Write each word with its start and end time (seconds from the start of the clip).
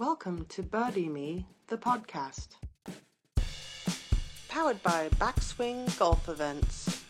Welcome 0.00 0.46
to 0.48 0.62
Birdie 0.62 1.10
Me, 1.10 1.46
the 1.66 1.76
podcast. 1.76 2.56
Powered 4.48 4.82
by 4.82 5.10
Backswing 5.18 5.98
Golf 5.98 6.26
Events. 6.26 7.04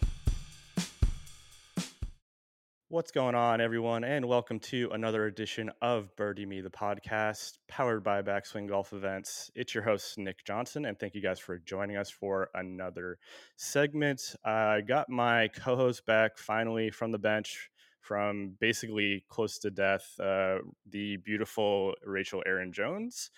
What's 2.88 3.12
going 3.12 3.36
on, 3.36 3.60
everyone, 3.60 4.02
and 4.02 4.26
welcome 4.26 4.58
to 4.58 4.90
another 4.90 5.26
edition 5.26 5.70
of 5.80 6.08
Birdie 6.16 6.46
Me, 6.46 6.62
the 6.62 6.68
podcast, 6.68 7.58
powered 7.68 8.02
by 8.02 8.22
Backswing 8.22 8.68
Golf 8.68 8.92
Events. 8.92 9.52
It's 9.54 9.72
your 9.72 9.84
host, 9.84 10.18
Nick 10.18 10.44
Johnson, 10.44 10.86
and 10.86 10.98
thank 10.98 11.14
you 11.14 11.22
guys 11.22 11.38
for 11.38 11.58
joining 11.58 11.96
us 11.96 12.10
for 12.10 12.50
another 12.54 13.18
segment. 13.56 14.34
I 14.44 14.80
got 14.80 15.08
my 15.08 15.46
co 15.46 15.76
host 15.76 16.04
back 16.06 16.38
finally 16.38 16.90
from 16.90 17.12
the 17.12 17.20
bench 17.20 17.69
from 18.00 18.56
basically 18.60 19.24
close 19.28 19.58
to 19.58 19.70
death, 19.70 20.18
uh, 20.20 20.58
the 20.88 21.16
beautiful 21.18 21.94
Rachel 22.04 22.42
Aaron 22.46 22.72
Jones. 22.72 23.30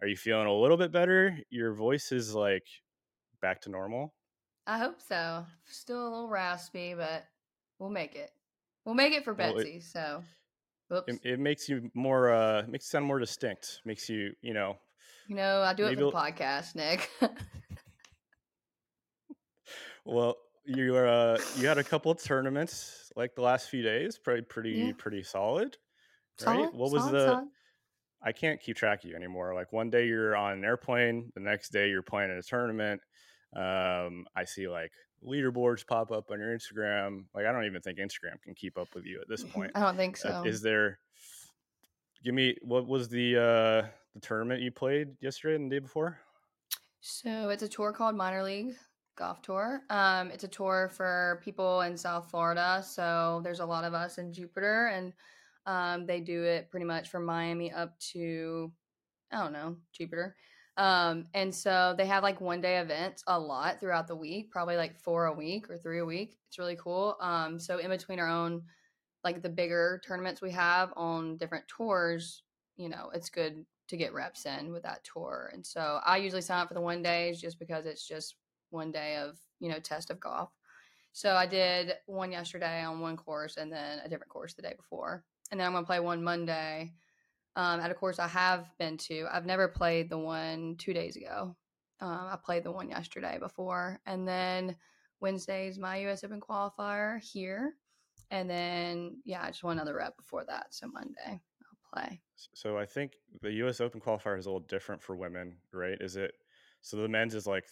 Are 0.00 0.08
you 0.08 0.16
feeling 0.16 0.46
a 0.46 0.52
little 0.54 0.76
bit 0.76 0.92
better? 0.92 1.38
Your 1.50 1.72
voice 1.72 2.12
is 2.12 2.34
like 2.34 2.66
back 3.40 3.60
to 3.62 3.70
normal. 3.70 4.14
I 4.66 4.78
hope 4.78 5.00
so. 5.00 5.46
Still 5.64 6.02
a 6.02 6.08
little 6.10 6.28
raspy, 6.28 6.94
but 6.94 7.24
we'll 7.78 7.90
make 7.90 8.14
it. 8.14 8.30
We'll 8.84 8.94
make 8.94 9.12
it 9.12 9.24
for 9.24 9.32
Well, 9.34 9.50
it- 9.50 9.64
Betsy. 9.64 9.80
so, 9.80 10.22
whoops. 10.88 11.12
It, 11.12 11.20
it 11.24 11.40
makes 11.40 11.68
you 11.68 11.90
more, 11.94 12.32
uh, 12.32 12.64
makes 12.68 12.86
you 12.86 12.90
sound 12.90 13.04
more 13.06 13.18
distinct. 13.18 13.80
Makes 13.84 14.08
you, 14.08 14.32
you 14.42 14.54
know, 14.54 14.76
you 15.28 15.34
know, 15.36 15.62
I 15.62 15.72
do 15.74 15.86
it 15.86 15.96
for 15.98 16.04
the 16.04 16.12
podcast, 16.12 16.74
Nick. 16.76 17.10
well, 20.04 20.36
you 20.66 20.94
are, 20.96 21.06
uh, 21.06 21.38
you 21.56 21.66
had 21.66 21.78
a 21.78 21.84
couple 21.84 22.10
of 22.10 22.22
tournaments 22.22 23.12
like 23.16 23.34
the 23.34 23.42
last 23.42 23.68
few 23.70 23.82
days, 23.82 24.18
pretty, 24.18 24.42
pretty, 24.42 24.70
Yeah. 24.72 24.92
pretty 24.98 25.22
solid. 25.22 25.76
solid. 26.38 26.64
Right? 26.66 26.74
What 26.74 26.92
was 26.92 27.02
solid, 27.02 27.14
the? 27.14 27.26
solid. 27.26 27.48
I 28.22 28.32
can't 28.32 28.60
keep 28.60 28.76
track 28.76 29.04
of 29.04 29.10
you 29.10 29.16
anymore. 29.16 29.54
Like 29.54 29.72
one 29.72 29.90
day 29.90 30.06
you're 30.06 30.34
on 30.36 30.52
an 30.54 30.64
airplane, 30.64 31.30
the 31.34 31.40
next 31.40 31.70
day 31.70 31.88
you're 31.90 32.02
playing 32.02 32.30
in 32.30 32.38
a 32.38 32.42
tournament. 32.42 33.00
Um, 33.54 34.26
I 34.34 34.44
see 34.44 34.68
like 34.68 34.92
leaderboards 35.24 35.86
pop 35.86 36.10
up 36.10 36.30
on 36.30 36.40
your 36.40 36.48
Instagram. 36.56 37.24
Like 37.34 37.46
I 37.46 37.52
don't 37.52 37.64
even 37.64 37.80
think 37.80 37.98
Instagram 37.98 38.40
can 38.42 38.54
keep 38.54 38.76
up 38.78 38.88
with 38.94 39.04
you 39.06 39.20
at 39.20 39.28
this 39.28 39.44
point. 39.52 39.72
I 39.74 39.80
don't 39.80 39.96
think 39.96 40.16
Uh, 40.24 40.42
so. 40.42 40.44
is 40.44 40.60
there? 40.62 40.98
Give 42.24 42.34
me 42.34 42.56
what 42.62 42.86
was 42.86 43.08
the 43.08 43.36
uh 43.36 43.88
the 44.14 44.20
tournament 44.20 44.60
you 44.62 44.72
played 44.72 45.16
yesterday 45.20 45.54
and 45.54 45.70
the 45.70 45.76
day 45.76 45.78
before? 45.80 46.18
So 47.00 47.50
it's 47.50 47.62
a 47.62 47.68
tour 47.68 47.92
called 47.92 48.16
Minor 48.16 48.42
League 48.42 48.74
Golf 49.16 49.42
Tour. 49.42 49.82
Um, 49.90 50.30
it's 50.30 50.44
a 50.44 50.48
tour 50.48 50.90
for 50.94 51.40
people 51.44 51.80
in 51.80 51.96
South 51.96 52.30
Florida. 52.30 52.82
So 52.86 53.40
there's 53.42 53.60
a 53.60 53.66
lot 53.66 53.84
of 53.84 53.94
us 53.94 54.18
in 54.18 54.32
Jupiter, 54.32 54.88
and 54.88 55.12
um, 55.66 56.06
they 56.06 56.20
do 56.20 56.44
it 56.44 56.70
pretty 56.70 56.86
much 56.86 57.08
from 57.08 57.24
Miami 57.24 57.72
up 57.72 57.98
to 58.12 58.70
I 59.32 59.42
don't 59.42 59.52
know 59.52 59.76
Jupiter. 59.92 60.36
Um, 60.76 61.24
and 61.32 61.54
so 61.54 61.94
they 61.96 62.06
have 62.06 62.22
like 62.22 62.40
one 62.40 62.60
day 62.60 62.78
events 62.78 63.24
a 63.26 63.38
lot 63.38 63.80
throughout 63.80 64.06
the 64.06 64.14
week, 64.14 64.50
probably 64.50 64.76
like 64.76 65.00
four 65.00 65.26
a 65.26 65.32
week 65.32 65.70
or 65.70 65.78
three 65.78 66.00
a 66.00 66.04
week. 66.04 66.36
It's 66.48 66.58
really 66.58 66.76
cool. 66.76 67.16
Um, 67.20 67.58
so 67.58 67.78
in 67.78 67.88
between 67.88 68.20
our 68.20 68.28
own 68.28 68.62
like 69.24 69.42
the 69.42 69.48
bigger 69.48 70.00
tournaments 70.06 70.42
we 70.42 70.52
have 70.52 70.92
on 70.94 71.38
different 71.38 71.66
tours, 71.66 72.42
you 72.76 72.88
know, 72.88 73.10
it's 73.14 73.30
good 73.30 73.64
to 73.88 73.96
get 73.96 74.12
reps 74.12 74.46
in 74.46 74.72
with 74.72 74.82
that 74.82 75.02
tour. 75.02 75.50
And 75.52 75.64
so 75.64 76.00
I 76.04 76.18
usually 76.18 76.42
sign 76.42 76.60
up 76.60 76.68
for 76.68 76.74
the 76.74 76.80
one 76.80 77.02
days 77.02 77.40
just 77.40 77.58
because 77.58 77.86
it's 77.86 78.06
just 78.06 78.36
one 78.70 78.90
day 78.90 79.16
of, 79.16 79.36
you 79.60 79.70
know, 79.70 79.78
test 79.78 80.10
of 80.10 80.20
golf. 80.20 80.50
So 81.12 81.34
I 81.34 81.46
did 81.46 81.94
one 82.06 82.30
yesterday 82.30 82.82
on 82.82 83.00
one 83.00 83.16
course 83.16 83.56
and 83.56 83.72
then 83.72 84.00
a 84.04 84.08
different 84.08 84.30
course 84.30 84.54
the 84.54 84.62
day 84.62 84.74
before. 84.76 85.24
And 85.50 85.58
then 85.58 85.66
I'm 85.66 85.72
to 85.74 85.86
play 85.86 86.00
one 86.00 86.22
Monday 86.22 86.92
um, 87.56 87.80
at 87.80 87.90
a 87.90 87.94
course 87.94 88.18
I 88.18 88.28
have 88.28 88.66
been 88.78 88.98
to. 88.98 89.26
I've 89.32 89.46
never 89.46 89.68
played 89.68 90.10
the 90.10 90.18
one 90.18 90.76
two 90.78 90.92
days 90.92 91.16
ago. 91.16 91.56
Um, 92.00 92.28
I 92.30 92.36
played 92.44 92.64
the 92.64 92.72
one 92.72 92.90
yesterday 92.90 93.38
before. 93.38 93.98
And 94.04 94.28
then 94.28 94.76
Wednesday's 95.20 95.78
my 95.78 95.96
US 96.08 96.22
Open 96.22 96.40
qualifier 96.40 97.18
here. 97.20 97.74
And 98.30 98.50
then, 98.50 99.22
yeah, 99.24 99.46
just 99.46 99.64
one 99.64 99.78
other 99.78 99.94
rep 99.94 100.16
before 100.16 100.44
that. 100.46 100.66
So 100.70 100.88
Monday 100.88 101.40
I'll 101.40 102.02
play. 102.02 102.20
So 102.54 102.76
I 102.76 102.84
think 102.84 103.12
the 103.40 103.52
U.S. 103.52 103.80
Open 103.80 104.00
qualifier 104.00 104.38
is 104.38 104.46
a 104.46 104.50
little 104.50 104.66
different 104.68 105.02
for 105.02 105.16
women, 105.16 105.56
right? 105.72 105.96
Is 106.00 106.16
it? 106.16 106.32
So 106.82 106.96
the 106.96 107.08
men's 107.08 107.34
is 107.34 107.46
like, 107.46 107.64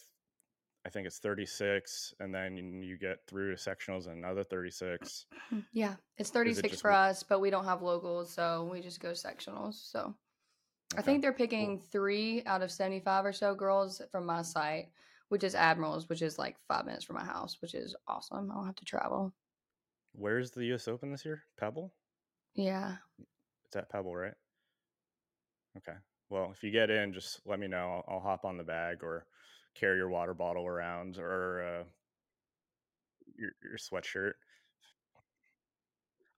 I 0.87 0.91
think 0.91 1.07
it's 1.07 1.19
36, 1.19 2.15
and 2.21 2.35
then 2.35 2.57
you 2.83 2.99
get 2.99 3.27
through 3.27 3.55
to 3.55 3.57
sectionals 3.57 4.07
and 4.07 4.19
another 4.19 4.45
36. 4.45 5.27
Yeah, 5.73 5.95
it's 6.19 6.31
36 6.31 6.69
just 6.69 6.83
for 6.83 6.91
us, 6.91 7.23
but 7.23 7.41
we 7.41 7.49
don't 7.49 7.65
have 7.65 7.81
locals, 7.81 8.33
so 8.33 8.69
we 8.71 8.81
just 8.81 9.01
go 9.01 9.13
sectionals. 9.13 9.75
So 9.91 10.15
I 10.97 11.03
think 11.03 11.23
they're 11.23 11.33
cool. 11.33 11.47
picking 11.47 11.79
three 11.79 12.43
out 12.45 12.63
of 12.63 12.71
75 12.71 13.25
or 13.25 13.33
so 13.33 13.55
girls 13.55 14.03
from 14.11 14.27
my 14.27 14.43
site, 14.43 14.89
which 15.29 15.45
is 15.45 15.55
Admirals, 15.55 16.09
which 16.09 16.23
is 16.23 16.39
like 16.39 16.57
five 16.69 16.87
minutes 16.87 17.05
from 17.05 17.17
my 17.17 17.25
house, 17.25 17.59
which 17.61 17.75
is 17.75 17.95
awesome. 18.09 18.51
I 18.51 18.55
don't 18.55 18.67
have 18.67 18.77
to 18.77 18.85
travel. 18.85 19.33
Where's 20.13 20.51
the 20.51 20.65
U.S. 20.67 20.89
Open 20.89 21.11
this 21.11 21.25
year? 21.25 21.43
Pebble. 21.59 21.93
Yeah. 22.55 22.97
It's 23.67 23.77
at 23.77 23.91
Pebble, 23.91 24.15
right? 24.15 24.35
Okay. 25.79 25.99
Well, 26.31 26.53
if 26.53 26.63
you 26.63 26.71
get 26.71 26.91
in, 26.91 27.13
just 27.13 27.41
let 27.47 27.59
me 27.59 27.69
know. 27.69 28.03
I'll, 28.09 28.15
I'll 28.17 28.21
hop 28.21 28.45
on 28.45 28.57
the 28.57 28.65
bag 28.65 29.03
or 29.03 29.27
carry 29.75 29.97
your 29.97 30.09
water 30.09 30.35
bottle 30.35 30.67
around 30.67 31.19
or 31.19 31.63
uh, 31.63 31.85
your 33.37 33.51
your 33.63 33.79
sweatshirt. 33.79 34.33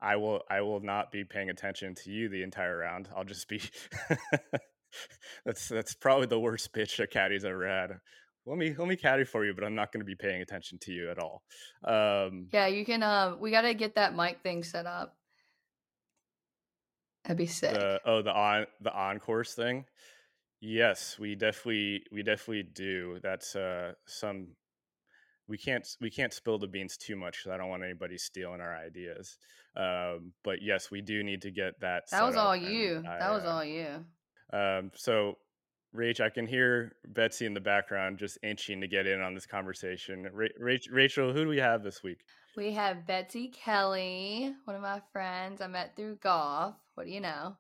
I 0.00 0.16
will 0.16 0.42
I 0.50 0.60
will 0.60 0.80
not 0.80 1.10
be 1.10 1.24
paying 1.24 1.50
attention 1.50 1.94
to 2.04 2.10
you 2.10 2.28
the 2.28 2.42
entire 2.42 2.76
round. 2.76 3.08
I'll 3.16 3.24
just 3.24 3.48
be 3.48 3.60
That's 5.44 5.68
that's 5.68 5.94
probably 5.94 6.26
the 6.26 6.40
worst 6.40 6.72
pitch 6.72 6.98
a 7.00 7.06
caddy's 7.06 7.44
ever 7.44 7.66
had. 7.66 7.92
Let 8.46 8.58
me 8.58 8.74
let 8.76 8.88
me 8.88 8.96
caddy 8.96 9.24
for 9.24 9.44
you, 9.44 9.54
but 9.54 9.64
I'm 9.64 9.74
not 9.74 9.92
going 9.92 10.00
to 10.00 10.06
be 10.06 10.14
paying 10.14 10.40
attention 10.40 10.78
to 10.82 10.92
you 10.92 11.10
at 11.10 11.18
all. 11.18 11.42
Um, 11.84 12.48
Yeah, 12.52 12.66
you 12.66 12.84
can, 12.84 13.02
uh, 13.02 13.34
we 13.40 13.50
got 13.50 13.62
to 13.62 13.74
get 13.74 13.96
that 13.96 14.14
mic 14.14 14.40
thing 14.42 14.62
set 14.62 14.86
up. 14.86 15.16
That'd 17.24 17.38
be 17.38 17.46
sick. 17.46 17.74
the 17.74 18.00
oh 18.04 18.22
the 18.22 18.32
on 18.32 18.66
the 18.80 18.92
on 18.92 19.18
course 19.18 19.54
thing 19.54 19.84
yes 20.60 21.16
we 21.18 21.34
definitely 21.34 22.02
we 22.12 22.22
definitely 22.22 22.62
do 22.62 23.18
that's 23.22 23.54
uh 23.54 23.92
some 24.06 24.48
we 25.48 25.58
can't 25.58 25.86
we 26.00 26.10
can't 26.10 26.32
spill 26.32 26.58
the 26.58 26.66
beans 26.66 26.96
too 26.96 27.16
much 27.16 27.38
because 27.38 27.54
i 27.54 27.56
don't 27.56 27.68
want 27.68 27.82
anybody 27.82 28.16
stealing 28.16 28.60
our 28.60 28.76
ideas 28.76 29.38
um 29.76 30.32
but 30.42 30.62
yes 30.62 30.90
we 30.90 31.00
do 31.00 31.22
need 31.22 31.42
to 31.42 31.50
get 31.50 31.78
that 31.80 32.04
that 32.10 32.24
was 32.24 32.36
all 32.36 32.56
you. 32.56 33.02
I, 33.06 33.18
that 33.18 33.30
was 33.30 33.44
uh, 33.44 33.48
all 33.48 33.64
you. 33.64 34.04
um 34.52 34.90
so 34.94 35.36
Rach, 35.94 36.20
I 36.20 36.28
can 36.28 36.46
hear 36.46 36.92
Betsy 37.06 37.46
in 37.46 37.54
the 37.54 37.60
background 37.60 38.18
just 38.18 38.38
inching 38.42 38.82
to 38.82 38.88
get 38.88 39.06
in 39.06 39.22
on 39.22 39.34
this 39.34 39.46
conversation. 39.46 40.28
Ra- 40.30 40.48
Rach, 40.62 40.92
Rachel, 40.92 41.32
who 41.32 41.44
do 41.44 41.48
we 41.48 41.58
have 41.58 41.82
this 41.82 42.02
week? 42.02 42.18
We 42.54 42.72
have 42.72 43.06
Betsy 43.06 43.48
Kelly, 43.48 44.54
one 44.64 44.76
of 44.76 44.82
my 44.82 45.00
friends 45.12 45.60
I 45.60 45.68
met 45.68 45.96
through 45.96 46.16
golf. 46.16 46.74
What 46.94 47.06
do 47.06 47.12
you 47.12 47.20
know? 47.20 47.56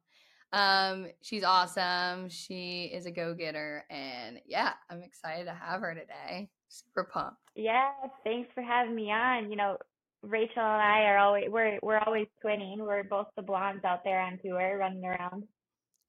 Um, 0.56 1.08
she's 1.20 1.44
awesome. 1.44 2.30
She 2.30 2.84
is 2.84 3.04
a 3.04 3.10
go-getter, 3.10 3.84
and 3.90 4.40
yeah, 4.46 4.72
I'm 4.88 5.02
excited 5.02 5.44
to 5.44 5.52
have 5.52 5.82
her 5.82 5.94
today. 5.94 6.48
Super 6.68 7.04
pumped. 7.04 7.36
Yeah, 7.54 7.90
thanks 8.24 8.48
for 8.54 8.62
having 8.62 8.94
me 8.94 9.10
on. 9.12 9.50
You 9.50 9.56
know, 9.56 9.76
Rachel 10.22 10.62
and 10.62 10.82
I 10.82 11.02
are 11.02 11.18
always 11.18 11.44
we're 11.50 11.78
we're 11.82 11.98
always 11.98 12.26
twinning. 12.42 12.78
We're 12.78 13.04
both 13.04 13.26
the 13.36 13.42
blondes 13.42 13.84
out 13.84 14.02
there 14.02 14.18
on 14.18 14.38
tour 14.42 14.78
running 14.78 15.04
around. 15.04 15.44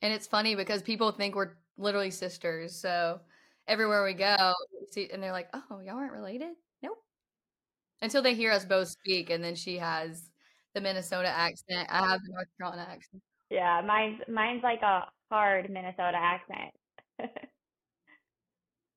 And 0.01 0.13
it's 0.13 0.27
funny 0.27 0.55
because 0.55 0.81
people 0.81 1.11
think 1.11 1.35
we're 1.35 1.55
literally 1.77 2.11
sisters. 2.11 2.73
So 2.73 3.19
everywhere 3.67 4.05
we 4.05 4.13
go, 4.13 4.53
see, 4.91 5.09
and 5.11 5.21
they're 5.21 5.33
like, 5.33 5.49
"Oh, 5.53 5.81
y'all 5.85 5.97
aren't 5.97 6.13
related?" 6.13 6.53
Nope. 6.81 6.97
Until 8.01 8.21
they 8.21 8.33
hear 8.33 8.53
us 8.53 8.63
both 8.63 8.87
speak, 8.87 9.29
and 9.29 9.43
then 9.43 9.55
she 9.55 9.77
has 9.77 10.29
the 10.73 10.79
Minnesota 10.79 11.27
accent. 11.27 11.89
I 11.91 12.07
have 12.07 12.21
the 12.21 12.31
North 12.31 12.47
Carolina 12.57 12.87
accent. 12.89 13.21
Yeah, 13.49 13.81
mine's 13.85 14.21
mine's 14.27 14.63
like 14.63 14.81
a 14.81 15.05
hard 15.31 15.69
Minnesota 15.69 16.17
accent. 16.17 16.73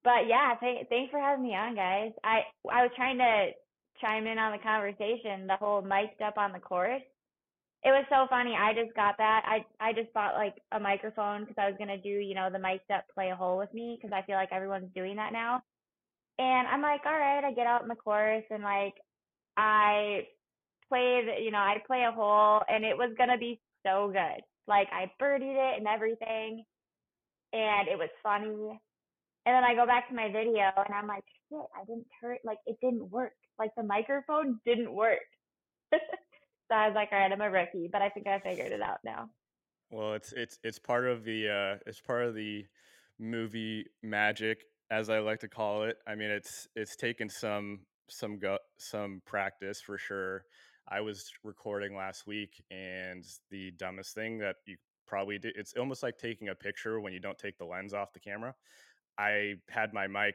But 0.05 0.26
yeah, 0.29 0.55
th 0.61 0.87
thanks 0.88 1.11
for 1.11 1.20
having 1.20 1.44
me 1.44 1.55
on, 1.55 1.75
guys. 1.75 2.12
I 2.25 2.43
I 2.70 2.82
was 2.82 2.93
trying 2.97 3.19
to 3.19 3.52
chime 4.00 4.26
in 4.26 4.38
on 4.38 4.52
the 4.52 4.58
conversation, 4.62 5.47
the 5.47 5.56
whole 5.56 5.82
mic'd 5.82 6.23
up 6.23 6.38
on 6.38 6.52
the 6.52 6.61
course. 6.61 7.02
It 7.85 7.91
was 7.91 8.06
so 8.11 8.26
funny. 8.31 8.55
I 8.56 8.75
just 8.75 8.94
got 8.97 9.17
that. 9.19 9.43
I 9.47 9.64
I 9.81 9.93
just 9.94 10.12
bought 10.14 10.35
like 10.35 10.56
a 10.73 10.81
microphone 10.81 11.43
because 11.43 11.56
I 11.58 11.69
was 11.70 11.76
gonna 11.79 11.99
do, 11.99 12.08
you 12.11 12.35
know, 12.35 12.50
the 12.50 12.58
mic'd 12.58 12.91
up 12.91 13.05
play 13.14 13.31
a 13.31 13.37
hole 13.37 13.58
with 13.58 13.73
me 13.75 13.99
because 14.00 14.12
I 14.14 14.23
feel 14.26 14.37
like 14.37 14.53
everyone's 14.53 14.93
doing 14.94 15.17
that 15.17 15.32
now. 15.32 15.62
And 16.38 16.69
I'm 16.69 16.82
like, 16.82 17.03
all 17.06 17.12
right, 17.19 17.44
I 17.44 17.53
get 17.53 17.67
out 17.67 17.82
in 17.82 17.88
the 17.88 17.96
course 17.96 18.44
and 18.50 18.62
like 18.64 18.94
I 19.56 20.29
played, 20.88 21.26
you 21.43 21.50
know, 21.50 21.58
I 21.58 21.79
play 21.87 22.05
a 22.05 22.12
hole 22.12 22.62
and 22.69 22.85
it 22.85 22.96
was 22.96 23.14
gonna 23.19 23.38
be 23.38 23.61
so 23.87 24.11
good. 24.12 24.43
Like 24.67 24.88
I 24.93 25.11
birdied 25.23 25.56
it 25.56 25.79
and 25.79 25.87
everything, 25.87 26.65
and 27.53 27.88
it 27.88 27.99
was 27.99 28.11
funny. 28.23 28.81
And 29.47 29.55
then 29.55 29.65
I 29.65 29.75
go 29.75 29.87
back 29.87 30.09
to 30.09 30.15
my 30.15 30.29
video 30.29 30.71
and 30.77 30.94
I'm 30.94 31.06
like, 31.06 31.25
shit, 31.49 31.67
I 31.75 31.85
didn't 31.87 32.06
turn 32.21 32.37
like 32.44 32.59
it 32.67 32.77
didn't 32.81 33.11
work. 33.11 33.32
Like 33.59 33.71
the 33.77 33.82
microphone 33.82 34.61
didn't 34.65 34.93
work. 34.93 35.19
so 35.93 35.99
I 36.71 36.87
was 36.87 36.94
like, 36.94 37.09
all 37.12 37.19
right, 37.19 37.32
I'm 37.32 37.41
a 37.41 37.50
rookie, 37.50 37.88
but 37.91 38.03
I 38.03 38.11
think 38.11 38.27
I 38.27 38.38
figured 38.38 38.73
it 38.73 38.82
out 38.82 38.99
now. 39.05 39.31
Well, 39.91 40.15
it's 40.15 40.32
it's 40.32 40.59
it's 40.62 40.79
part 40.79 41.06
of 41.06 41.25
the 41.25 41.49
uh, 41.49 41.79
it's 41.87 42.00
part 42.00 42.25
of 42.25 42.35
the 42.35 42.65
movie 43.19 43.87
magic, 44.03 44.62
as 44.91 45.11
I 45.11 45.19
like 45.19 45.41
to 45.41 45.49
call 45.49 45.82
it. 45.85 45.97
I 46.06 46.15
mean, 46.15 46.31
it's 46.31 46.69
it's 46.77 46.97
taken 46.97 47.29
some 47.29 47.81
some 48.09 48.38
go 48.38 48.59
some 48.79 49.21
practice 49.27 49.81
for 49.81 49.99
sure. 49.99 50.44
I 50.91 51.01
was 51.01 51.31
recording 51.45 51.95
last 51.95 52.27
week, 52.27 52.63
and 52.71 53.25
the 53.51 53.71
dumbest 53.73 54.15
thing 54.15 54.39
that 54.39 54.57
you 54.67 54.77
probably 55.07 55.39
did 55.39 55.55
it's 55.57 55.75
almost 55.75 56.03
like 56.03 56.19
taking 56.19 56.49
a 56.49 56.55
picture 56.55 57.01
when 57.01 57.13
you 57.13 57.21
don't 57.21 57.39
take 57.39 57.59
the 57.59 57.65
lens 57.65 57.95
off 57.95 58.13
the 58.13 58.21
camera. 58.21 58.55
I 59.19 59.55
had 59.69 59.93
my 59.93 60.07
mic 60.07 60.35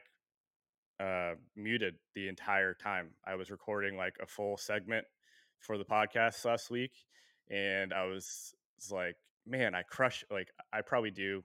uh, 0.98 1.34
muted 1.56 1.96
the 2.14 2.28
entire 2.28 2.72
time. 2.72 3.10
I 3.26 3.34
was 3.34 3.50
recording 3.50 3.96
like 3.96 4.16
a 4.22 4.26
full 4.26 4.56
segment 4.56 5.04
for 5.58 5.76
the 5.76 5.84
podcast 5.84 6.44
last 6.44 6.70
week, 6.70 6.92
and 7.50 7.92
I 7.92 8.04
was, 8.04 8.54
was 8.76 8.90
like, 8.90 9.16
man, 9.46 9.74
I 9.74 9.82
crush. 9.82 10.24
Like 10.30 10.50
I 10.72 10.80
probably 10.80 11.10
do 11.10 11.42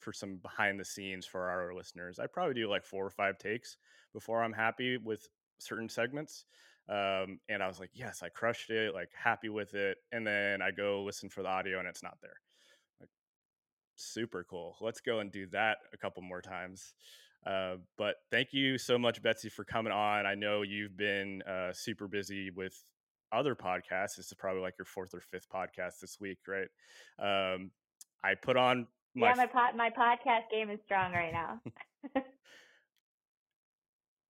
for 0.00 0.12
some 0.12 0.36
behind 0.36 0.78
the 0.78 0.84
scenes 0.84 1.26
for 1.26 1.48
our 1.48 1.74
listeners. 1.74 2.18
I 2.18 2.26
probably 2.26 2.54
do 2.54 2.68
like 2.68 2.84
four 2.84 3.04
or 3.06 3.10
five 3.10 3.38
takes 3.38 3.76
before 4.12 4.42
I'm 4.42 4.52
happy 4.52 4.98
with 4.98 5.28
certain 5.58 5.88
segments. 5.88 6.44
Um, 6.88 7.40
and 7.48 7.62
I 7.62 7.66
was 7.66 7.80
like, 7.80 7.90
yes, 7.94 8.22
I 8.22 8.28
crushed 8.28 8.70
it, 8.70 8.94
like 8.94 9.10
happy 9.12 9.48
with 9.48 9.74
it. 9.74 9.98
And 10.12 10.26
then 10.26 10.62
I 10.62 10.70
go 10.70 11.02
listen 11.02 11.28
for 11.28 11.42
the 11.42 11.48
audio 11.48 11.78
and 11.78 11.88
it's 11.88 12.02
not 12.02 12.18
there. 12.22 12.40
Like, 13.00 13.08
super 13.96 14.46
cool. 14.48 14.76
Let's 14.80 15.00
go 15.00 15.18
and 15.18 15.32
do 15.32 15.46
that 15.48 15.78
a 15.92 15.96
couple 15.96 16.22
more 16.22 16.40
times. 16.40 16.94
Uh, 17.44 17.76
but 17.96 18.16
thank 18.30 18.52
you 18.52 18.78
so 18.78 18.98
much, 18.98 19.22
Betsy, 19.22 19.48
for 19.48 19.64
coming 19.64 19.92
on. 19.92 20.26
I 20.26 20.34
know 20.34 20.62
you've 20.62 20.96
been 20.96 21.42
uh, 21.42 21.72
super 21.72 22.08
busy 22.08 22.50
with 22.50 22.76
other 23.32 23.54
podcasts. 23.54 24.16
This 24.16 24.26
is 24.26 24.34
probably 24.38 24.62
like 24.62 24.74
your 24.78 24.86
fourth 24.86 25.14
or 25.14 25.20
fifth 25.20 25.48
podcast 25.48 26.00
this 26.00 26.18
week, 26.20 26.38
right? 26.46 26.68
Um, 27.18 27.70
I 28.22 28.34
put 28.34 28.56
on 28.56 28.86
my 29.14 29.28
yeah, 29.28 29.34
my 29.34 29.46
pod, 29.46 29.76
my 29.76 29.90
podcast 29.90 30.50
game 30.50 30.70
is 30.70 30.80
strong 30.84 31.12
right 31.12 31.32
now. 31.32 31.60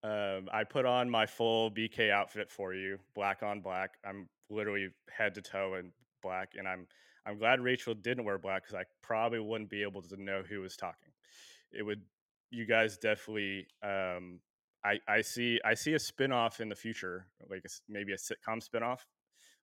um, 0.03 0.47
I 0.51 0.63
put 0.63 0.85
on 0.85 1.09
my 1.09 1.25
full 1.25 1.71
BK 1.71 2.11
outfit 2.11 2.51
for 2.51 2.73
you, 2.73 2.99
black 3.15 3.43
on 3.43 3.61
black. 3.61 3.97
I'm 4.05 4.27
literally 4.49 4.89
head 5.09 5.35
to 5.35 5.41
toe 5.41 5.75
in 5.75 5.91
black, 6.21 6.51
and 6.55 6.67
I'm 6.67 6.87
I'm 7.25 7.37
glad 7.37 7.59
Rachel 7.59 7.93
didn't 7.93 8.23
wear 8.23 8.37
black 8.37 8.63
because 8.63 8.75
I 8.75 8.83
probably 9.01 9.39
wouldn't 9.39 9.69
be 9.69 9.81
able 9.83 10.01
to 10.03 10.21
know 10.21 10.43
who 10.47 10.61
was 10.61 10.77
talking. 10.77 11.11
It 11.71 11.83
would 11.83 12.01
you 12.51 12.65
guys 12.65 12.97
definitely 12.97 13.67
um, 13.83 14.39
I, 14.83 14.99
I 15.07 15.21
see 15.21 15.59
I 15.65 15.73
see 15.73 15.93
a 15.93 15.99
spinoff 15.99 16.59
in 16.59 16.69
the 16.69 16.75
future, 16.75 17.27
like 17.49 17.63
a, 17.65 17.69
maybe 17.89 18.13
a 18.13 18.17
sitcom 18.17 18.61
spinoff. 18.65 18.99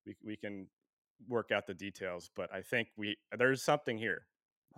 We 0.06 0.16
we 0.25 0.36
can 0.36 0.66
work 1.28 1.50
out 1.50 1.66
the 1.66 1.75
details, 1.75 2.31
but 2.36 2.52
I 2.52 2.60
think 2.60 2.88
we 2.96 3.16
there's 3.36 3.62
something 3.62 3.96
here. 3.96 4.26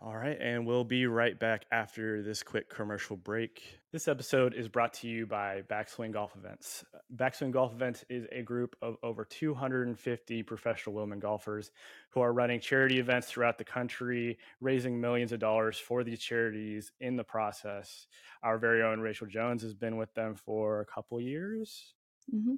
All 0.03 0.15
right, 0.15 0.37
and 0.39 0.67
we'll 0.67 0.85
be 0.85 1.07
right 1.07 1.39
back 1.39 1.65
after 1.73 2.23
this 2.23 2.43
quick 2.43 2.69
commercial 2.69 3.17
break. 3.17 3.81
This 3.93 4.09
episode 4.09 4.53
is 4.53 4.69
brought 4.69 4.93
to 4.95 5.09
you 5.09 5.25
by 5.25 5.63
Backswing 5.71 6.13
Golf 6.13 6.37
Events. 6.37 6.85
Backswing 7.17 7.51
Golf 7.51 7.73
Events 7.73 8.05
is 8.11 8.27
a 8.31 8.43
group 8.43 8.77
of 8.83 8.99
over 9.03 9.25
250 9.25 10.43
professional 10.43 10.95
women 10.95 11.19
golfers 11.19 11.71
who 12.11 12.21
are 12.21 12.35
running 12.35 12.61
charity 12.61 12.99
events 12.99 13.29
throughout 13.29 13.57
the 13.57 13.65
country, 13.65 14.37
raising 14.61 15.01
millions 15.01 15.33
of 15.33 15.41
dollars 15.41 15.79
for 15.79 16.05
these 16.05 16.21
charities 16.21 16.93
in 17.01 17.17
the 17.17 17.25
process. 17.25 18.07
Our 18.43 18.59
very 18.59 18.83
own 18.83 19.01
Rachel 19.01 19.27
Jones 19.27 19.63
has 19.63 19.73
been 19.73 19.97
with 19.97 20.13
them 20.13 20.35
for 20.35 20.81
a 20.81 20.87
couple 20.87 21.19
years. 21.23 21.95
Mm-hmm. 22.33 22.57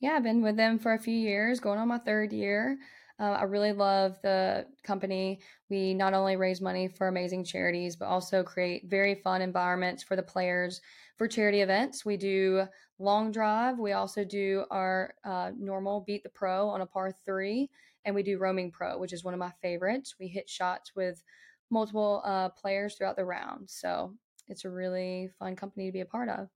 Yeah, 0.00 0.12
I've 0.12 0.22
been 0.22 0.42
with 0.42 0.58
them 0.58 0.78
for 0.78 0.92
a 0.92 0.98
few 0.98 1.16
years, 1.16 1.60
going 1.60 1.78
on 1.78 1.88
my 1.88 1.98
third 1.98 2.34
year. 2.34 2.76
Uh, 3.18 3.38
I 3.40 3.44
really 3.44 3.72
love 3.72 4.18
the 4.22 4.66
company. 4.82 5.40
We 5.70 5.94
not 5.94 6.12
only 6.12 6.36
raise 6.36 6.60
money 6.60 6.86
for 6.86 7.08
amazing 7.08 7.44
charities, 7.44 7.96
but 7.96 8.06
also 8.06 8.42
create 8.42 8.90
very 8.90 9.14
fun 9.14 9.40
environments 9.40 10.02
for 10.02 10.16
the 10.16 10.22
players 10.22 10.82
for 11.16 11.26
charity 11.26 11.62
events. 11.62 12.04
We 12.04 12.18
do 12.18 12.66
long 12.98 13.32
drive. 13.32 13.78
We 13.78 13.92
also 13.92 14.22
do 14.22 14.64
our 14.70 15.14
uh, 15.24 15.52
normal 15.58 16.02
beat 16.06 16.24
the 16.24 16.28
pro 16.28 16.68
on 16.68 16.82
a 16.82 16.86
par 16.86 17.10
three, 17.24 17.70
and 18.04 18.14
we 18.14 18.22
do 18.22 18.38
roaming 18.38 18.70
pro, 18.70 18.98
which 18.98 19.14
is 19.14 19.24
one 19.24 19.34
of 19.34 19.40
my 19.40 19.52
favorites. 19.62 20.16
We 20.20 20.28
hit 20.28 20.48
shots 20.48 20.94
with 20.94 21.22
multiple 21.70 22.22
uh, 22.24 22.50
players 22.50 22.96
throughout 22.96 23.16
the 23.16 23.24
round. 23.24 23.70
So 23.70 24.12
it's 24.46 24.66
a 24.66 24.70
really 24.70 25.30
fun 25.38 25.56
company 25.56 25.86
to 25.86 25.92
be 25.92 26.00
a 26.00 26.06
part 26.06 26.28
of. 26.28 26.48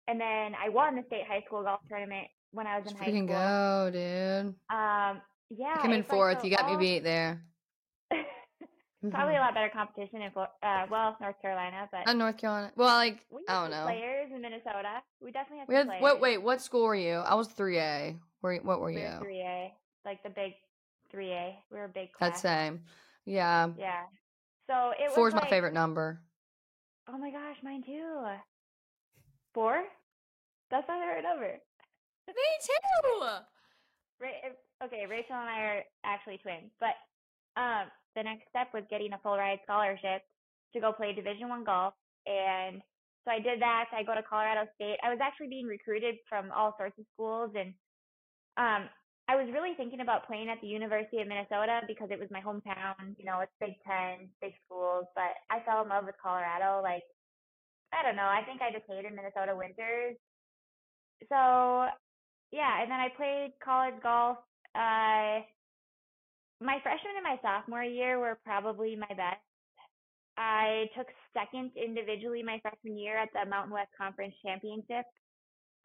And 0.06 0.20
then 0.20 0.54
I 0.62 0.68
won 0.68 0.96
the 0.96 1.02
state 1.06 1.24
high 1.26 1.42
school 1.46 1.62
golf 1.62 1.80
tournament 1.88 2.26
when 2.52 2.66
I 2.66 2.78
was 2.78 2.90
in 2.90 2.96
high 2.96 3.06
school. 3.06 3.26
go, 3.26 3.90
dude. 3.92 4.54
Um, 4.70 5.22
yeah. 5.50 5.74
I 5.76 5.82
came 5.82 5.92
in 5.92 6.04
fourth. 6.04 6.36
Like, 6.36 6.44
you 6.44 6.50
got 6.50 6.64
all... 6.64 6.76
me 6.76 6.78
beat 6.78 7.04
there. 7.04 7.42
Probably 9.10 9.36
a 9.36 9.40
lot 9.40 9.54
better 9.54 9.70
competition 9.70 10.22
in 10.22 10.30
uh, 10.36 10.86
well 10.90 11.16
North 11.20 11.40
Carolina, 11.42 11.88
but 11.92 12.08
uh, 12.08 12.12
North 12.14 12.38
Carolina. 12.38 12.72
Well, 12.74 12.94
like 12.96 13.20
we 13.30 13.42
I 13.48 13.60
don't 13.60 13.70
know. 13.70 13.84
Players 13.84 14.30
in 14.34 14.40
Minnesota. 14.40 15.02
We 15.20 15.30
definitely 15.30 15.58
have. 15.58 15.68
We 15.68 15.74
had 15.74 16.00
what? 16.00 16.20
Wait, 16.20 16.38
what 16.38 16.62
school 16.62 16.84
were 16.84 16.94
you? 16.94 17.16
I 17.16 17.34
was 17.34 17.48
three 17.48 17.78
A. 17.78 18.16
Where? 18.40 18.56
What 18.58 18.80
were 18.80 18.86
we 18.86 19.02
you? 19.02 19.10
Three 19.20 19.40
A, 19.40 19.74
like 20.06 20.22
the 20.22 20.30
big 20.30 20.52
three 21.10 21.32
A. 21.32 21.58
We 21.70 21.78
were 21.78 21.84
a 21.84 21.88
big 21.88 22.12
class. 22.12 22.30
That's 22.30 22.42
same. 22.42 22.80
Yeah. 23.26 23.68
Yeah. 23.78 24.04
So 24.70 24.92
it 24.98 25.08
was. 25.08 25.14
Four's 25.14 25.34
like, 25.34 25.44
my 25.44 25.50
favorite 25.50 25.74
number. 25.74 26.20
Oh 27.08 27.18
my 27.18 27.30
gosh, 27.30 27.56
mine 27.62 27.82
too. 27.84 28.24
Four? 29.54 29.84
That's 30.70 30.88
not 30.88 31.00
her 31.00 31.22
number. 31.22 31.54
Me 32.28 32.48
too. 32.66 33.24
Ra- 34.20 34.54
okay, 34.84 35.06
Rachel 35.08 35.36
and 35.36 35.48
I 35.48 35.60
are 35.60 35.82
actually 36.04 36.38
twins, 36.38 36.70
but 36.80 36.94
um, 37.56 37.86
the 38.16 38.22
next 38.22 38.48
step 38.50 38.68
was 38.74 38.84
getting 38.90 39.12
a 39.12 39.20
full 39.22 39.36
ride 39.36 39.60
scholarship 39.64 40.22
to 40.72 40.80
go 40.80 40.92
play 40.92 41.12
Division 41.14 41.48
One 41.48 41.64
golf, 41.64 41.94
and 42.26 42.82
so 43.24 43.30
I 43.30 43.38
did 43.38 43.60
that. 43.60 43.86
I 43.94 44.02
go 44.02 44.14
to 44.14 44.22
Colorado 44.22 44.68
State. 44.74 44.98
I 45.02 45.10
was 45.10 45.18
actually 45.22 45.48
being 45.48 45.66
recruited 45.66 46.16
from 46.28 46.50
all 46.52 46.74
sorts 46.76 46.98
of 46.98 47.04
schools, 47.14 47.52
and 47.54 47.72
um, 48.56 48.88
I 49.28 49.36
was 49.36 49.48
really 49.52 49.72
thinking 49.76 50.00
about 50.00 50.26
playing 50.26 50.48
at 50.48 50.60
the 50.60 50.68
University 50.68 51.20
of 51.20 51.28
Minnesota 51.28 51.80
because 51.86 52.08
it 52.10 52.20
was 52.20 52.28
my 52.30 52.40
hometown. 52.40 53.16
You 53.16 53.24
know, 53.24 53.40
it's 53.40 53.52
Big 53.60 53.74
Ten, 53.86 54.28
big 54.40 54.52
schools. 54.66 55.06
But 55.14 55.32
I 55.50 55.64
fell 55.64 55.82
in 55.82 55.88
love 55.88 56.04
with 56.04 56.20
Colorado. 56.22 56.82
Like, 56.82 57.02
I 57.94 58.02
don't 58.02 58.16
know. 58.16 58.26
I 58.26 58.42
think 58.44 58.60
I 58.60 58.72
just 58.72 58.84
hated 58.88 59.14
Minnesota 59.14 59.54
winters. 59.54 60.16
So, 61.28 61.86
yeah. 62.50 62.82
And 62.82 62.90
then 62.90 63.00
I 63.00 63.08
played 63.16 63.52
college 63.64 63.94
golf. 64.02 64.38
Uh, 64.74 65.46
my 66.60 66.78
freshman 66.82 67.16
and 67.16 67.24
my 67.24 67.38
sophomore 67.42 67.84
year 67.84 68.18
were 68.18 68.38
probably 68.44 68.96
my 68.96 69.08
best. 69.14 69.40
I 70.36 70.90
took 70.96 71.06
second 71.32 71.70
individually 71.76 72.42
my 72.42 72.58
freshman 72.60 72.98
year 72.98 73.16
at 73.18 73.28
the 73.32 73.48
Mountain 73.48 73.72
West 73.72 73.90
Conference 73.96 74.34
Championship. 74.44 75.06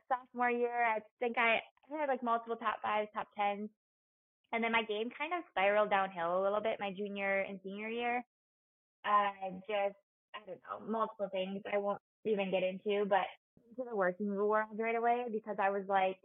Sophomore 0.10 0.50
year, 0.50 0.84
I 0.84 1.00
think 1.20 1.38
I 1.38 1.62
I 1.94 2.02
had 2.02 2.10
like 2.10 2.24
multiple 2.24 2.56
top 2.56 2.82
fives, 2.82 3.10
top 3.14 3.28
tens. 3.38 3.70
And 4.52 4.64
then 4.64 4.72
my 4.72 4.84
game 4.84 5.10
kind 5.16 5.34
of 5.34 5.44
spiraled 5.52 5.90
downhill 5.90 6.42
a 6.42 6.44
little 6.44 6.62
bit 6.62 6.80
my 6.80 6.92
junior 6.92 7.42
and 7.42 7.60
senior 7.64 7.90
year. 7.90 8.24
I 9.06 9.52
just, 9.70 9.96
I 10.40 10.46
don't 10.48 10.62
know, 10.88 10.92
multiple 10.92 11.30
things 11.32 11.62
I 11.72 11.78
won't 11.78 12.02
even 12.26 12.52
get 12.52 12.64
into, 12.64 13.06
but 13.06 13.28
into 13.70 13.90
the 13.90 13.96
working 13.96 14.34
world 14.36 14.70
right 14.78 14.96
away 14.96 15.26
because 15.32 15.58
I 15.62 15.70
was 15.70 15.84
like, 15.88 16.18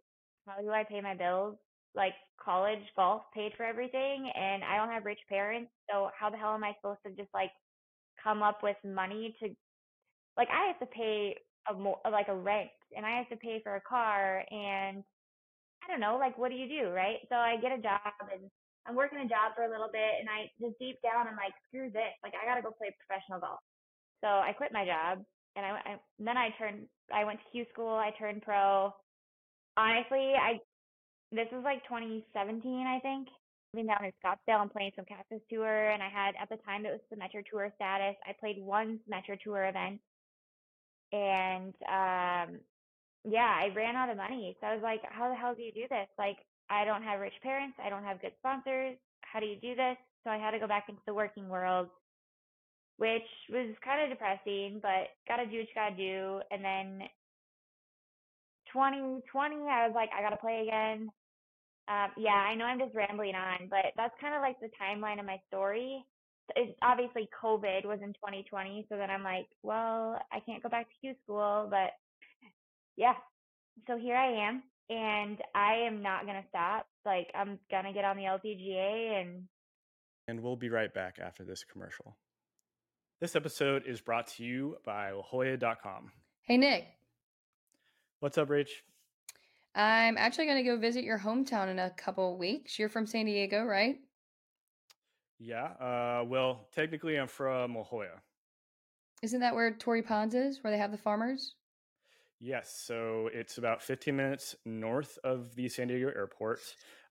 how 0.47 0.61
do 0.61 0.71
I 0.71 0.85
pay 0.85 1.01
my 1.01 1.15
bills? 1.15 1.57
Like 1.95 2.15
college 2.43 2.83
golf 2.97 3.23
paid 3.35 3.53
for 3.57 3.65
everything 3.65 4.31
and 4.35 4.65
I 4.65 4.77
don't 4.77 4.91
have 4.91 5.05
rich 5.05 5.21
parents. 5.29 5.71
So 5.91 6.11
how 6.19 6.31
the 6.31 6.37
hell 6.37 6.55
am 6.55 6.65
I 6.65 6.75
supposed 6.81 7.01
to 7.07 7.13
just 7.13 7.33
like 7.35 7.51
come 8.23 8.43
up 8.43 8.63
with 8.63 8.77
money 8.85 9.37
to, 9.43 9.51
like 10.37 10.49
I 10.51 10.69
have 10.69 10.81
to 10.81 10.87
pay 10.87 11.37
a 11.71 11.75
more, 11.75 11.99
like 12.11 12.29
a 12.29 12.37
rent 12.37 12.71
and 12.97 13.07
I 13.07 13.19
have 13.19 13.29
to 13.31 13.37
pay 13.37 13.61
for 13.63 13.77
a 13.77 13.81
car 13.83 14.45
and 14.51 15.05
I 15.85 15.89
don't 15.89 16.01
know, 16.01 16.19
like 16.19 16.39
what 16.39 16.51
do 16.51 16.57
you 16.57 16.69
do, 16.69 16.91
right? 16.91 17.19
So 17.31 17.37
I 17.37 17.57
get 17.63 17.73
a 17.73 17.83
job 17.83 18.01
and 18.33 18.51
I'm 18.87 18.97
working 18.97 19.19
a 19.21 19.29
job 19.29 19.55
for 19.57 19.65
a 19.65 19.71
little 19.71 19.91
bit 19.93 20.21
and 20.21 20.29
I 20.29 20.51
just 20.61 20.79
deep 20.81 20.99
down 21.03 21.29
I'm 21.29 21.37
like, 21.37 21.55
screw 21.69 21.91
this. 21.91 22.15
Like 22.23 22.35
I 22.35 22.47
gotta 22.47 22.63
go 22.63 22.73
play 22.73 22.95
professional 23.07 23.41
golf. 23.41 23.61
So 24.25 24.31
I 24.31 24.55
quit 24.57 24.73
my 24.73 24.87
job 24.87 25.23
and 25.55 25.67
I, 25.67 25.71
I 25.85 25.97
then 26.19 26.37
I 26.39 26.49
turned 26.59 26.87
I 27.13 27.25
went 27.25 27.41
to 27.41 27.51
Q 27.53 27.67
school, 27.73 27.93
I 27.93 28.11
turned 28.19 28.41
pro. 28.41 28.95
Honestly, 29.77 30.33
I 30.33 30.61
this 31.31 31.49
was 31.53 31.63
like 31.63 31.85
2017, 31.85 32.87
I 32.87 33.01
think. 33.01 33.29
Living 33.75 33.89
down 33.89 34.05
in 34.05 34.13
Scottsdale 34.23 34.63
and 34.63 34.71
playing 34.71 34.93
some 34.95 35.05
Cactus 35.05 35.43
Tour, 35.51 35.91
and 35.91 36.01
I 36.01 36.09
had 36.09 36.37
at 36.41 36.49
the 36.49 36.63
time 36.65 36.87
it 36.87 36.93
was 36.93 37.01
the 37.11 37.17
Metro 37.17 37.43
Tour 37.51 37.71
status. 37.75 38.15
I 38.25 38.33
played 38.39 38.63
one 38.63 39.01
Metro 39.09 39.37
Tour 39.43 39.67
event, 39.67 40.01
and 41.13 41.75
um, 41.83 42.61
yeah, 43.25 43.51
I 43.51 43.73
ran 43.75 43.97
out 43.97 44.11
of 44.11 44.17
money. 44.17 44.57
So 44.61 44.69
I 44.69 44.75
was 44.75 44.83
like, 44.83 45.03
how 45.11 45.29
the 45.29 45.35
hell 45.35 45.55
do 45.57 45.63
you 45.63 45.73
do 45.73 45.89
this? 45.91 46.07
Like, 46.19 46.37
I 46.71 46.85
don't 46.85 47.03
have 47.03 47.19
rich 47.19 47.35
parents. 47.43 47.77
I 47.85 47.91
don't 47.91 48.05
have 48.05 48.23
good 48.23 48.33
sponsors. 48.39 48.97
How 49.23 49.41
do 49.41 49.47
you 49.47 49.57
do 49.57 49.75
this? 49.75 49.97
So 50.23 50.31
I 50.31 50.39
had 50.39 50.53
to 50.53 50.61
go 50.61 50.69
back 50.69 50.87
into 50.89 51.03
the 51.05 51.15
working 51.15 51.49
world, 51.49 51.89
which 52.97 53.27
was 53.51 53.75
kind 53.85 54.03
of 54.03 54.11
depressing, 54.11 54.79
but 54.81 55.11
gotta 55.27 55.47
do 55.47 55.59
what 55.59 55.69
you 55.69 55.75
gotta 55.75 55.97
do. 55.97 56.41
And 56.51 56.65
then 56.65 57.09
2020, 58.73 59.57
I 59.71 59.87
was 59.87 59.95
like, 59.95 60.11
I 60.17 60.23
gotta 60.23 60.37
play 60.37 60.63
again. 60.67 61.11
Um, 61.89 62.11
yeah, 62.17 62.31
I 62.31 62.55
know 62.55 62.65
I'm 62.65 62.79
just 62.79 62.95
rambling 62.95 63.35
on, 63.35 63.69
but 63.69 63.93
that's 63.97 64.15
kind 64.21 64.35
of 64.35 64.41
like 64.41 64.59
the 64.61 64.71
timeline 64.81 65.21
of 65.21 65.27
my 65.27 65.39
story. 65.49 66.05
It's 66.57 66.77
obviously 66.83 67.29
COVID 67.43 67.85
was 67.85 68.01
in 68.03 68.13
2020, 68.15 68.87
so 68.89 68.97
then 68.97 69.11
I'm 69.11 69.23
like, 69.23 69.47
well, 69.63 70.21
I 70.33 70.41
can't 70.41 70.63
go 70.63 70.69
back 70.69 70.89
to 70.89 70.95
Q 71.01 71.15
school, 71.25 71.69
but 71.71 71.93
yeah. 72.97 73.15
So 73.87 73.99
here 73.99 74.17
I 74.17 74.49
am, 74.49 74.63
and 74.89 75.39
I 75.55 75.87
am 75.87 76.03
not 76.03 76.27
gonna 76.27 76.45
stop. 76.49 76.87
Like 77.05 77.29
I'm 77.35 77.59
gonna 77.71 77.93
get 77.93 78.05
on 78.05 78.17
the 78.17 78.25
LPGA, 78.25 79.21
and 79.21 79.45
And 80.29 80.43
we'll 80.43 80.57
be 80.57 80.71
right 80.71 80.93
back 80.93 81.19
after 81.21 81.45
this 81.45 81.65
commercial. 81.65 82.17
This 83.21 83.37
episode 83.37 83.85
is 83.87 84.01
brought 84.01 84.27
to 84.37 84.45
you 84.45 84.77
by 84.85 85.13
LaJolla.com. 85.13 86.11
Hey, 86.43 86.57
Nick. 86.57 86.87
What's 88.21 88.37
up, 88.39 88.49
Rach? 88.49 88.69
I'm 89.75 90.17
actually 90.19 90.47
going 90.47 90.59
to 90.59 90.65
go 90.65 90.77
visit 90.77 91.05
your 91.05 91.19
hometown 91.19 91.69
in 91.69 91.79
a 91.79 91.91
couple 91.91 92.37
weeks. 92.37 92.79
You're 92.79 92.89
from 92.89 93.07
San 93.07 93.27
Diego, 93.27 93.65
right? 93.65 93.97
Yeah. 95.39 95.65
Uh, 95.81 96.25
well, 96.27 96.67
technically, 96.75 97.17
I'm 97.17 97.29
from 97.29 97.77
La 97.77 97.85
Jolla. 97.85 98.21
Isn't 99.23 99.41
that 99.41 99.55
where 99.55 99.73
Torrey 99.73 100.03
Pines 100.03 100.35
is, 100.35 100.63
where 100.63 100.71
they 100.71 100.79
have 100.79 100.91
the 100.91 100.99
farmers? 100.99 101.55
Yes, 102.41 102.83
so 102.85 103.31
it's 103.33 103.59
about 103.59 103.81
15 103.81 104.15
minutes 104.15 104.57
north 104.67 105.19
of 105.25 105.55
the 105.55 105.69
San 105.69 105.89
Diego 105.89 106.09
airport. 106.09 106.61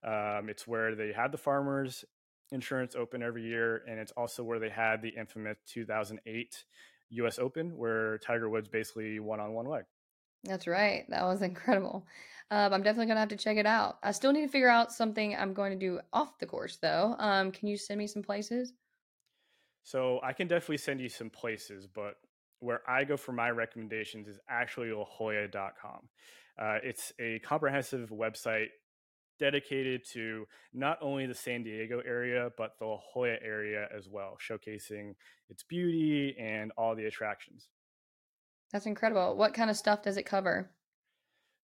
Um, 0.04 0.48
it's 0.48 0.66
where 0.66 0.94
they 0.94 1.12
had 1.12 1.32
the 1.32 1.38
farmers 1.38 2.04
insurance 2.50 2.94
open 2.94 3.22
every 3.22 3.42
year, 3.42 3.82
and 3.88 3.98
it's 3.98 4.12
also 4.12 4.42
where 4.42 4.58
they 4.58 4.70
had 4.70 5.02
the 5.02 5.10
infamous 5.10 5.56
2008 5.66 6.64
U.S. 7.10 7.38
Open, 7.38 7.76
where 7.76 8.18
Tiger 8.18 8.48
Woods 8.48 8.68
basically 8.68 9.20
won 9.20 9.40
on 9.40 9.52
one 9.52 9.66
leg. 9.66 9.84
That's 10.44 10.66
right. 10.66 11.04
That 11.08 11.24
was 11.24 11.42
incredible. 11.42 12.06
Um, 12.50 12.74
I'm 12.74 12.82
definitely 12.82 13.12
to 13.12 13.20
have 13.20 13.28
to 13.30 13.36
check 13.36 13.56
it 13.56 13.66
out. 13.66 13.98
I 14.02 14.12
still 14.12 14.32
need 14.32 14.42
to 14.42 14.48
figure 14.48 14.68
out 14.68 14.92
something 14.92 15.34
I'm 15.34 15.54
going 15.54 15.72
to 15.72 15.78
do 15.78 16.00
off 16.12 16.38
the 16.38 16.46
course, 16.46 16.76
though. 16.76 17.16
Um, 17.18 17.50
can 17.50 17.68
you 17.68 17.76
send 17.76 17.98
me 17.98 18.06
some 18.06 18.22
places? 18.22 18.72
So 19.82 20.20
I 20.22 20.32
can 20.32 20.46
definitely 20.46 20.78
send 20.78 21.00
you 21.00 21.08
some 21.08 21.30
places, 21.30 21.86
but 21.86 22.16
where 22.60 22.80
I 22.88 23.04
go 23.04 23.16
for 23.16 23.32
my 23.32 23.50
recommendations 23.50 24.28
is 24.28 24.38
actually 24.48 24.88
lajolla.com. 24.88 26.08
Uh, 26.58 26.78
it's 26.82 27.12
a 27.18 27.38
comprehensive 27.40 28.10
website 28.10 28.68
dedicated 29.38 30.04
to 30.12 30.46
not 30.72 30.98
only 31.00 31.26
the 31.26 31.34
San 31.34 31.62
Diego 31.62 32.00
area, 32.06 32.50
but 32.56 32.78
the 32.78 32.86
La 32.86 32.98
Jolla 33.12 33.36
area 33.42 33.88
as 33.96 34.08
well, 34.08 34.36
showcasing 34.40 35.14
its 35.48 35.62
beauty 35.62 36.36
and 36.38 36.72
all 36.76 36.94
the 36.94 37.06
attractions. 37.06 37.68
That's 38.72 38.86
incredible. 38.86 39.36
What 39.36 39.54
kind 39.54 39.70
of 39.70 39.76
stuff 39.76 40.02
does 40.02 40.16
it 40.16 40.24
cover? 40.24 40.70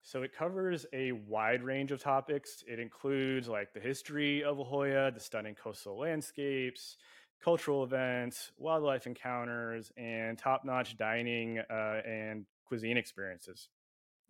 So 0.01 0.23
it 0.23 0.35
covers 0.35 0.85
a 0.93 1.11
wide 1.11 1.63
range 1.63 1.91
of 1.91 2.01
topics. 2.01 2.63
It 2.67 2.79
includes 2.79 3.47
like 3.47 3.73
the 3.73 3.79
history 3.79 4.43
of 4.43 4.57
La 4.57 4.65
Jolla, 4.65 5.11
the 5.11 5.19
stunning 5.19 5.55
coastal 5.55 5.99
landscapes, 5.99 6.97
cultural 7.43 7.83
events, 7.83 8.51
wildlife 8.57 9.07
encounters, 9.07 9.91
and 9.97 10.37
top 10.37 10.65
notch 10.65 10.97
dining 10.97 11.59
uh, 11.59 12.01
and 12.05 12.45
cuisine 12.65 12.97
experiences. 12.97 13.69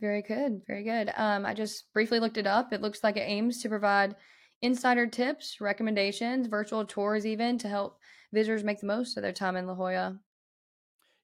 Very 0.01 0.23
good. 0.23 0.63
Very 0.65 0.83
good. 0.83 1.11
Um, 1.15 1.45
I 1.45 1.53
just 1.53 1.93
briefly 1.93 2.19
looked 2.19 2.37
it 2.37 2.47
up. 2.47 2.73
It 2.73 2.81
looks 2.81 3.03
like 3.03 3.17
it 3.17 3.21
aims 3.21 3.61
to 3.61 3.69
provide 3.69 4.15
insider 4.61 5.05
tips, 5.05 5.61
recommendations, 5.61 6.47
virtual 6.47 6.85
tours, 6.85 7.25
even 7.25 7.59
to 7.59 7.69
help 7.69 7.99
visitors 8.33 8.63
make 8.63 8.79
the 8.79 8.87
most 8.87 9.15
of 9.15 9.21
their 9.21 9.31
time 9.31 9.55
in 9.55 9.67
La 9.67 9.75
Jolla. 9.75 10.19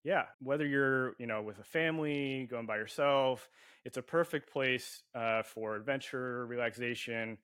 Yeah, 0.04 0.26
whether 0.40 0.66
you're 0.66 1.16
you 1.20 1.26
know 1.26 1.42
with 1.42 1.60
a 1.60 1.64
family, 1.64 2.48
going 2.50 2.68
by 2.68 2.78
yourself, 2.78 3.50
it's 3.84 3.98
a 3.98 4.02
perfect 4.02 4.52
place 4.52 5.04
uh, 5.16 5.42
for 5.42 5.76
adventure, 5.76 6.46
relaxation, 6.46 7.40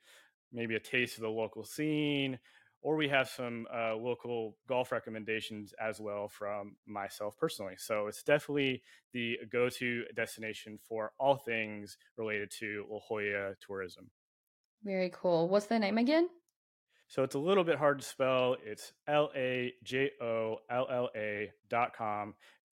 maybe 0.52 0.76
a 0.76 0.80
taste 0.80 1.18
of 1.18 1.24
the 1.24 1.30
local 1.30 1.64
scene, 1.64 2.40
or 2.84 2.98
we 2.98 3.08
have 3.08 3.30
some 3.30 3.66
uh, 3.74 3.96
local 3.96 4.58
golf 4.68 4.92
recommendations 4.92 5.74
as 5.82 6.00
well 6.00 6.28
from 6.28 6.76
myself 6.86 7.36
personally. 7.38 7.76
So 7.78 8.08
it's 8.08 8.22
definitely 8.22 8.84
the 9.14 9.38
go 9.52 9.70
to 9.70 10.04
destination 10.16 10.78
for 10.88 11.14
all 11.20 11.38
things 11.38 11.98
related 12.18 12.52
to 12.60 12.86
La 12.90 13.00
Jolla 13.00 13.56
tourism. 13.66 14.12
Very 14.84 15.12
cool. 15.14 15.48
What's 15.48 15.68
the 15.68 15.80
name 15.80 15.98
again? 15.98 16.28
So 17.08 17.24
it's 17.24 17.36
a 17.36 17.40
little 17.40 17.64
bit 17.64 17.78
hard 17.78 18.00
to 18.00 18.06
spell. 18.06 18.58
It's 18.66 18.92
L 19.08 19.30
A 19.36 19.74
J 19.84 20.12
O 20.22 20.58
L 20.70 20.88
L 20.92 21.10
A 21.16 21.52
dot 21.70 21.96
com. 21.96 22.34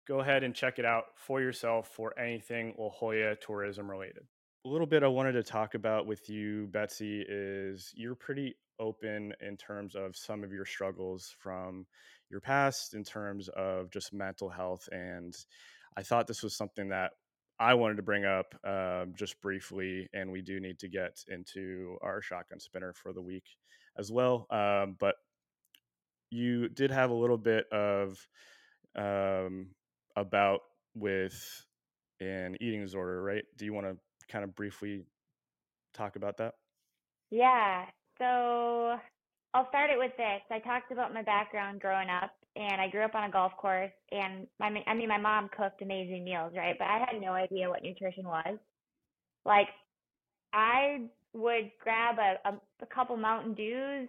Go 0.08 0.20
ahead 0.20 0.44
and 0.44 0.54
check 0.54 0.78
it 0.78 0.86
out 0.86 1.06
for 1.16 1.42
yourself 1.42 1.90
for 1.96 2.18
anything 2.20 2.76
La 2.78 2.90
Jolla 2.90 3.36
tourism 3.36 3.90
related. 3.90 4.24
A 4.66 4.70
little 4.70 4.88
bit 4.88 5.04
I 5.04 5.08
wanted 5.08 5.34
to 5.34 5.44
talk 5.44 5.74
about 5.74 6.06
with 6.06 6.30
you, 6.30 6.68
Betsy, 6.72 7.26
is 7.28 7.92
you're 7.96 8.16
pretty 8.16 8.56
open 8.80 9.34
in 9.42 9.58
terms 9.58 9.96
of 9.96 10.16
some 10.16 10.44
of 10.44 10.52
your 10.52 10.66
struggles 10.66 11.34
from 11.40 11.86
your 12.30 12.40
past 12.40 12.94
in 12.94 13.04
terms 13.04 13.50
of 13.50 13.90
just 13.92 14.14
mental 14.14 14.50
health 14.50 14.88
and 14.92 15.36
i 15.98 16.02
thought 16.02 16.28
this 16.28 16.44
was 16.44 16.56
something 16.56 16.90
that 16.90 17.12
i 17.60 17.74
wanted 17.74 17.96
to 17.96 18.04
bring 18.04 18.26
up 18.26 18.56
um, 18.66 19.14
just 19.16 19.40
briefly 19.42 20.08
and 20.14 20.32
we 20.32 20.42
do 20.42 20.60
need 20.60 20.80
to 20.80 20.88
get 20.88 21.18
into 21.28 21.98
our 22.02 22.22
shotgun 22.22 22.60
spinner 22.60 22.94
for 22.94 23.14
the 23.14 23.22
week 23.22 23.46
as 23.98 24.12
well 24.12 24.48
um, 24.50 24.96
but 25.00 25.16
you 26.32 26.68
did 26.70 26.92
have 26.92 27.12
a 27.12 27.16
little 27.16 27.38
bit 27.38 27.66
of 27.72 28.18
um, 28.96 29.68
about 30.16 30.62
with 30.96 31.66
an 32.20 32.56
eating 32.62 32.82
disorder 32.82 33.22
right 33.22 33.44
do 33.58 33.66
you 33.66 33.74
want 33.74 33.86
to 33.86 33.96
kind 34.32 34.44
of 34.44 34.56
briefly 34.56 35.04
talk 35.94 36.16
about 36.16 36.38
that 36.38 36.56
yeah. 37.32 37.86
So 38.18 38.98
I'll 39.54 39.70
start 39.70 39.90
it 39.90 39.98
with 39.98 40.12
this. 40.18 40.42
I 40.52 40.60
talked 40.60 40.92
about 40.92 41.14
my 41.14 41.22
background 41.24 41.82
growing 41.82 42.10
up, 42.10 42.32
and 42.56 42.82
I 42.82 42.90
grew 42.90 43.04
up 43.04 43.16
on 43.16 43.30
a 43.30 43.32
golf 43.32 43.54
course. 43.58 43.92
And 44.12 44.48
my, 44.60 44.72
I 44.88 44.94
mean, 44.94 45.10
my 45.10 45.18
mom 45.18 45.50
cooked 45.56 45.82
amazing 45.82 46.24
meals, 46.24 46.54
right? 46.56 46.76
But 46.78 46.88
I 46.88 47.00
had 47.00 47.22
no 47.22 47.34
idea 47.34 47.70
what 47.70 47.84
nutrition 47.84 48.26
was. 48.26 48.58
Like, 49.46 49.68
I 50.54 51.02
would 51.34 51.72
grab 51.84 52.16
a, 52.18 52.50
a, 52.50 52.54
a 52.82 52.86
couple 52.88 53.18
Mountain 53.18 53.54
Dews 53.56 54.08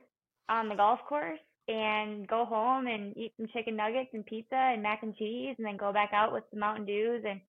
on 0.49 0.69
the 0.69 0.77
golf 0.77 1.01
course 1.09 1.41
and 1.69 2.29
go 2.29 2.45
home 2.45 2.87
and 2.87 3.17
eat 3.17 3.33
some 3.37 3.49
chicken 3.53 3.77
nuggets 3.77 4.11
and 4.13 4.25
pizza 4.25 4.55
and 4.55 4.83
mac 4.83 5.03
and 5.03 5.17
cheese 5.17 5.57
and 5.59 5.67
then 5.67 5.77
go 5.77 5.93
back 5.93 6.11
out 6.13 6.33
with 6.33 6.45
some 6.51 6.61
Mountain 6.61 6.87
Dews 6.87 7.25
and 7.29 7.41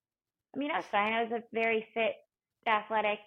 I 0.55 0.57
mean 0.57 0.71
I 0.71 0.77
was 0.77 0.85
fine. 0.91 1.13
I 1.13 1.23
was 1.23 1.31
a 1.31 1.43
very 1.53 1.87
fit, 1.93 2.15
athletic 2.65 3.19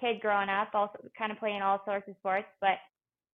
kid 0.00 0.20
growing 0.20 0.48
up, 0.48 0.70
also 0.74 0.98
kind 1.16 1.32
of 1.32 1.38
playing 1.38 1.62
all 1.62 1.80
sorts 1.84 2.08
of 2.08 2.16
sports. 2.18 2.48
But 2.60 2.78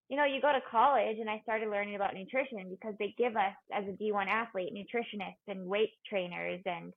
you 0.09 0.17
know, 0.17 0.25
you 0.25 0.41
go 0.41 0.53
to 0.53 0.61
college 0.71 1.17
and 1.19 1.31
I 1.31 1.41
started 1.43 1.71
learning 1.71 1.95
about 1.95 2.15
nutrition 2.15 2.69
because 2.69 2.95
they 2.99 3.15
give 3.17 3.37
us 3.37 3.55
as 3.73 3.85
a 3.85 4.03
D1 4.03 4.27
athlete 4.27 4.73
nutritionists 4.75 5.49
and 5.49 5.67
weight 5.67 5.93
trainers 6.09 6.61
and 6.67 6.93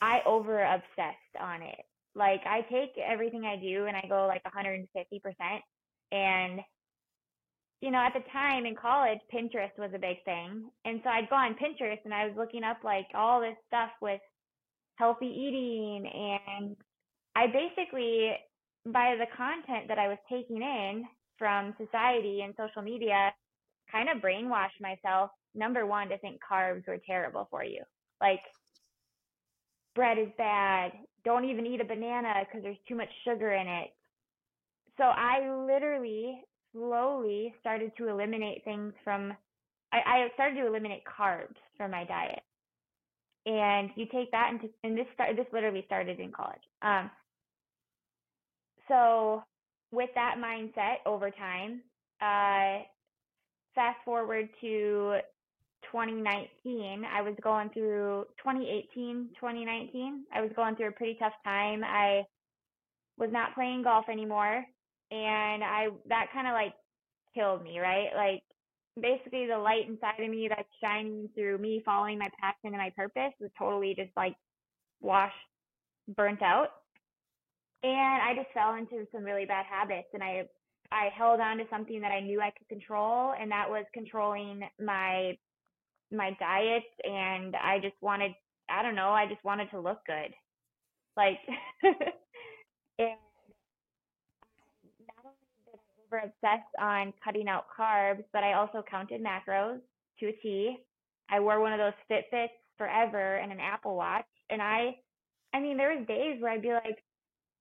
I 0.00 0.20
over 0.24 0.62
obsessed 0.62 1.34
on 1.40 1.62
it. 1.62 1.80
Like 2.14 2.42
I 2.46 2.60
take 2.62 2.92
everything 3.04 3.44
I 3.44 3.56
do 3.56 3.86
and 3.86 3.96
I 3.96 4.04
go 4.08 4.26
like 4.26 4.42
150% 4.44 4.86
and 6.12 6.60
you 7.80 7.90
know, 7.90 7.98
at 7.98 8.12
the 8.12 8.20
time 8.30 8.66
in 8.66 8.76
college, 8.76 9.20
Pinterest 9.34 9.76
was 9.78 9.90
a 9.94 9.98
big 9.98 10.22
thing. 10.26 10.68
And 10.84 11.00
so 11.02 11.08
I'd 11.08 11.30
go 11.30 11.36
on 11.36 11.54
Pinterest 11.54 12.00
and 12.04 12.12
I 12.12 12.26
was 12.26 12.34
looking 12.36 12.62
up 12.62 12.78
like 12.84 13.06
all 13.14 13.40
this 13.40 13.56
stuff 13.68 13.90
with 14.02 14.20
healthy 14.96 15.26
eating 15.26 16.06
and 16.06 16.76
I 17.34 17.46
basically 17.46 18.32
by 18.86 19.16
the 19.18 19.26
content 19.36 19.88
that 19.88 19.98
I 19.98 20.08
was 20.08 20.18
taking 20.28 20.62
in 20.62 21.04
from 21.38 21.74
society 21.78 22.42
and 22.42 22.54
social 22.56 22.82
media, 22.82 23.32
kind 23.90 24.08
of 24.08 24.22
brainwashed 24.22 24.80
myself. 24.80 25.30
Number 25.54 25.86
one, 25.86 26.08
to 26.08 26.18
think 26.18 26.40
carbs 26.40 26.86
were 26.86 27.00
terrible 27.06 27.48
for 27.50 27.64
you. 27.64 27.82
Like, 28.20 28.40
bread 29.94 30.18
is 30.18 30.28
bad. 30.38 30.92
Don't 31.24 31.44
even 31.44 31.66
eat 31.66 31.80
a 31.80 31.84
banana 31.84 32.34
because 32.44 32.62
there's 32.62 32.76
too 32.86 32.94
much 32.94 33.08
sugar 33.24 33.52
in 33.52 33.66
it. 33.66 33.88
So 34.96 35.04
I 35.04 35.50
literally 35.66 36.42
slowly 36.72 37.54
started 37.60 37.92
to 37.98 38.08
eliminate 38.08 38.62
things 38.64 38.92
from, 39.02 39.32
I, 39.92 39.98
I 40.06 40.28
started 40.34 40.60
to 40.60 40.66
eliminate 40.66 41.02
carbs 41.04 41.56
from 41.76 41.90
my 41.90 42.04
diet. 42.04 42.42
And 43.46 43.90
you 43.96 44.06
take 44.12 44.30
that 44.30 44.50
into, 44.52 44.68
and 44.84 44.96
this 44.96 45.06
start, 45.14 45.34
this 45.36 45.46
literally 45.52 45.82
started 45.86 46.20
in 46.20 46.30
college. 46.30 46.60
Um, 46.82 47.10
so 48.90 49.42
with 49.92 50.10
that 50.14 50.36
mindset 50.38 50.96
over 51.06 51.30
time, 51.30 51.80
uh, 52.20 52.82
fast 53.74 53.98
forward 54.04 54.48
to 54.60 55.20
2019, 55.92 57.04
I 57.04 57.22
was 57.22 57.34
going 57.42 57.70
through 57.70 58.26
2018, 58.38 59.30
2019. 59.38 60.24
I 60.34 60.40
was 60.40 60.50
going 60.54 60.76
through 60.76 60.88
a 60.88 60.92
pretty 60.92 61.16
tough 61.18 61.32
time. 61.44 61.82
I 61.84 62.24
was 63.16 63.30
not 63.32 63.54
playing 63.54 63.82
golf 63.84 64.06
anymore, 64.10 64.64
and 65.10 65.64
I 65.64 65.88
that 66.08 66.26
kind 66.32 66.46
of 66.46 66.52
like 66.52 66.74
killed 67.34 67.62
me, 67.62 67.78
right? 67.78 68.08
Like 68.14 68.42
basically 69.00 69.46
the 69.46 69.58
light 69.58 69.88
inside 69.88 70.20
of 70.20 70.30
me 70.30 70.48
that's 70.48 70.68
shining 70.82 71.28
through 71.34 71.58
me 71.58 71.82
following 71.84 72.18
my 72.18 72.28
passion 72.40 72.74
and 72.74 72.76
my 72.76 72.90
purpose 72.96 73.32
was 73.40 73.50
totally 73.58 73.94
just 73.96 74.10
like 74.16 74.34
washed, 75.00 75.34
burnt 76.16 76.42
out 76.42 76.79
and 77.82 78.22
I 78.22 78.34
just 78.34 78.52
fell 78.52 78.74
into 78.74 79.06
some 79.12 79.24
really 79.24 79.46
bad 79.46 79.66
habits 79.66 80.08
and 80.12 80.22
I 80.22 80.44
I 80.92 81.08
held 81.16 81.40
on 81.40 81.58
to 81.58 81.64
something 81.70 82.00
that 82.00 82.12
I 82.12 82.20
knew 82.20 82.40
I 82.40 82.50
could 82.50 82.68
control 82.68 83.32
and 83.40 83.50
that 83.50 83.70
was 83.70 83.84
controlling 83.94 84.62
my 84.80 85.36
my 86.12 86.36
diet 86.40 86.84
and 87.04 87.54
I 87.56 87.78
just 87.80 87.94
wanted 88.00 88.32
I 88.68 88.82
don't 88.82 88.94
know, 88.94 89.10
I 89.10 89.26
just 89.26 89.44
wanted 89.44 89.70
to 89.70 89.80
look 89.80 89.98
good. 90.06 90.34
Like 91.16 91.38
and 91.82 93.16
not 95.06 95.24
only 95.24 95.36
did 95.64 95.74
I 95.74 96.06
over 96.06 96.18
obsess 96.18 96.64
on 96.80 97.12
cutting 97.24 97.48
out 97.48 97.66
carbs, 97.78 98.24
but 98.32 98.44
I 98.44 98.54
also 98.54 98.84
counted 98.88 99.22
macros 99.22 99.80
to 100.20 100.26
a 100.26 100.32
T. 100.42 100.76
I 101.30 101.40
wore 101.40 101.60
one 101.60 101.72
of 101.72 101.78
those 101.78 101.94
Fitbits 102.10 102.48
forever 102.76 103.36
and 103.36 103.52
an 103.52 103.60
Apple 103.60 103.96
Watch 103.96 104.26
and 104.50 104.60
I 104.60 104.96
I 105.54 105.60
mean 105.60 105.76
there 105.76 105.96
was 105.96 106.06
days 106.06 106.40
where 106.40 106.52
I'd 106.52 106.62
be 106.62 106.72
like 106.72 106.98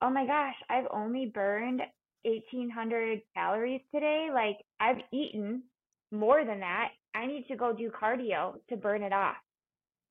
oh 0.02 0.10
my 0.10 0.26
gosh, 0.26 0.56
I've 0.70 0.88
only 0.92 1.26
burned 1.26 1.82
1800 2.24 3.22
calories 3.36 3.82
today. 3.94 4.30
Like 4.34 4.58
I've 4.80 5.02
eaten 5.12 5.64
more 6.12 6.46
than 6.46 6.60
that. 6.62 6.90
I 7.16 7.26
need 7.26 7.46
to 7.48 7.56
go 7.56 7.74
do 7.74 7.90
cardio 7.90 8.56
to 8.70 8.78
burn 8.78 9.04
it 9.04 9.14
off. 9.14 9.36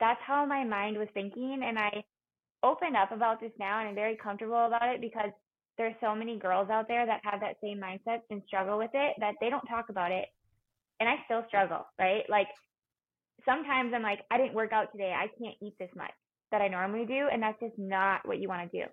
That's 0.00 0.20
how 0.26 0.46
my 0.46 0.64
mind 0.64 0.98
was 0.98 1.08
thinking. 1.14 1.60
And 1.64 1.78
I 1.78 2.04
opened 2.62 2.96
up 2.96 3.12
about 3.12 3.40
this 3.40 3.52
now 3.58 3.80
and 3.80 3.88
I'm 3.88 3.94
very 3.94 4.16
comfortable 4.16 4.66
about 4.66 4.94
it 4.94 5.00
because 5.00 5.30
there's 5.76 5.94
so 6.00 6.14
many 6.14 6.38
girls 6.38 6.70
out 6.70 6.88
there 6.88 7.06
that 7.06 7.20
have 7.22 7.40
that 7.40 7.56
same 7.62 7.80
mindset 7.80 8.20
and 8.30 8.42
struggle 8.46 8.78
with 8.78 8.90
it 8.94 9.14
that 9.20 9.34
they 9.40 9.48
don't 9.48 9.66
talk 9.66 9.90
about 9.90 10.10
it. 10.10 10.26
And 11.00 11.08
I 11.08 11.14
still 11.26 11.44
struggle, 11.46 11.86
right? 11.98 12.24
Like 12.28 12.48
sometimes 13.44 13.92
I'm 13.94 14.02
like, 14.02 14.20
I 14.30 14.38
didn't 14.38 14.54
work 14.54 14.72
out 14.72 14.90
today. 14.90 15.14
I 15.16 15.28
can't 15.40 15.56
eat 15.62 15.74
this 15.78 15.90
much 15.96 16.10
that 16.50 16.62
I 16.62 16.68
normally 16.68 17.06
do. 17.06 17.28
And 17.32 17.42
that's 17.42 17.60
just 17.60 17.78
not 17.78 18.26
what 18.26 18.40
you 18.40 18.48
want 18.48 18.70
to 18.70 18.78
do. 18.78 18.84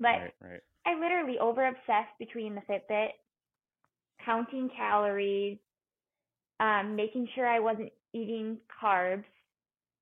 But 0.00 0.06
Right, 0.08 0.34
right. 0.42 0.60
I 0.86 0.94
literally 0.94 1.38
over 1.38 1.66
obsessed 1.66 2.16
between 2.18 2.54
the 2.54 2.62
Fitbit, 2.62 3.10
counting 4.24 4.70
calories, 4.76 5.58
um, 6.60 6.96
making 6.96 7.28
sure 7.34 7.46
I 7.46 7.60
wasn't 7.60 7.92
eating 8.12 8.58
carbs. 8.82 9.24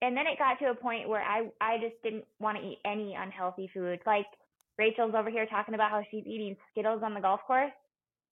And 0.03 0.17
then 0.17 0.27
it 0.27 0.39
got 0.39 0.59
to 0.59 0.71
a 0.71 0.75
point 0.75 1.09
where 1.09 1.23
I, 1.23 1.49
I 1.61 1.79
just 1.79 2.01
didn't 2.03 2.25
want 2.39 2.59
to 2.59 2.65
eat 2.65 2.79
any 2.85 3.17
unhealthy 3.19 3.71
food. 3.73 4.01
Like 4.07 4.27
Rachel's 4.79 5.15
over 5.17 5.31
here 5.31 5.47
talking 5.47 5.75
about 5.75 5.91
how 5.91 6.03
she's 6.11 6.27
eating 6.27 6.57
Skittles 6.71 7.03
on 7.03 7.15
the 7.15 7.21
golf 7.21 7.41
course. 7.47 7.73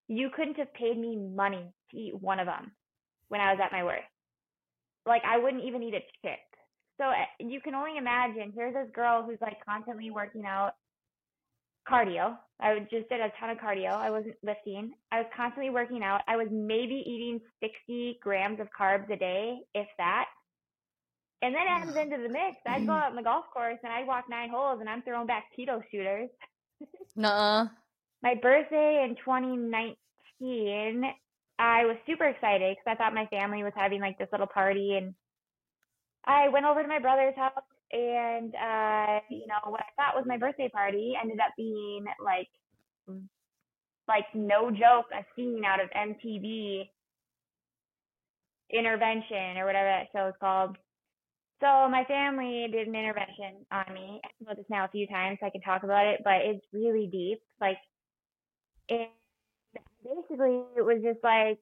You 0.09 0.29
couldn't 0.37 0.59
have 0.59 0.73
paid 0.75 0.99
me 0.99 1.17
money 1.17 1.73
to 1.91 1.97
eat 1.97 2.21
one 2.21 2.39
of 2.39 2.47
them 2.47 2.73
when 3.29 3.41
I 3.41 3.53
was 3.53 3.61
at 3.65 3.73
my 3.73 3.83
worst. 3.83 4.05
Like 5.07 5.23
I 5.27 5.39
wouldn't 5.39 5.65
even 5.65 5.83
eat 5.83 5.95
a 5.95 6.01
chip. 6.23 6.39
So 6.99 7.05
uh, 7.05 7.15
you 7.41 7.61
can 7.61 7.75
only 7.75 7.97
imagine. 7.97 8.53
Here's 8.55 8.75
this 8.75 8.89
girl 8.95 9.23
who's 9.23 9.41
like 9.41 9.65
constantly 9.65 10.11
working 10.11 10.45
out, 10.47 10.75
cardio. 11.91 12.37
I 12.61 12.79
just 12.91 13.09
did 13.09 13.21
a 13.21 13.33
ton 13.39 13.51
of 13.51 13.59
cardio. 13.59 13.93
I 13.93 14.11
wasn't 14.11 14.37
lifting. 14.43 14.93
I 15.11 15.19
was 15.19 15.27
constantly 15.37 15.71
working 15.71 16.03
out. 16.03 16.23
I 16.29 16.37
was 16.37 16.49
maybe 16.51 17.03
eating 17.07 17.41
60 17.61 18.19
grams 18.23 18.61
of 18.61 18.69
carbs 18.79 19.11
a 19.11 19.17
day, 19.17 19.59
if 19.75 19.89
that. 19.99 20.27
And 21.43 21.55
then 21.55 21.63
it 21.63 21.85
comes 21.85 21.97
into 21.97 22.23
the 22.23 22.33
mix. 22.33 22.57
I'd 22.67 22.87
go 22.87 22.93
out 22.93 23.11
on 23.11 23.17
the 23.17 23.23
golf 23.23 23.47
course 23.53 23.79
and 23.83 23.93
I'd 23.93 24.07
walk 24.07 24.25
nine 24.31 24.51
holes 24.51 24.79
and 24.81 24.89
I'm 24.89 25.03
throwing 25.03 25.27
back 25.27 25.45
keto 25.59 25.83
shooters. 25.91 26.31
Nuh-uh. 27.17 27.67
My 28.23 28.35
birthday 28.41 29.05
in 29.09 29.17
2019, 29.17 31.05
I 31.59 31.85
was 31.85 31.97
super 32.07 32.25
excited 32.25 32.77
because 32.77 32.87
I 32.87 32.95
thought 32.95 33.15
my 33.15 33.27
family 33.27 33.63
was 33.63 33.75
having 33.77 34.01
like 34.01 34.19
this 34.19 34.29
little 34.33 34.47
party 34.47 34.97
and 34.97 35.15
I 36.25 36.49
went 36.49 36.65
over 36.65 36.81
to 36.83 36.89
my 36.89 36.99
brother's 37.01 37.37
house 37.37 37.53
and 37.95 38.55
uh, 38.55 39.21
you 39.31 39.47
know 39.47 39.71
what 39.71 39.81
I 39.81 39.91
thought 39.97 40.17
was 40.17 40.25
my 40.27 40.37
birthday 40.37 40.69
party 40.69 41.15
ended 41.21 41.39
up 41.39 41.53
being 41.57 42.05
like 42.23 42.49
like 44.09 44.27
no 44.35 44.71
joke 44.71 45.07
a 45.13 45.25
scene 45.37 45.63
out 45.65 45.83
of 45.83 45.89
MTV 45.91 46.89
intervention 48.73 49.57
or 49.57 49.67
whatever 49.67 49.89
that 49.89 50.09
show 50.13 50.29
is 50.29 50.35
called. 50.41 50.77
So 51.61 51.89
my 51.89 52.05
family 52.05 52.67
did 52.71 52.89
an 52.89 52.95
intervention 52.95 53.65
on 53.73 53.95
me. 53.95 54.21
I 54.25 54.29
about 54.43 54.57
this 54.57 54.67
now 54.69 54.85
a 54.85 54.89
few 54.89 55.07
times, 55.07 55.39
so 55.41 55.47
I 55.47 55.51
can 55.51 55.61
talk 55.61 55.85
about 55.85 56.07
it, 56.07 56.21
but 56.25 56.43
it's 56.43 56.67
really 56.73 57.07
deep. 57.07 57.41
Like, 57.61 57.79
and 58.91 59.07
basically 60.03 60.63
it 60.77 60.85
was 60.85 61.01
just 61.03 61.21
like 61.23 61.59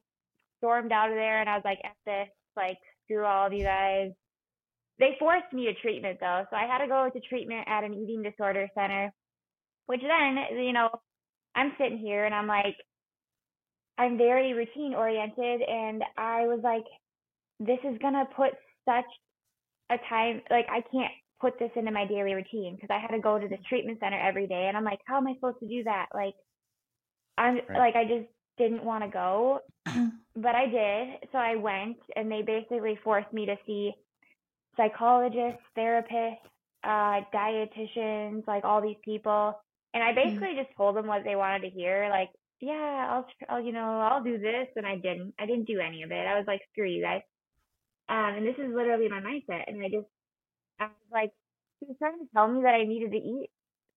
stormed 0.57 0.91
out 0.91 1.09
of 1.09 1.15
there, 1.15 1.39
and 1.39 1.49
I 1.49 1.55
was 1.55 1.63
like, 1.63 1.79
"F 1.83 1.91
this!" 2.05 2.27
Like, 2.57 2.77
screw 3.05 3.23
all 3.23 3.47
of 3.47 3.53
you 3.53 3.63
guys. 3.63 4.11
They 4.99 5.15
forced 5.19 5.51
me 5.53 5.65
to 5.65 5.73
treatment 5.75 6.19
though, 6.19 6.45
so 6.49 6.55
I 6.55 6.67
had 6.67 6.79
to 6.79 6.87
go 6.87 7.09
to 7.11 7.19
treatment 7.27 7.67
at 7.67 7.83
an 7.83 7.93
eating 7.93 8.21
disorder 8.23 8.67
center. 8.75 9.11
Which 9.87 10.01
then, 10.01 10.63
you 10.63 10.71
know, 10.71 10.89
I'm 11.55 11.73
sitting 11.77 11.97
here 11.97 12.25
and 12.25 12.33
I'm 12.33 12.47
like, 12.47 12.75
I'm 13.97 14.17
very 14.17 14.53
routine 14.53 14.93
oriented, 14.95 15.61
and 15.61 16.03
I 16.17 16.47
was 16.47 16.61
like, 16.63 16.85
this 17.59 17.79
is 17.83 17.97
gonna 18.01 18.25
put 18.35 18.51
such 18.85 19.05
a 19.89 19.97
time 20.09 20.41
like 20.49 20.65
I 20.69 20.81
can't 20.91 21.11
put 21.41 21.59
this 21.59 21.71
into 21.75 21.91
my 21.91 22.05
daily 22.05 22.33
routine 22.33 22.75
because 22.75 22.89
I 22.89 22.99
had 22.99 23.13
to 23.15 23.19
go 23.21 23.37
to 23.37 23.47
this 23.47 23.57
mm-hmm. 23.57 23.67
treatment 23.67 23.99
center 23.99 24.19
every 24.19 24.47
day, 24.47 24.65
and 24.67 24.77
I'm 24.77 24.85
like, 24.85 24.99
how 25.05 25.17
am 25.17 25.27
I 25.27 25.33
supposed 25.35 25.59
to 25.59 25.67
do 25.67 25.83
that? 25.83 26.07
Like, 26.13 26.35
I'm 27.37 27.55
Right. 27.67 27.79
like, 27.79 27.95
I 27.95 28.05
just 28.05 28.27
didn't 28.57 28.83
want 28.83 29.03
to 29.03 29.09
go, 29.09 29.59
but 30.35 30.55
I 30.55 30.67
did. 30.67 31.29
So 31.31 31.37
I 31.37 31.55
went, 31.55 31.97
and 32.15 32.31
they 32.31 32.41
basically 32.41 32.97
forced 33.03 33.31
me 33.33 33.45
to 33.47 33.55
see 33.65 33.93
psychologists, 34.77 35.61
therapists, 35.77 36.37
uh, 36.83 37.21
dietitians, 37.33 38.45
like 38.47 38.63
all 38.63 38.81
these 38.81 38.97
people. 39.03 39.59
And 39.93 40.03
I 40.03 40.13
basically 40.13 40.55
just 40.55 40.75
told 40.75 40.95
them 40.95 41.07
what 41.07 41.23
they 41.23 41.35
wanted 41.35 41.61
to 41.61 41.69
hear. 41.69 42.07
Like, 42.09 42.29
yeah, 42.59 43.07
I'll, 43.09 43.27
I'll, 43.49 43.63
you 43.63 43.71
know, 43.71 43.99
I'll 43.99 44.23
do 44.23 44.37
this. 44.37 44.67
And 44.75 44.85
I 44.85 44.95
didn't. 44.95 45.33
I 45.39 45.45
didn't 45.45 45.65
do 45.65 45.79
any 45.79 46.03
of 46.03 46.11
it. 46.11 46.27
I 46.27 46.37
was 46.37 46.45
like, 46.47 46.61
screw 46.71 46.89
you 46.89 47.03
guys. 47.03 47.21
Um, 48.09 48.35
and 48.37 48.45
this 48.45 48.55
is 48.57 48.73
literally 48.73 49.07
my 49.07 49.21
mindset. 49.21 49.63
And 49.67 49.83
I 49.83 49.89
just, 49.89 50.07
I 50.79 50.85
was 50.85 51.11
like, 51.11 51.31
she 51.79 51.85
was 51.85 51.95
trying 51.99 52.19
to 52.19 52.25
tell 52.33 52.47
me 52.47 52.63
that 52.63 52.73
I 52.73 52.83
needed 52.83 53.11
to 53.11 53.17
eat 53.17 53.49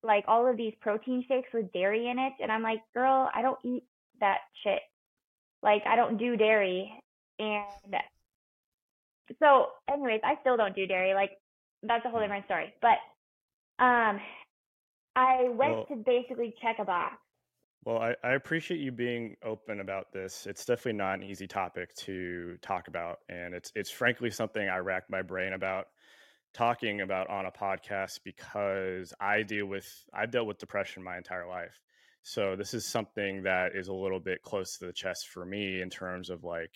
like 0.02 0.24
all 0.28 0.46
of 0.46 0.56
these 0.56 0.74
protein 0.80 1.24
shakes 1.26 1.48
with 1.52 1.72
dairy 1.72 2.08
in 2.08 2.18
it, 2.18 2.34
and 2.40 2.50
I'm 2.50 2.62
like, 2.62 2.80
girl, 2.94 3.28
I 3.34 3.42
don't 3.42 3.58
eat 3.64 3.82
that 4.20 4.38
shit. 4.62 4.80
Like 5.62 5.82
I 5.86 5.96
don't 5.96 6.16
do 6.16 6.36
dairy, 6.36 6.92
and 7.38 7.64
so 9.42 9.68
anyways, 9.92 10.20
I 10.24 10.34
still 10.40 10.56
don't 10.56 10.74
do 10.74 10.86
dairy. 10.86 11.14
Like 11.14 11.32
that's 11.82 12.04
a 12.04 12.08
whole 12.10 12.20
Mm. 12.20 12.24
different 12.24 12.44
story. 12.46 12.74
But 12.80 12.98
um, 13.84 14.20
I 15.14 15.44
went 15.50 15.76
Well- 15.76 15.86
to 15.86 15.96
basically 15.96 16.54
check 16.60 16.76
a 16.78 16.84
box. 16.84 17.16
Well, 17.84 17.98
I, 17.98 18.16
I 18.24 18.32
appreciate 18.32 18.80
you 18.80 18.90
being 18.90 19.36
open 19.44 19.78
about 19.78 20.10
this. 20.12 20.46
It's 20.48 20.64
definitely 20.64 20.94
not 20.94 21.20
an 21.20 21.22
easy 21.22 21.46
topic 21.46 21.94
to 21.96 22.58
talk 22.60 22.88
about, 22.88 23.20
and 23.28 23.54
it's 23.54 23.70
it's 23.76 23.90
frankly 23.90 24.28
something 24.30 24.68
I 24.68 24.78
rack 24.78 25.04
my 25.08 25.22
brain 25.22 25.52
about 25.52 25.86
talking 26.52 27.02
about 27.02 27.28
on 27.30 27.46
a 27.46 27.52
podcast 27.52 28.20
because 28.24 29.14
I 29.20 29.42
deal 29.44 29.66
with 29.66 29.86
I've 30.12 30.32
dealt 30.32 30.48
with 30.48 30.58
depression 30.58 31.02
my 31.02 31.16
entire 31.16 31.46
life. 31.46 31.80
So 32.22 32.56
this 32.56 32.74
is 32.74 32.84
something 32.84 33.44
that 33.44 33.76
is 33.76 33.86
a 33.86 33.94
little 33.94 34.18
bit 34.18 34.42
close 34.42 34.78
to 34.78 34.86
the 34.86 34.92
chest 34.92 35.28
for 35.28 35.44
me 35.46 35.80
in 35.80 35.88
terms 35.88 36.28
of 36.28 36.42
like, 36.42 36.72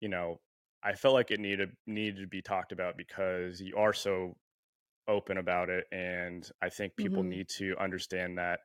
you 0.00 0.08
know, 0.08 0.40
I 0.82 0.94
felt 0.94 1.14
like 1.14 1.30
it 1.30 1.40
needed 1.40 1.76
needed 1.86 2.20
to 2.22 2.26
be 2.26 2.42
talked 2.42 2.72
about 2.72 2.96
because 2.96 3.60
you 3.60 3.76
are 3.76 3.92
so 3.92 4.36
open 5.08 5.38
about 5.38 5.70
it, 5.70 5.86
and 5.92 6.48
I 6.62 6.70
think 6.70 6.96
people 6.96 7.22
Mhm. 7.22 7.24
need 7.24 7.48
to 7.58 7.76
understand 7.78 8.38
that, 8.38 8.60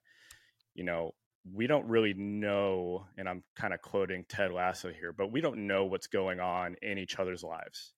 you 0.75 0.83
know, 0.83 1.13
we 1.51 1.67
don't 1.67 1.87
really 1.87 2.13
know, 2.15 3.07
and 3.17 3.29
I'm 3.29 3.43
kind 3.55 3.73
of 3.73 3.81
quoting 3.81 4.25
Ted 4.29 4.51
Lasso 4.51 4.91
here, 4.93 5.13
but 5.13 5.31
we 5.31 5.41
don't 5.41 5.67
know 5.67 5.85
what's 5.85 6.07
going 6.07 6.39
on 6.39 6.75
in 6.81 6.97
each 6.97 7.19
other's 7.19 7.43
lives, 7.43 7.93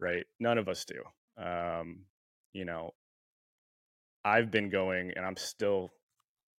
right? 0.00 0.26
None 0.40 0.58
of 0.58 0.68
us 0.68 0.84
do. 0.86 1.04
Um, 1.42 2.06
you 2.52 2.64
know, 2.66 2.92
I've 4.24 4.50
been 4.50 4.68
going, 4.70 5.12
and 5.12 5.24
I'm 5.26 5.36
still. 5.36 5.90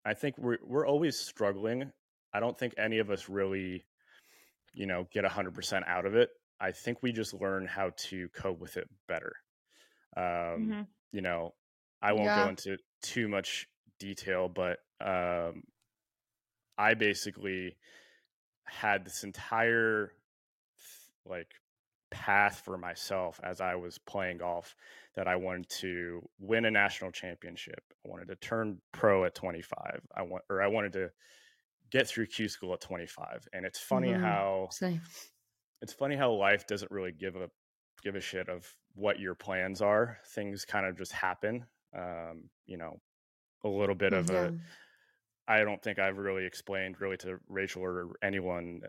I 0.05 0.13
think 0.13 0.37
we're 0.37 0.59
we're 0.63 0.87
always 0.87 1.19
struggling. 1.19 1.91
I 2.33 2.39
don't 2.41 2.57
think 2.57 2.75
any 2.77 2.99
of 2.99 3.11
us 3.11 3.29
really, 3.29 3.85
you 4.73 4.87
know, 4.87 5.07
get 5.11 5.25
hundred 5.25 5.55
percent 5.55 5.85
out 5.87 6.05
of 6.05 6.15
it. 6.15 6.31
I 6.63 6.73
think 6.73 7.03
we 7.03 7.13
just 7.13 7.35
learn 7.35 7.67
how 7.67 7.91
to 7.97 8.29
cope 8.31 8.59
with 8.59 8.77
it 8.77 8.89
better. 9.07 9.33
Um, 10.17 10.75
Mhm. 10.75 10.87
You 11.11 11.21
know, 11.21 11.55
I 12.01 12.13
won't 12.13 12.33
Yeah. 12.33 12.35
go 12.35 12.49
into 12.49 12.77
too 13.01 13.27
much 13.29 13.67
detail, 13.99 14.49
but 14.49 14.79
um, 15.01 15.63
I 16.77 16.93
basically 16.93 17.77
had 18.65 19.05
this 19.05 19.23
entire 19.23 20.13
like 21.25 21.53
path 22.11 22.59
for 22.59 22.77
myself 22.77 23.39
as 23.43 23.59
I 23.59 23.75
was 23.75 23.97
playing 23.97 24.37
golf 24.37 24.75
that 25.15 25.27
I 25.27 25.35
wanted 25.35 25.69
to 25.81 26.27
win 26.37 26.65
a 26.65 26.71
national 26.71 27.11
championship. 27.11 27.81
I 28.05 28.09
wanted 28.09 28.27
to 28.27 28.35
turn 28.35 28.81
pro 28.91 29.25
at 29.25 29.35
25. 29.35 30.05
I 30.15 30.21
want 30.23 30.43
or 30.49 30.61
I 30.61 30.67
wanted 30.67 30.93
to 30.93 31.11
get 31.91 32.07
through 32.07 32.27
Q 32.27 32.49
school 32.49 32.73
at 32.73 32.81
25. 32.81 33.47
And 33.53 33.65
it's 33.65 33.79
funny 33.79 34.11
Mhm. 34.11 34.13
how 34.13 34.69
Same. 34.69 35.01
It's 35.83 35.93
funny 35.93 36.15
how 36.15 36.31
life 36.31 36.67
doesn't 36.67 36.91
really 36.91 37.11
give 37.11 37.35
a 37.35 37.49
give 38.03 38.15
a 38.15 38.21
shit 38.21 38.49
of 38.49 38.75
what 38.95 39.19
your 39.19 39.35
plans 39.35 39.81
are. 39.81 40.19
Things 40.33 40.65
kind 40.65 40.87
of 40.87 40.97
just 40.97 41.11
happen. 41.11 41.65
Um, 41.97 42.49
you 42.65 42.77
know, 42.77 43.01
a 43.63 43.69
little 43.69 43.95
bit 43.95 44.13
of 44.13 44.29
Yeah. 44.29 44.49
a 44.49 44.53
I 45.47 45.63
don't 45.63 45.83
think 45.83 45.99
I've 45.99 46.17
really 46.17 46.45
explained 46.45 47.01
really 47.01 47.17
to 47.17 47.39
Rachel 47.49 47.83
or 47.83 48.15
anyone 48.23 48.81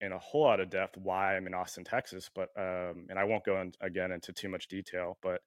in 0.00 0.12
a 0.12 0.18
whole 0.18 0.42
lot 0.42 0.60
of 0.60 0.70
depth 0.70 0.96
why 0.98 1.36
I'm 1.36 1.46
in 1.46 1.54
Austin, 1.54 1.84
Texas, 1.84 2.30
but 2.34 2.50
um, 2.56 3.06
and 3.10 3.18
I 3.18 3.24
won't 3.24 3.44
go 3.44 3.60
in, 3.60 3.72
again 3.80 4.12
into 4.12 4.32
too 4.32 4.48
much 4.48 4.68
detail, 4.68 5.18
but 5.22 5.42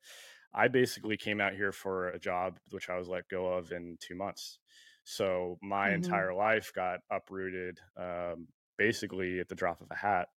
I 0.54 0.68
basically 0.70 1.18
came 1.18 1.42
out 1.42 1.54
here 1.54 1.72
for 1.72 2.10
a 2.10 2.20
job 2.20 2.60
which 2.72 2.90
I 2.90 2.98
was 2.98 3.10
let 3.10 3.30
go 3.30 3.48
of 3.48 3.72
in 3.72 3.98
two 4.00 4.16
months. 4.16 4.60
So 5.06 5.60
my 5.62 5.92
Mhm. 5.92 5.94
entire 5.94 6.34
life 6.34 6.74
got 6.74 7.02
uprooted 7.12 7.80
um, 7.98 8.48
basically 8.78 9.40
at 9.40 9.50
the 9.50 9.56
drop 9.56 9.82
of 9.82 9.88
a 9.92 9.96
hat. 9.96 10.30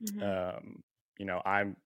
Mhm. 0.00 0.28
Um, 0.28 0.82
you 1.18 1.26
know, 1.26 1.42
I'm 1.44 1.76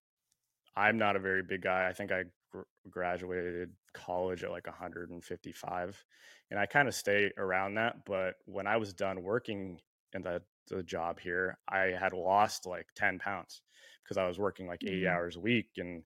I'm 0.75 0.97
not 0.97 1.15
a 1.15 1.19
very 1.19 1.43
big 1.43 1.61
guy. 1.61 1.87
I 1.89 1.93
think 1.93 2.11
I 2.11 2.25
gr- 2.51 2.61
graduated 2.89 3.75
college 3.93 4.43
at 4.43 4.51
like 4.51 4.67
155, 4.67 6.03
and 6.51 6.59
I 6.59 6.65
kind 6.65 6.87
of 6.87 6.95
stay 6.95 7.31
around 7.37 7.75
that. 7.75 8.05
But 8.05 8.35
when 8.45 8.67
I 8.67 8.77
was 8.77 8.93
done 8.93 9.23
working 9.23 9.81
in 10.13 10.23
the 10.23 10.43
the 10.67 10.83
job 10.83 11.19
here, 11.19 11.59
I 11.67 11.87
had 11.99 12.13
lost 12.13 12.65
like 12.65 12.87
10 12.95 13.19
pounds 13.19 13.61
because 14.03 14.17
I 14.17 14.27
was 14.27 14.39
working 14.39 14.67
like 14.67 14.83
80 14.85 15.07
Mhm. 15.07 15.07
hours 15.07 15.35
a 15.37 15.41
week, 15.41 15.71
and 15.77 16.03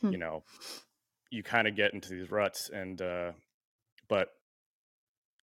Hmm. 0.00 0.12
you 0.12 0.18
know, 0.18 0.44
you 1.30 1.42
kind 1.42 1.68
of 1.68 1.76
get 1.76 1.94
into 1.94 2.10
these 2.10 2.30
ruts. 2.30 2.70
And 2.70 3.00
uh, 3.02 3.32
but 4.08 4.30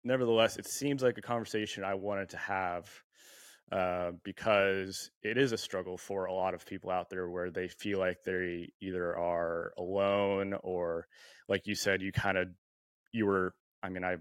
nevertheless, 0.04 0.58
it 0.58 0.66
seems 0.66 1.04
like 1.04 1.18
a 1.18 1.22
conversation 1.22 1.84
I 1.84 1.94
wanted 1.96 2.30
to 2.30 2.38
have 2.38 3.04
uh, 3.72 4.12
because 4.24 5.12
it 5.24 5.38
is 5.38 5.52
a 5.52 5.58
struggle 5.58 5.98
for 5.98 6.26
a 6.26 6.34
lot 6.34 6.54
of 6.54 6.66
people 6.66 6.90
out 6.90 7.10
there 7.10 7.30
where 7.30 7.52
they 7.52 7.68
feel 7.68 8.00
like 8.00 8.24
they 8.24 8.72
either 8.82 9.18
are 9.18 9.74
alone 9.78 10.54
or, 10.64 11.08
like 11.50 11.68
you 11.68 11.76
said, 11.76 12.02
you 12.02 12.12
kind 12.12 12.38
of 12.38 12.50
you 13.14 13.26
were. 13.26 13.56
I 13.84 13.90
mean, 13.90 14.04
I 14.04 14.18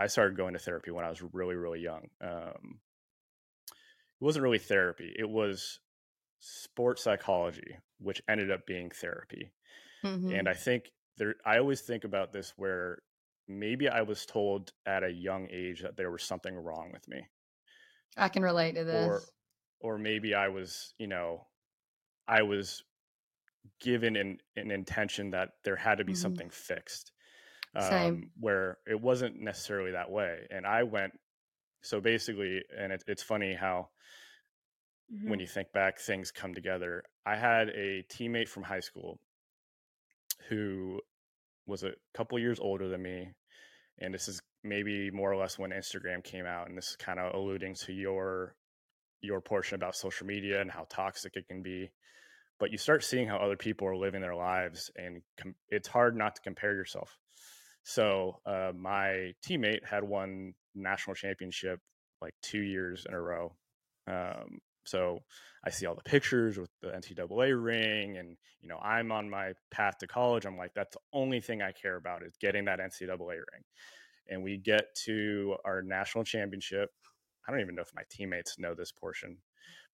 I 0.00 0.08
started 0.08 0.36
going 0.36 0.54
to 0.54 0.60
therapy 0.60 0.90
when 0.92 1.04
I 1.04 1.10
was 1.10 1.22
really 1.22 1.56
really 1.56 1.80
young. 1.80 2.08
Um, 2.20 2.80
it 4.20 4.24
wasn't 4.24 4.42
really 4.42 4.58
therapy; 4.58 5.14
it 5.18 5.28
was 5.28 5.80
sports 6.40 7.02
psychology, 7.02 7.78
which 7.98 8.22
ended 8.28 8.50
up 8.50 8.66
being 8.66 8.90
therapy. 8.90 9.52
Mhm. 10.02 10.40
And 10.40 10.48
I 10.48 10.54
think 10.54 10.92
there, 11.18 11.36
I 11.46 11.58
always 11.58 11.82
think 11.82 12.04
about 12.04 12.32
this 12.32 12.52
where 12.56 13.02
maybe 13.48 13.88
I 13.88 14.02
was 14.02 14.26
told 14.26 14.72
at 14.86 15.04
a 15.04 15.12
young 15.12 15.48
age 15.50 15.82
that 15.82 15.96
there 15.96 16.10
was 16.10 16.22
something 16.24 16.54
wrong 16.56 16.92
with 16.92 17.08
me 17.08 17.28
I 18.16 18.28
can 18.28 18.42
relate 18.42 18.72
to 18.74 18.84
this. 18.84 19.18
or 19.18 19.28
or 19.80 19.98
maybe 19.98 20.34
I 20.34 20.48
was, 20.48 20.94
you 20.98 21.06
know, 21.06 21.46
I 22.28 22.42
was 22.42 22.84
given 23.80 24.16
an, 24.16 24.38
an 24.56 24.70
intention 24.70 25.30
that 25.30 25.50
there 25.64 25.76
had 25.76 25.98
to 25.98 26.04
be 26.04 26.14
Mhm. 26.14 26.14
something 26.14 26.50
fixed. 26.50 27.12
Same. 27.78 28.20
Um, 28.20 28.32
where 28.38 28.78
it 28.86 29.00
wasn't 29.00 29.40
necessarily 29.40 29.92
that 29.92 30.10
way. 30.10 30.46
And 30.50 30.66
I 30.66 30.84
went, 30.84 31.14
so 31.82 32.00
basically, 32.00 32.64
and 32.76 32.92
it, 32.92 33.04
it's 33.08 33.22
funny 33.22 33.54
how 33.54 33.90
Mhm. 35.08 35.26
when 35.26 35.38
you 35.38 35.46
think 35.46 35.70
back, 35.72 35.98
things 36.00 36.32
come 36.32 36.54
together. 36.54 37.04
I 37.24 37.36
had 37.36 37.68
a 37.68 38.02
teammate 38.04 38.48
from 38.48 38.64
high 38.64 38.80
school 38.80 39.20
who 40.48 41.00
was 41.66 41.84
a 41.84 41.94
couple 42.14 42.38
years 42.38 42.60
older 42.60 42.88
than 42.88 43.02
me. 43.02 43.32
And 44.00 44.14
this 44.14 44.28
is 44.28 44.40
maybe 44.64 45.10
more 45.10 45.32
or 45.32 45.36
less 45.36 45.58
when 45.58 45.70
Instagram 45.70 46.22
came 46.22 46.46
out. 46.46 46.68
And 46.68 46.76
this 46.76 46.90
is 46.90 46.96
kind 46.96 47.18
of 47.18 47.34
alluding 47.34 47.74
to 47.86 47.92
your 47.92 48.54
your 49.20 49.40
portion 49.40 49.74
about 49.74 49.96
social 49.96 50.26
media 50.26 50.60
and 50.60 50.70
how 50.70 50.86
toxic 50.88 51.36
it 51.36 51.48
can 51.48 51.62
be. 51.62 51.90
But 52.60 52.70
you 52.70 52.78
start 52.78 53.04
seeing 53.04 53.28
how 53.28 53.38
other 53.38 53.56
people 53.56 53.88
are 53.88 53.96
living 53.96 54.20
their 54.20 54.34
lives, 54.34 54.90
and 54.96 55.22
com- 55.40 55.54
it's 55.68 55.88
hard 55.88 56.16
not 56.16 56.36
to 56.36 56.42
compare 56.42 56.74
yourself. 56.74 57.16
So 57.84 58.40
uh, 58.44 58.72
my 58.76 59.32
teammate 59.46 59.84
had 59.84 60.04
won 60.04 60.54
national 60.74 61.14
championship 61.14 61.80
like 62.20 62.34
two 62.42 62.60
years 62.60 63.06
in 63.08 63.14
a 63.14 63.20
row. 63.20 63.54
Um, 64.06 64.58
so 64.88 65.20
I 65.64 65.70
see 65.70 65.86
all 65.86 65.94
the 65.94 66.02
pictures 66.02 66.58
with 66.58 66.70
the 66.80 66.88
NCAA 66.88 67.52
ring, 67.62 68.16
and 68.16 68.36
you 68.60 68.68
know 68.68 68.78
I'm 68.78 69.12
on 69.12 69.28
my 69.28 69.52
path 69.70 69.98
to 69.98 70.06
college. 70.06 70.46
I'm 70.46 70.56
like, 70.56 70.74
that's 70.74 70.94
the 70.94 71.02
only 71.12 71.40
thing 71.40 71.62
I 71.62 71.72
care 71.72 71.96
about 71.96 72.22
is 72.22 72.36
getting 72.36 72.64
that 72.66 72.80
NCAA 72.80 73.36
ring. 73.36 73.64
And 74.28 74.42
we 74.42 74.58
get 74.58 74.94
to 75.06 75.56
our 75.64 75.82
national 75.82 76.24
championship. 76.24 76.90
I 77.46 77.50
don't 77.50 77.60
even 77.60 77.74
know 77.74 77.82
if 77.82 77.94
my 77.94 78.02
teammates 78.10 78.58
know 78.58 78.74
this 78.74 78.92
portion, 78.92 79.38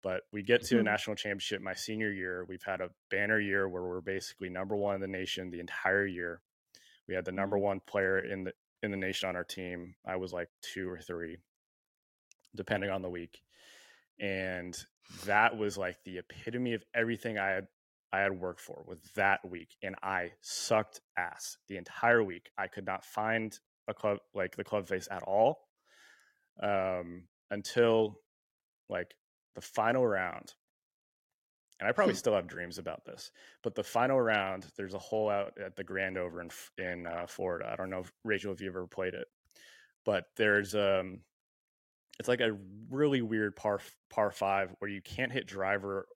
but 0.02 0.22
we 0.32 0.42
get 0.42 0.62
to 0.64 0.78
a 0.78 0.82
Mhm. 0.82 0.84
national 0.84 1.16
championship 1.16 1.62
my 1.62 1.74
senior 1.74 2.10
year. 2.12 2.44
We've 2.44 2.62
had 2.64 2.80
a 2.80 2.90
banner 3.10 3.38
year 3.40 3.68
where 3.68 3.82
we're 3.84 4.00
basically 4.00 4.48
number 4.50 4.76
one 4.76 4.96
in 4.96 5.00
the 5.00 5.06
nation 5.08 5.50
the 5.50 5.60
entire 5.60 6.06
year. 6.06 6.42
We 7.06 7.14
had 7.14 7.24
the 7.24 7.32
number 7.32 7.58
one 7.58 7.80
player 7.80 8.18
in 8.18 8.44
the 8.44 8.54
in 8.82 8.90
the 8.90 8.96
nation 8.98 9.28
on 9.28 9.36
our 9.36 9.44
team. 9.44 9.96
I 10.04 10.16
was 10.16 10.32
like 10.32 10.50
two 10.60 10.90
or 10.90 11.00
three, 11.00 11.38
depending 12.54 12.90
on 12.90 13.02
the 13.02 13.10
week. 13.10 13.42
And 14.20 14.76
that 15.26 15.56
was 15.56 15.76
like 15.76 15.96
the 16.04 16.18
epitome 16.18 16.74
of 16.74 16.84
everything 16.94 17.38
I 17.38 17.48
had 17.50 17.66
I 18.12 18.20
had 18.20 18.32
worked 18.32 18.60
for 18.60 18.84
was 18.86 18.98
that 19.16 19.48
week. 19.48 19.76
And 19.82 19.96
I 20.02 20.32
sucked 20.40 21.00
ass 21.16 21.56
the 21.68 21.76
entire 21.76 22.22
week. 22.22 22.50
I 22.56 22.68
could 22.68 22.86
not 22.86 23.04
find 23.04 23.58
a 23.88 23.94
club 23.94 24.18
like 24.34 24.56
the 24.56 24.64
club 24.64 24.86
face 24.86 25.08
at 25.10 25.22
all. 25.24 25.68
Um 26.62 27.24
until 27.50 28.20
like 28.88 29.14
the 29.54 29.60
final 29.60 30.06
round. 30.06 30.54
And 31.80 31.88
I 31.88 31.92
probably 31.92 32.14
Hmm. 32.14 32.18
still 32.18 32.34
have 32.34 32.46
dreams 32.46 32.78
about 32.78 33.04
this, 33.04 33.32
but 33.62 33.74
the 33.74 33.82
final 33.82 34.20
round, 34.20 34.66
there's 34.76 34.94
a 34.94 34.98
hole 34.98 35.28
out 35.28 35.58
at 35.58 35.74
the 35.76 35.84
Grand 35.84 36.16
Over 36.16 36.40
in 36.40 36.50
in 36.78 37.06
uh, 37.06 37.26
Florida. 37.26 37.68
I 37.70 37.76
don't 37.76 37.90
know, 37.90 38.00
if, 38.00 38.12
Rachel, 38.24 38.52
if 38.52 38.60
you've 38.60 38.76
ever 38.76 38.86
played 38.86 39.14
it, 39.14 39.26
but 40.04 40.26
there's 40.36 40.74
um, 40.76 41.20
it's 42.18 42.28
like 42.28 42.40
a 42.40 42.56
really 42.90 43.22
weird 43.22 43.56
par 43.56 43.80
par 44.10 44.30
five 44.30 44.74
where 44.78 44.90
you 44.90 45.02
can't 45.02 45.32
hit 45.32 45.46
driver, 45.46 46.06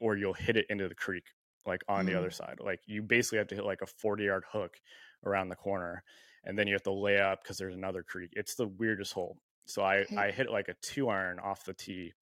or 0.00 0.16
you'll 0.16 0.34
hit 0.34 0.56
it 0.56 0.66
into 0.70 0.88
the 0.88 0.94
creek, 0.94 1.24
like 1.66 1.82
on 1.88 2.06
the 2.06 2.14
Mhm. 2.14 2.14
other 2.14 2.30
side. 2.30 2.58
Like 2.60 2.80
you 2.86 3.02
basically 3.02 3.38
have 3.38 3.48
to 3.48 3.54
hit 3.56 3.64
like 3.64 3.82
a 3.82 3.86
40 3.86 4.24
yard 4.24 4.44
hook 4.50 4.80
around 5.24 5.48
the 5.48 5.56
corner, 5.56 6.04
and 6.44 6.58
then 6.58 6.66
you 6.68 6.74
have 6.74 6.82
to 6.84 6.92
lay 6.92 7.20
up 7.20 7.42
because 7.42 7.58
there's 7.58 7.74
another 7.74 8.02
creek. 8.02 8.30
It's 8.34 8.54
the 8.56 8.68
weirdest 8.68 9.12
hole. 9.14 9.38
So 9.66 9.82
I 9.84 10.06
Okay. 10.06 10.16
I 10.16 10.30
hit 10.32 10.50
like 10.50 10.68
a 10.68 10.74
two 10.82 11.08
iron 11.08 11.38
off 11.40 11.64
the 11.64 11.74
tee, 11.74 12.12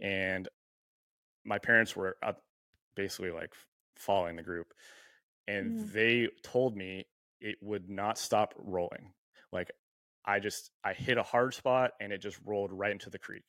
and 0.00 0.48
my 1.44 1.58
parents 1.58 1.96
were 1.96 2.16
up 2.22 2.44
basically 2.94 3.30
like 3.30 3.54
following 3.96 4.36
the 4.36 4.42
group, 4.42 4.72
and 5.48 5.74
Mhm. 5.74 5.92
they 5.92 6.28
told 6.42 6.76
me 6.76 7.06
it 7.40 7.58
would 7.62 7.90
not 7.90 8.18
stop 8.18 8.54
rolling. 8.58 9.14
Like 9.52 9.70
I 10.24 10.38
just 10.38 10.70
I 10.84 10.92
hit 10.92 11.18
a 11.18 11.22
hard 11.22 11.54
spot 11.54 11.92
and 12.00 12.12
it 12.12 12.18
just 12.18 12.38
rolled 12.44 12.72
right 12.72 12.92
into 12.92 13.10
the 13.10 13.18
creek. 13.18 13.44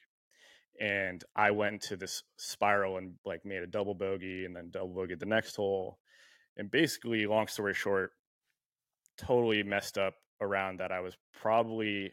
And 0.80 1.24
I 1.36 1.52
went 1.52 1.74
into 1.74 1.96
this 1.96 2.24
spiral 2.38 2.98
and 2.98 3.14
like 3.26 3.46
made 3.46 3.62
a 3.62 3.68
double 3.68 3.94
bogey 3.94 4.46
and 4.46 4.56
then 4.56 4.72
double 4.72 4.96
bogeyed 4.96 5.20
the 5.20 5.26
next 5.26 5.56
hole. 5.56 6.00
And 6.58 6.70
basically, 6.70 7.26
long 7.28 7.48
story 7.48 7.74
short, 7.74 8.12
totally 9.18 9.62
messed 9.64 9.98
up 9.98 10.16
around 10.42 10.80
that. 10.80 10.92
I 10.92 11.00
was 11.00 11.16
probably 11.34 12.12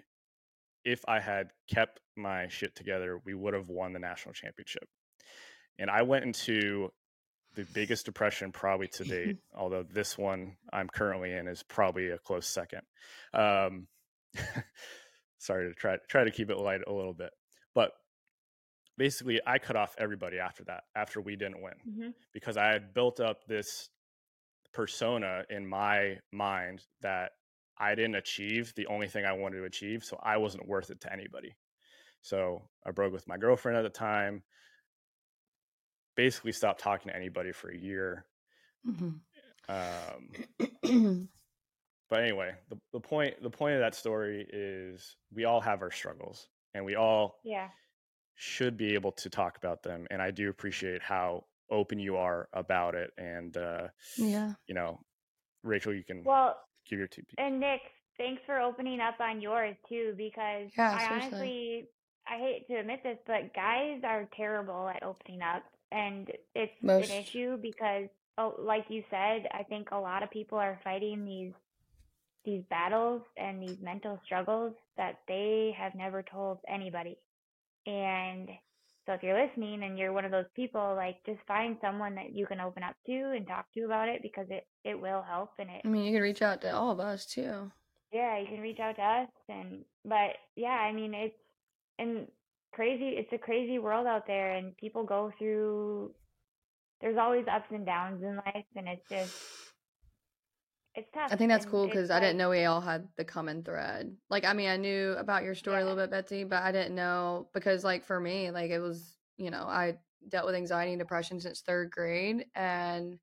if 0.85 1.03
I 1.09 1.21
had 1.21 1.51
kept 1.69 2.01
my 2.17 2.49
shit 2.49 2.75
together, 2.75 3.21
we 3.25 3.35
would 3.35 3.55
have 3.55 3.69
won 3.69 3.93
the 3.93 3.99
national 3.99 4.35
championship. 4.35 4.89
And 5.79 5.91
I 5.91 6.03
went 6.03 6.25
into 6.25 6.91
the 7.55 7.65
biggest 7.75 8.07
depression 8.07 8.53
probably 8.53 8.89
to 8.89 9.05
date, 9.05 9.39
although 9.55 9.83
this 9.83 10.17
one 10.17 10.57
I'm 10.73 10.89
currently 10.89 11.33
in 11.33 11.49
is 11.49 11.63
probably 11.63 12.11
a 12.11 12.19
close 12.19 12.47
second. 12.47 12.83
Um, 13.35 13.87
sorry 15.39 15.69
to 15.69 15.75
try 15.75 15.97
try 16.09 16.25
to 16.25 16.31
keep 16.31 16.51
it 16.51 16.57
light 16.59 16.81
a 16.87 16.93
little 16.93 17.15
bit, 17.15 17.31
but 17.75 17.93
basically 18.97 19.41
I 19.47 19.59
cut 19.59 19.77
off 19.77 19.95
everybody 19.99 20.39
after 20.39 20.65
that 20.65 20.85
after 20.95 21.21
we 21.21 21.37
didn't 21.37 21.63
win 21.63 21.75
Mhm. 21.89 22.15
because 22.33 22.57
I 22.57 22.67
had 22.67 22.93
built 22.95 23.19
up 23.21 23.45
this 23.47 23.89
persona 24.73 25.45
in 25.51 25.67
my 25.67 26.19
mind 26.33 26.87
that 27.01 27.33
I 27.79 27.95
didn't 27.95 28.17
achieve 28.17 28.75
the 28.75 28.87
only 28.89 29.09
thing 29.09 29.25
I 29.25 29.33
wanted 29.33 29.59
to 29.59 29.65
achieve, 29.65 30.05
so 30.05 30.19
I 30.23 30.37
wasn't 30.37 30.69
worth 30.69 30.91
it 30.91 31.01
to 31.03 31.13
anybody. 31.13 31.57
So 32.21 32.69
I 32.85 32.91
broke 32.91 33.13
with 33.13 33.27
my 33.27 33.39
girlfriend 33.39 33.79
at 33.79 33.83
the 33.83 33.89
time. 33.89 34.43
Basically, 36.15 36.53
stopped 36.53 36.81
talking 36.81 37.09
to 37.11 37.17
anybody 37.17 37.53
for 37.53 37.71
a 37.71 37.77
year. 37.77 38.27
Mhm. 38.87 39.21
Um, 39.69 41.29
but 42.11 42.23
anyway, 42.23 42.53
the, 42.69 42.77
the 42.93 43.01
point 43.01 43.41
the 43.43 43.51
point 43.51 43.75
of 43.75 43.81
that 43.81 43.95
story 43.95 44.47
is 44.53 45.17
we 45.33 45.45
all 45.45 45.61
have 45.61 45.81
our 45.83 45.91
struggles, 45.91 46.49
and 46.75 46.85
we 46.85 46.97
all 46.97 47.39
Yeah. 47.45 47.69
should 48.35 48.77
be 48.77 48.95
able 48.95 49.13
to 49.13 49.31
talk 49.31 49.57
about 49.57 49.83
them. 49.83 50.07
And 50.11 50.21
I 50.21 50.31
do 50.31 50.51
appreciate 50.51 51.03
how 51.03 51.45
open 51.71 51.99
you 52.01 52.17
are 52.17 52.49
about 52.53 52.95
it. 52.95 53.11
And 53.17 53.57
uh, 53.57 53.89
yeah. 54.19 54.53
you 54.67 54.75
know, 54.75 55.01
Rachel, 55.63 55.95
you 55.95 56.05
can 56.05 56.25
Well, 56.25 56.57
give 56.89 56.99
your 56.99 57.09
two. 57.09 57.23
and 57.39 57.61
Nick, 57.61 57.81
thanks 58.19 58.43
for 58.45 58.59
opening 58.61 59.01
up 59.01 59.21
on 59.21 59.41
yours 59.41 59.77
too, 59.89 60.15
because 60.17 60.71
Yeah, 60.77 60.93
I 60.95 60.99
seriously. 61.07 61.29
honestly, 61.29 61.89
I 62.29 62.39
hate 62.39 62.67
to 62.69 62.75
admit 62.81 63.03
this, 63.05 63.19
but 63.27 63.55
guys 63.55 64.01
are 64.05 64.29
terrible 64.37 64.89
at 64.89 65.03
opening 65.03 65.43
up, 65.43 65.63
and 65.93 66.29
it's 66.55 66.73
Most- 66.83 67.11
an 67.11 67.23
issue 67.23 67.57
because, 67.57 68.09
oh, 68.39 68.55
like 68.59 68.87
you 68.89 69.03
said, 69.11 69.47
I 69.53 69.63
think 69.69 69.89
a 69.93 69.97
lot 69.97 70.23
of 70.25 70.31
people 70.31 70.59
are 70.59 70.79
fighting 70.83 71.25
these 71.25 71.53
these 72.45 72.63
battles 72.71 73.23
and 73.37 73.63
these 73.63 73.79
mental 73.83 74.19
struggles 74.25 74.73
that 74.97 75.17
they 75.29 75.75
have 75.79 75.95
never 75.95 76.23
told 76.23 76.59
anybody. 76.69 77.19
And 77.87 78.49
so 79.07 79.13
if 79.15 79.23
you're 79.23 79.47
listening 79.47 79.83
and 79.83 79.99
you're 79.99 80.13
one 80.13 80.25
of 80.25 80.31
those 80.31 80.47
people, 80.55 80.95
like 80.97 81.17
just 81.27 81.41
find 81.47 81.77
someone 81.81 82.15
that 82.17 82.35
you 82.35 82.47
can 82.47 82.61
open 82.61 82.83
up 82.83 82.95
to 83.07 83.13
and 83.37 83.47
talk 83.47 83.67
to 83.75 83.85
about 83.85 84.09
it 84.09 84.23
because 84.23 84.47
it 84.51 84.67
it 84.85 85.01
will 85.01 85.23
help 85.23 85.51
and 85.59 85.69
it 85.71 85.83
I 85.85 85.89
mean, 85.89 86.05
you 86.05 86.13
can 86.13 86.23
reach 86.23 86.43
out 86.43 86.61
to 86.63 86.75
all 86.75 86.91
of 86.91 87.01
us 87.01 87.27
too. 87.27 87.71
yeah, 88.13 88.39
you 88.39 88.47
can 88.47 88.61
reach 88.61 88.79
out 88.81 88.97
to 88.97 89.03
us 89.03 89.29
and 89.49 89.85
but 90.05 90.37
yeah, 90.57 90.69
I 90.69 90.93
mean 90.93 91.15
it's 91.15 91.35
and 91.99 92.27
crazy 92.73 93.17
it's 93.17 93.33
a 93.33 93.39
crazy 93.39 93.79
world 93.79 94.07
out 94.07 94.27
there 94.27 94.53
and 94.57 94.77
people 94.77 95.05
go 95.05 95.33
through 95.39 96.13
there's 97.01 97.19
always 97.19 97.45
ups 97.53 97.67
and 97.71 97.85
downs 97.85 98.23
in 98.23 98.37
life 98.37 98.65
and 98.77 98.87
it's 98.89 99.09
just 99.11 99.33
it's 101.01 101.11
tough. 101.13 101.33
I 101.33 101.37
think 101.37 101.49
that's 101.49 101.65
and 101.65 101.73
cool 101.73 101.87
because 101.87 102.11
I 102.11 102.21
didn't 102.21 102.37
know 102.37 102.51
we 102.51 102.65
all 102.65 102.81
had 102.81 103.09
the 103.17 103.25
common 103.25 103.63
thread. 103.63 104.17
Like, 104.29 104.45
I 104.45 104.53
mean, 104.53 104.69
I 104.69 104.77
knew 104.77 105.13
about 105.19 105.45
your 105.45 105.55
story 105.55 105.81
a 105.83 105.85
little 105.85 105.97
bit, 105.97 106.11
Betsy, 106.11 106.45
but 106.45 106.63
I 106.63 106.73
didn't 106.73 106.95
know 106.95 107.49
because, 107.53 107.85
like, 107.85 108.05
for 108.05 108.21
me, 108.21 108.51
like, 108.51 108.71
it 108.71 108.81
was, 108.81 109.17
you 109.37 109.51
know, 109.51 109.65
I 109.65 109.99
dealt 110.29 110.47
with 110.47 110.55
anxiety 110.55 110.93
and 110.93 110.99
depression 110.99 111.41
since 111.41 111.61
third 111.61 111.91
grade 111.91 112.47
and 112.55 113.19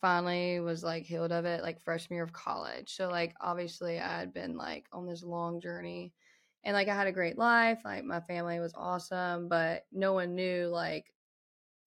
finally 0.00 0.60
was 0.60 0.82
like 0.82 1.02
healed 1.02 1.32
of 1.32 1.44
it 1.44 1.62
like 1.62 1.80
freshman 1.82 2.16
year 2.16 2.24
of 2.24 2.32
college. 2.32 2.94
So, 2.94 3.08
like, 3.08 3.34
obviously, 3.40 3.98
I 3.98 4.20
had 4.20 4.32
been 4.32 4.56
like 4.56 4.86
on 4.92 5.06
this 5.06 5.22
long 5.22 5.60
journey 5.60 6.14
and 6.64 6.74
like 6.74 6.88
I 6.88 6.94
had 6.94 7.06
a 7.06 7.12
great 7.12 7.36
life. 7.38 7.80
Like, 7.84 8.04
my 8.04 8.20
family 8.20 8.60
was 8.60 8.72
awesome, 8.74 9.48
but 9.48 9.84
no 9.92 10.12
one 10.12 10.34
knew, 10.34 10.68
like, 10.68 11.12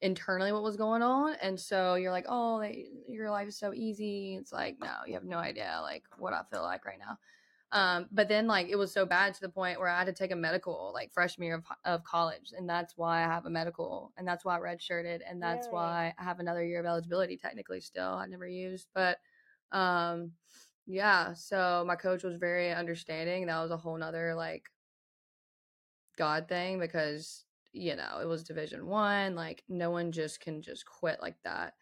internally 0.04 0.52
what 0.52 0.64
was 0.64 0.76
going 0.76 1.02
on 1.02 1.36
and 1.42 1.58
so 1.60 1.96
you're 1.96 2.12
like 2.12 2.26
oh 2.28 2.60
they, 2.60 2.88
your 3.08 3.32
life 3.32 3.48
is 3.48 3.58
so 3.58 3.74
easy 3.74 4.36
it's 4.40 4.52
like 4.52 4.78
no 4.82 4.92
you 5.08 5.14
have 5.14 5.24
no 5.24 5.38
idea 5.38 5.80
like 5.82 6.04
what 6.18 6.34
i 6.34 6.42
feel 6.52 6.62
like 6.62 6.86
right 6.86 7.00
now 7.00 7.18
um 7.72 8.06
but 8.12 8.28
then 8.28 8.46
like 8.46 8.68
it 8.68 8.76
was 8.76 8.92
so 8.92 9.06
bad 9.06 9.34
to 9.34 9.40
the 9.40 9.48
point 9.50 9.80
where 9.80 9.88
i 9.88 9.98
had 9.98 10.06
to 10.06 10.14
take 10.14 10.32
a 10.32 10.36
medical 10.36 10.92
like 10.94 11.12
freshman 11.14 11.46
year 11.48 11.56
of, 11.56 11.64
of 11.86 12.04
college 12.04 12.52
and 12.58 12.70
that's 12.70 12.98
why 12.98 13.20
i 13.20 13.28
have 13.28 13.46
a 13.46 13.50
medical 13.50 14.12
and 14.18 14.28
that's 14.28 14.44
why 14.44 14.58
i 14.58 14.60
redshirted 14.60 15.22
and 15.26 15.42
that's 15.42 15.68
Really? 15.68 15.78
why 15.82 16.14
i 16.20 16.24
have 16.24 16.42
another 16.42 16.66
year 16.66 16.82
of 16.82 16.86
eligibility 16.86 17.38
technically 17.38 17.80
still 17.80 18.14
i 18.16 18.26
never 18.26 18.48
used 18.48 18.90
but 18.94 19.20
um 19.72 20.32
yeah 20.86 21.34
so 21.34 21.86
my 21.88 21.96
coach 21.96 22.24
was 22.24 22.36
very 22.36 22.74
understanding 22.74 23.46
that 23.46 23.62
was 23.62 23.72
a 23.72 23.78
whole 23.78 23.98
nother 23.98 24.36
like 24.36 24.70
god 26.18 26.48
thing 26.50 26.78
because 26.78 27.46
you 27.74 27.96
know 27.96 28.20
it 28.22 28.28
was 28.28 28.44
division 28.44 28.86
one 28.86 29.36
like 29.36 29.64
no 29.68 29.90
one 29.90 30.12
just 30.12 30.40
can 30.40 30.62
just 30.62 30.86
quit 30.86 31.20
like 31.22 31.36
that 31.44 31.74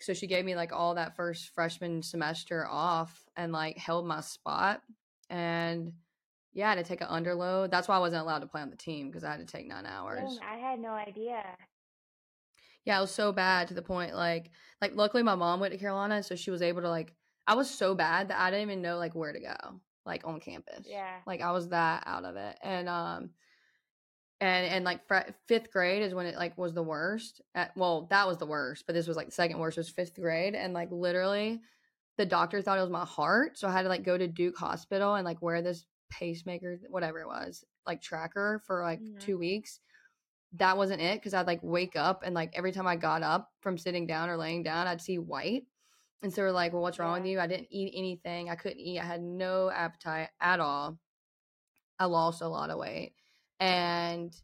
so 0.00 0.12
she 0.14 0.26
gave 0.26 0.44
me 0.44 0.56
like 0.56 0.72
all 0.72 0.94
that 0.94 1.14
first 1.14 1.50
freshman 1.54 2.02
semester 2.02 2.66
off 2.66 3.24
and 3.36 3.52
like 3.52 3.76
held 3.76 4.06
my 4.06 4.20
spot 4.20 4.80
and 5.30 5.92
yeah 6.54 6.66
I 6.66 6.74
had 6.74 6.84
to 6.84 6.88
take 6.88 7.00
an 7.02 7.08
underload 7.08 7.70
that's 7.70 7.88
why 7.88 7.96
i 7.96 8.00
wasn't 8.00 8.22
allowed 8.22 8.40
to 8.40 8.46
play 8.46 8.62
on 8.62 8.70
the 8.70 8.76
team 8.76 9.08
because 9.08 9.22
i 9.24 9.30
had 9.30 9.40
to 9.40 9.46
take 9.46 9.68
nine 9.68 9.86
hours 9.86 10.38
Dang, 10.38 10.48
I 10.48 10.56
had 10.56 10.80
no 10.80 10.90
idea. 10.90 11.42
yeah, 12.84 12.98
it 12.98 13.00
was 13.00 13.10
so 13.14 13.32
bad 13.32 13.68
to 13.68 13.74
the 13.74 13.82
point 13.82 14.14
like 14.14 14.50
like 14.80 14.92
luckily 14.94 15.22
my 15.22 15.34
mom 15.34 15.60
went 15.60 15.72
to 15.72 15.78
Carolina, 15.78 16.22
so 16.22 16.34
she 16.36 16.50
was 16.50 16.62
able 16.62 16.82
to 16.82 16.88
like 16.90 17.14
I 17.46 17.54
was 17.54 17.70
so 17.70 17.94
bad 17.94 18.28
that 18.28 18.38
I 18.38 18.50
didn't 18.50 18.62
even 18.70 18.82
know 18.82 18.96
like 18.98 19.14
where 19.14 19.32
to 19.32 19.40
go 19.40 19.56
like 20.06 20.26
on 20.26 20.40
campus. 20.40 20.86
Yeah. 20.88 21.16
Like 21.26 21.40
I 21.40 21.52
was 21.52 21.68
that 21.70 22.02
out 22.06 22.24
of 22.24 22.36
it. 22.36 22.56
And 22.62 22.88
um 22.88 23.30
and 24.44 24.66
and 24.66 24.84
like 24.84 25.06
fr- 25.06 25.30
fifth 25.46 25.70
grade 25.72 26.02
is 26.02 26.14
when 26.14 26.26
it 26.26 26.36
like 26.36 26.56
was 26.58 26.74
the 26.74 26.82
worst. 26.82 27.40
At, 27.54 27.76
well, 27.76 28.06
that 28.10 28.26
was 28.26 28.38
the 28.38 28.46
worst, 28.46 28.84
but 28.86 28.94
this 28.94 29.06
was 29.06 29.16
like 29.16 29.32
second 29.32 29.58
worst 29.58 29.76
was 29.78 29.88
fifth 29.88 30.14
grade, 30.14 30.54
and 30.54 30.72
like 30.74 30.90
literally, 30.90 31.60
the 32.18 32.26
doctor 32.26 32.62
thought 32.62 32.78
it 32.78 32.82
was 32.82 32.90
my 32.90 33.04
heart, 33.04 33.58
so 33.58 33.68
I 33.68 33.72
had 33.72 33.82
to 33.82 33.88
like 33.88 34.04
go 34.04 34.18
to 34.18 34.28
Duke 34.28 34.56
Hospital 34.58 35.14
and 35.14 35.24
like 35.24 35.42
wear 35.42 35.62
this 35.62 35.86
pacemaker, 36.10 36.78
whatever 36.90 37.20
it 37.20 37.26
was, 37.26 37.64
like 37.86 38.00
tracker 38.02 38.60
for 38.66 38.82
like 38.82 39.00
Mhm. 39.00 39.20
two 39.20 39.38
weeks. 39.38 39.80
That 40.54 40.76
wasn't 40.76 41.00
it 41.02 41.18
because 41.20 41.34
I'd 41.34 41.46
like 41.48 41.60
wake 41.62 41.96
up 41.96 42.22
and 42.24 42.34
like 42.34 42.52
every 42.54 42.70
time 42.72 42.86
I 42.86 42.96
got 42.96 43.22
up 43.22 43.52
from 43.60 43.76
sitting 43.78 44.06
down 44.06 44.30
or 44.30 44.36
laying 44.36 44.62
down, 44.62 44.86
I'd 44.86 45.00
see 45.02 45.18
white. 45.18 45.66
And 46.22 46.32
so 46.32 46.42
we're 46.42 46.52
like, 46.52 46.72
well, 46.72 46.82
what's 46.82 46.98
wrong 46.98 47.20
with 47.20 47.26
you? 47.30 47.40
I 47.40 47.46
didn't 47.48 47.68
eat 47.70 47.92
anything. 47.96 48.48
I 48.50 48.54
couldn't 48.56 48.78
eat. 48.80 48.98
I 49.00 49.04
had 49.04 49.22
no 49.22 49.70
appetite 49.70 50.30
at 50.40 50.60
all. 50.60 50.98
I 51.98 52.06
lost 52.06 52.40
a 52.42 52.48
lot 52.48 52.70
of 52.70 52.78
weight. 52.78 53.14
And 53.60 54.34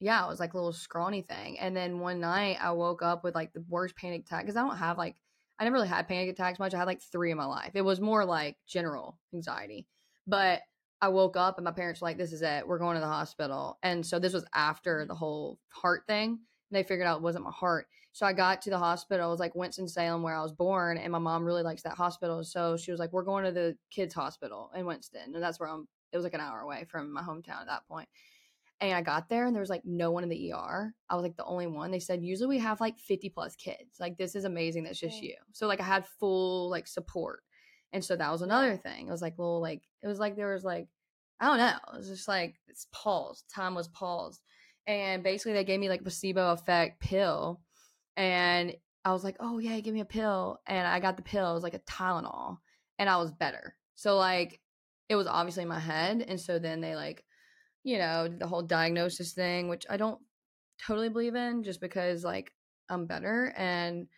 yeah, 0.00 0.24
it 0.24 0.28
was 0.28 0.40
like 0.40 0.52
a 0.52 0.56
little 0.56 0.72
scrawny 0.72 1.22
thing. 1.22 1.58
And 1.58 1.76
then 1.76 2.00
one 2.00 2.20
night 2.20 2.58
I 2.60 2.72
woke 2.72 3.02
up 3.02 3.24
with 3.24 3.34
like 3.34 3.52
the 3.52 3.64
worst 3.68 3.96
panic 3.96 4.22
attack 4.22 4.42
because 4.42 4.56
I 4.56 4.66
don't 4.66 4.76
have 4.76 4.98
like, 4.98 5.16
I 5.58 5.64
never 5.64 5.74
really 5.74 5.88
had 5.88 6.06
panic 6.06 6.28
attacks 6.28 6.58
much. 6.58 6.74
I 6.74 6.78
had 6.78 6.86
like 6.86 7.00
three 7.00 7.30
in 7.30 7.38
my 7.38 7.46
life. 7.46 7.72
It 7.74 7.82
was 7.82 8.00
more 8.00 8.24
like 8.24 8.56
general 8.66 9.18
anxiety. 9.32 9.86
But 10.26 10.60
I 11.00 11.08
woke 11.08 11.36
up 11.36 11.56
and 11.56 11.64
my 11.64 11.72
parents 11.72 12.00
were 12.00 12.08
like, 12.08 12.18
this 12.18 12.32
is 12.32 12.42
it. 12.42 12.66
We're 12.66 12.78
going 12.78 12.96
to 12.96 13.00
the 13.00 13.06
hospital. 13.06 13.78
And 13.82 14.04
so 14.04 14.18
this 14.18 14.32
was 14.32 14.44
after 14.54 15.06
the 15.06 15.14
whole 15.14 15.58
heart 15.68 16.02
thing. 16.06 16.30
And 16.30 16.38
they 16.72 16.82
figured 16.82 17.06
out 17.06 17.18
it 17.18 17.22
wasn't 17.22 17.44
my 17.44 17.52
heart. 17.52 17.86
So 18.12 18.26
I 18.26 18.32
got 18.32 18.62
to 18.62 18.70
the 18.70 18.78
hospital. 18.78 19.28
It 19.28 19.30
was 19.30 19.40
like 19.40 19.54
Winston-Salem 19.54 20.22
where 20.22 20.34
I 20.34 20.42
was 20.42 20.52
born. 20.52 20.98
And 20.98 21.12
my 21.12 21.18
mom 21.18 21.44
really 21.44 21.62
likes 21.62 21.82
that 21.82 21.94
hospital. 21.94 22.44
So 22.44 22.76
she 22.76 22.90
was 22.90 22.98
like, 22.98 23.12
we're 23.12 23.22
going 23.22 23.44
to 23.44 23.52
the 23.52 23.76
kids 23.90 24.14
hospital 24.14 24.70
in 24.74 24.84
Winston. 24.86 25.34
And 25.34 25.42
that's 25.42 25.60
where 25.60 25.68
I'm, 25.68 25.86
it 26.12 26.16
was 26.16 26.24
like 26.24 26.34
an 26.34 26.40
hour 26.40 26.60
away 26.60 26.86
from 26.88 27.12
my 27.12 27.22
hometown 27.22 27.60
at 27.60 27.66
that 27.66 27.86
point. 27.88 28.08
And 28.80 28.92
I 28.92 29.00
got 29.00 29.28
there 29.28 29.46
and 29.46 29.54
there 29.54 29.62
was 29.62 29.70
like 29.70 29.84
no 29.84 30.10
one 30.10 30.22
in 30.22 30.28
the 30.28 30.52
ER. 30.52 30.92
I 31.08 31.14
was 31.14 31.22
like 31.22 31.36
the 31.36 31.44
only 31.44 31.66
one. 31.66 31.90
They 31.90 31.98
said 31.98 32.22
usually 32.22 32.56
we 32.56 32.58
have 32.58 32.80
like 32.80 32.98
50 32.98 33.30
plus 33.30 33.56
kids. 33.56 33.98
Like 33.98 34.18
this 34.18 34.34
is 34.34 34.44
amazing. 34.44 34.84
That's 34.84 35.00
just 35.00 35.22
you. 35.22 35.34
So 35.52 35.66
like 35.66 35.80
I 35.80 35.84
had 35.84 36.06
full 36.20 36.68
like 36.68 36.86
support. 36.86 37.40
And 37.92 38.04
so 38.04 38.16
that 38.16 38.30
was 38.30 38.42
another 38.42 38.76
thing. 38.76 39.08
It 39.08 39.10
was 39.10 39.22
like 39.22 39.38
well, 39.38 39.60
like 39.62 39.82
it 40.02 40.08
was 40.08 40.18
like 40.18 40.36
there 40.36 40.52
was 40.52 40.64
like 40.64 40.88
I 41.40 41.46
don't 41.46 41.58
know. 41.58 41.72
It 41.94 41.96
was 41.96 42.08
just 42.08 42.28
like 42.28 42.56
it's 42.68 42.86
paused. 42.92 43.44
Time 43.54 43.74
was 43.74 43.88
paused. 43.88 44.42
And 44.86 45.22
basically 45.22 45.54
they 45.54 45.64
gave 45.64 45.80
me 45.80 45.88
like 45.88 46.02
placebo 46.02 46.52
effect 46.52 47.00
pill. 47.00 47.60
And 48.16 48.74
I 49.04 49.12
was 49.12 49.24
like, 49.24 49.36
oh 49.40 49.58
yeah, 49.58 49.80
give 49.80 49.94
me 49.94 50.00
a 50.00 50.04
pill. 50.06 50.58
And 50.66 50.86
I 50.86 51.00
got 51.00 51.16
the 51.16 51.22
pill. 51.22 51.50
It 51.50 51.54
was 51.54 51.62
like 51.62 51.74
a 51.74 51.78
Tylenol. 51.80 52.58
And 52.98 53.08
I 53.08 53.16
was 53.16 53.32
better. 53.32 53.74
So 53.94 54.16
like 54.16 54.60
it 55.08 55.16
was 55.16 55.26
obviously 55.26 55.62
in 55.62 55.68
my 55.68 55.78
head. 55.78 56.24
And 56.26 56.40
so 56.40 56.58
then 56.58 56.80
they 56.80 56.94
like, 56.94 57.24
you 57.86 57.98
know, 57.98 58.26
the 58.26 58.48
whole 58.48 58.62
diagnosis 58.62 59.32
thing, 59.32 59.68
which 59.68 59.86
I 59.88 59.96
don't 59.96 60.18
totally 60.84 61.08
believe 61.08 61.36
in 61.36 61.62
just 61.62 61.80
because 61.80 62.24
like 62.24 62.52
I'm 62.88 63.06
better 63.06 63.54
and 63.56 64.08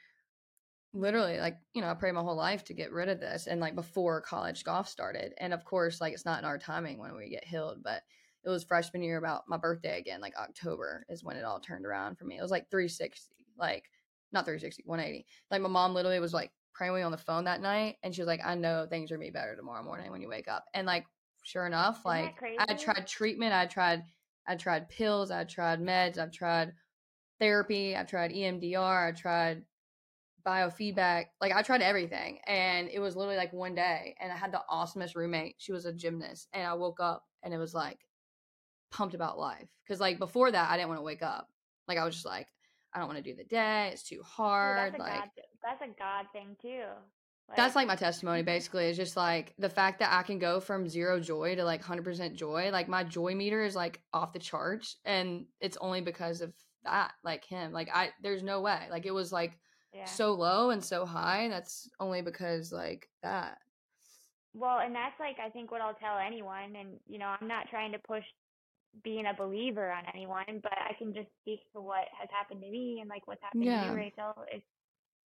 literally 0.94 1.38
like 1.38 1.58
you 1.74 1.82
know 1.82 1.88
i 1.88 1.94
prayed 1.94 2.14
my 2.14 2.22
whole 2.22 2.34
life 2.34 2.64
to 2.64 2.72
get 2.72 2.90
rid 2.92 3.10
of 3.10 3.20
this 3.20 3.46
and 3.46 3.60
like 3.60 3.74
before 3.74 4.22
college 4.22 4.64
golf 4.64 4.88
started 4.88 5.34
and 5.38 5.52
of 5.52 5.62
course 5.62 6.00
like 6.00 6.14
it's 6.14 6.24
not 6.24 6.38
in 6.38 6.46
our 6.46 6.56
timing 6.56 6.98
when 6.98 7.14
we 7.14 7.28
get 7.28 7.44
healed 7.44 7.76
but 7.84 8.02
it 8.42 8.48
was 8.48 8.64
freshman 8.64 9.02
year 9.02 9.18
about 9.18 9.42
my 9.48 9.58
birthday 9.58 9.98
again 9.98 10.18
like 10.22 10.32
october 10.38 11.04
is 11.10 11.22
when 11.22 11.36
it 11.36 11.44
all 11.44 11.60
turned 11.60 11.84
around 11.84 12.16
for 12.16 12.24
me. 12.24 12.38
It 12.38 12.42
was 12.42 12.50
like 12.50 12.70
360 12.70 13.34
like 13.58 13.84
not 14.32 14.46
360 14.46 14.84
180 14.86 15.26
like 15.50 15.60
my 15.60 15.68
mom 15.68 15.92
literally 15.92 16.20
was 16.20 16.32
like 16.32 16.52
praying 16.72 17.04
on 17.04 17.12
the 17.12 17.18
phone 17.18 17.44
that 17.44 17.60
night 17.60 17.96
and 18.02 18.14
she 18.14 18.22
was 18.22 18.28
like 18.28 18.40
i 18.44 18.54
know 18.54 18.86
things 18.88 19.10
are 19.10 19.16
gonna 19.16 19.26
be 19.26 19.30
better 19.30 19.54
tomorrow 19.54 19.82
morning 19.82 20.10
when 20.10 20.22
you 20.22 20.28
wake 20.28 20.48
up 20.48 20.64
and 20.72 20.86
like 20.86 21.04
sure 21.48 21.66
enough 21.66 22.04
like 22.04 22.34
i 22.58 22.74
tried 22.74 23.06
treatment 23.06 23.52
i 23.52 23.66
tried 23.66 24.02
i 24.46 24.54
tried 24.54 24.88
pills 24.88 25.30
i 25.30 25.44
tried 25.44 25.80
meds 25.80 26.18
i've 26.18 26.32
tried 26.32 26.72
therapy 27.38 27.96
i've 27.96 28.06
tried 28.06 28.30
emdr 28.30 29.08
i 29.08 29.12
tried 29.12 29.62
biofeedback. 30.48 31.26
Like 31.40 31.52
I 31.52 31.62
tried 31.62 31.82
everything 31.82 32.38
and 32.46 32.88
it 32.88 33.00
was 33.00 33.16
literally 33.16 33.36
like 33.36 33.52
one 33.52 33.74
day 33.74 34.14
and 34.20 34.32
I 34.32 34.36
had 34.36 34.52
the 34.52 34.62
awesomest 34.70 35.14
roommate. 35.14 35.56
She 35.58 35.72
was 35.72 35.84
a 35.84 35.92
gymnast 35.92 36.48
and 36.52 36.66
I 36.66 36.74
woke 36.74 37.00
up 37.00 37.24
and 37.42 37.52
it 37.52 37.58
was 37.58 37.74
like 37.74 37.98
pumped 38.90 39.14
about 39.14 39.38
life. 39.38 39.68
Cause 39.86 40.00
like 40.00 40.18
before 40.18 40.50
that 40.50 40.70
I 40.70 40.76
didn't 40.76 40.88
want 40.88 41.00
to 41.00 41.04
wake 41.04 41.22
up. 41.22 41.48
Like 41.86 41.98
I 41.98 42.04
was 42.04 42.14
just 42.14 42.26
like, 42.26 42.48
I 42.94 42.98
don't 42.98 43.08
want 43.08 43.22
to 43.22 43.30
do 43.30 43.36
the 43.36 43.44
day. 43.44 43.90
It's 43.92 44.02
too 44.02 44.22
hard. 44.22 44.78
that's 44.92 44.98
like 44.98 45.12
God. 45.12 45.30
That's 45.62 45.82
a 45.82 45.98
God 45.98 46.26
thing 46.32 46.56
too. 46.60 46.84
That's 47.56 47.74
like 47.74 47.86
my 47.86 47.96
testimony 47.96 48.40
mm-hmm. 48.40 48.46
basically 48.46 48.86
is 48.86 48.96
just 48.96 49.16
like 49.16 49.54
the 49.58 49.68
fact 49.68 50.00
that 50.00 50.12
I 50.12 50.22
can 50.22 50.38
go 50.38 50.60
from 50.60 50.88
zero 50.88 51.18
joy 51.18 51.54
to 51.56 51.64
like 51.64 51.82
100% 51.82 52.34
joy. 52.34 52.70
Like 52.72 52.88
my 52.88 53.04
joy 53.04 53.34
meter 53.34 53.64
is 53.64 53.74
like 53.74 54.00
off 54.12 54.32
the 54.32 54.38
charts 54.38 54.96
and 55.04 55.46
it's 55.60 55.78
only 55.80 56.00
because 56.00 56.40
of 56.40 56.52
that, 56.84 57.12
like 57.24 57.44
him. 57.44 57.72
Like 57.72 57.88
I, 57.92 58.10
there's 58.22 58.42
no 58.42 58.60
way. 58.60 58.80
Like 58.90 59.06
it 59.06 59.14
was 59.14 59.32
like 59.32 59.58
yeah. 59.94 60.04
so 60.04 60.34
low 60.34 60.70
and 60.70 60.84
so 60.84 61.06
high. 61.06 61.42
and 61.42 61.52
That's 61.52 61.88
only 62.00 62.22
because 62.22 62.72
like 62.72 63.08
that. 63.22 63.58
Well, 64.54 64.78
and 64.80 64.94
that's 64.94 65.18
like 65.20 65.36
I 65.44 65.50
think 65.50 65.70
what 65.70 65.80
I'll 65.80 65.94
tell 65.94 66.18
anyone, 66.18 66.74
and 66.74 66.98
you 67.06 67.18
know, 67.18 67.32
I'm 67.40 67.46
not 67.46 67.68
trying 67.70 67.92
to 67.92 67.98
push 67.98 68.24
being 69.04 69.26
a 69.26 69.34
believer 69.34 69.92
on 69.92 70.02
anyone, 70.12 70.60
but 70.62 70.72
I 70.72 70.94
can 70.94 71.14
just 71.14 71.28
speak 71.42 71.60
to 71.74 71.80
what 71.80 72.06
has 72.18 72.28
happened 72.32 72.62
to 72.62 72.70
me 72.70 72.98
and 73.00 73.08
like 73.08 73.26
what's 73.26 73.42
happened 73.42 73.64
to 73.64 73.68
Yeah. 73.68 73.90
you, 73.90 73.96
Rachel. 73.96 74.34
It's 74.50 74.64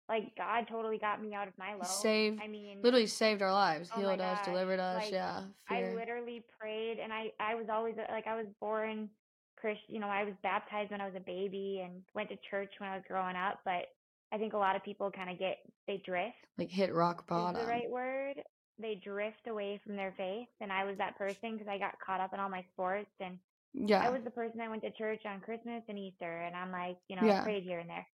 like 0.09 0.35
God 0.37 0.67
totally 0.69 0.99
got 0.99 1.23
me 1.23 1.35
out 1.35 1.49
of 1.49 1.57
my 1.59 1.75
low. 1.75 1.83
saved- 1.85 2.41
I 2.43 2.49
mean, 2.49 2.81
Literally 2.83 3.07
saved 3.07 3.43
our 3.43 3.53
lives, 3.53 3.91
Oh 3.95 4.01
healed 4.01 4.21
us, 4.21 4.45
delivered 4.45 4.81
us. 4.81 5.05
like, 5.05 5.13
yeah, 5.13 5.43
I 5.69 5.83
literally 5.95 6.45
prayed, 6.61 6.99
and 6.99 7.13
I 7.13 7.33
I 7.41 7.55
was 7.55 7.67
always 7.71 7.97
uh, 7.99 8.11
like 8.11 8.27
I 8.27 8.37
was 8.37 8.47
born 8.61 9.09
Christian. 9.57 9.95
You 9.95 10.01
know, 10.01 10.09
I 10.09 10.25
was 10.25 10.35
baptized 10.43 10.91
when 10.91 11.01
I 11.01 11.07
was 11.07 11.15
a 11.17 11.21
baby 11.21 11.83
and 11.85 12.03
went 12.15 12.29
to 12.31 12.37
church 12.51 12.73
when 12.79 12.91
I 12.91 12.97
was 12.97 13.05
growing 13.07 13.37
up. 13.37 13.61
But 13.65 13.87
I 14.33 14.39
think 14.39 14.53
a 14.55 14.59
lot 14.59 14.77
of 14.77 14.83
people 14.85 15.11
kind 15.11 15.31
of 15.31 15.39
get 15.39 15.59
they 15.87 15.99
drift 16.05 16.37
like 16.59 16.71
hit 16.71 16.93
rock 16.93 17.27
bottom. 17.27 17.61
the 17.61 17.67
right 17.67 17.89
word. 17.91 18.43
They 18.79 18.97
drift 18.97 19.47
away 19.47 19.81
from 19.85 19.97
their 19.97 20.13
faith, 20.17 20.49
and 20.61 20.73
I 20.73 20.85
was 20.85 20.97
that 20.99 21.17
person 21.17 21.53
because 21.53 21.69
I 21.69 21.79
got 21.79 21.95
caught 22.05 22.21
up 22.21 22.33
in 22.35 22.41
all 22.41 22.49
my 22.49 22.65
sports, 22.73 23.11
and 23.21 23.39
yeah, 23.75 24.03
I 24.03 24.11
was 24.11 24.23
the 24.25 24.31
person 24.31 24.59
that 24.59 24.69
went 24.71 24.83
to 24.83 24.91
church 24.91 25.21
on 25.27 25.41
Christmas 25.41 25.83
and 25.89 25.99
Easter, 25.99 26.41
and 26.43 26.57
I'm 26.57 26.73
like, 26.73 26.97
you 27.09 27.17
know, 27.17 27.25
Yeah. 27.27 27.43
prayed 27.45 27.63
here 27.63 27.79
and 27.79 27.89
there. 27.89 28.07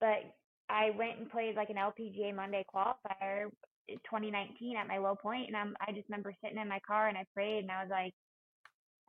But 0.00 0.34
I 0.70 0.90
went 0.90 1.18
and 1.18 1.30
played 1.30 1.56
like 1.56 1.70
an 1.70 1.76
LPGA 1.76 2.34
Monday 2.34 2.64
qualifier, 2.74 3.46
eh, 3.90 3.96
2019 4.04 4.76
at 4.76 4.88
my 4.88 4.98
low 4.98 5.16
point, 5.16 5.48
and 5.48 5.56
I'm 5.56 5.76
I 5.80 5.92
just 5.92 6.08
remember 6.08 6.34
sitting 6.42 6.58
in 6.58 6.68
my 6.68 6.80
car 6.86 7.08
and 7.08 7.18
I 7.18 7.24
prayed, 7.34 7.60
and 7.60 7.72
I 7.72 7.82
was 7.82 7.90
like, 7.90 8.14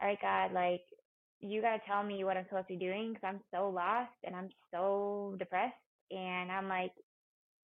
all 0.02 0.10
right, 0.10 0.20
God, 0.22 0.54
like 0.54 0.82
you 1.42 1.62
got 1.62 1.78
to 1.78 1.84
tell 1.88 2.04
me 2.04 2.24
what 2.24 2.38
I'm 2.38 2.46
supposed 2.50 2.68
to 2.70 2.76
be 2.76 2.86
doing 2.86 3.14
because 3.14 3.28
I'm 3.28 3.42
so 3.54 3.70
lost 3.70 4.14
and 4.24 4.36
I'm 4.36 4.50
so 4.72 5.36
depressed, 5.40 5.76
and 6.12 6.52
I'm 6.52 6.70
like, 6.70 6.92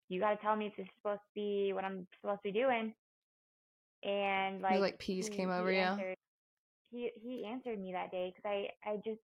you 0.08 0.20
got 0.20 0.32
to 0.32 0.42
tell 0.42 0.56
me 0.56 0.66
if 0.68 0.76
this 0.76 0.84
is 0.86 0.92
supposed 1.02 1.20
to 1.22 1.34
be 1.34 1.72
what 1.74 1.84
I'm 1.84 2.06
supposed 2.20 2.42
to 2.44 2.52
be 2.52 2.60
doing. 2.60 2.94
And 4.04 4.62
like, 4.62 4.80
like 4.82 4.98
peace 4.98 5.28
he- 5.28 5.28
came 5.28 5.50
over 5.50 5.72
you. 5.72 6.02
He 6.90 7.10
he 7.22 7.44
answered 7.46 7.80
me 7.80 7.92
that 7.92 8.10
day 8.12 8.32
because 8.34 8.48
I 8.84 8.90
I 8.90 8.96
just 9.04 9.20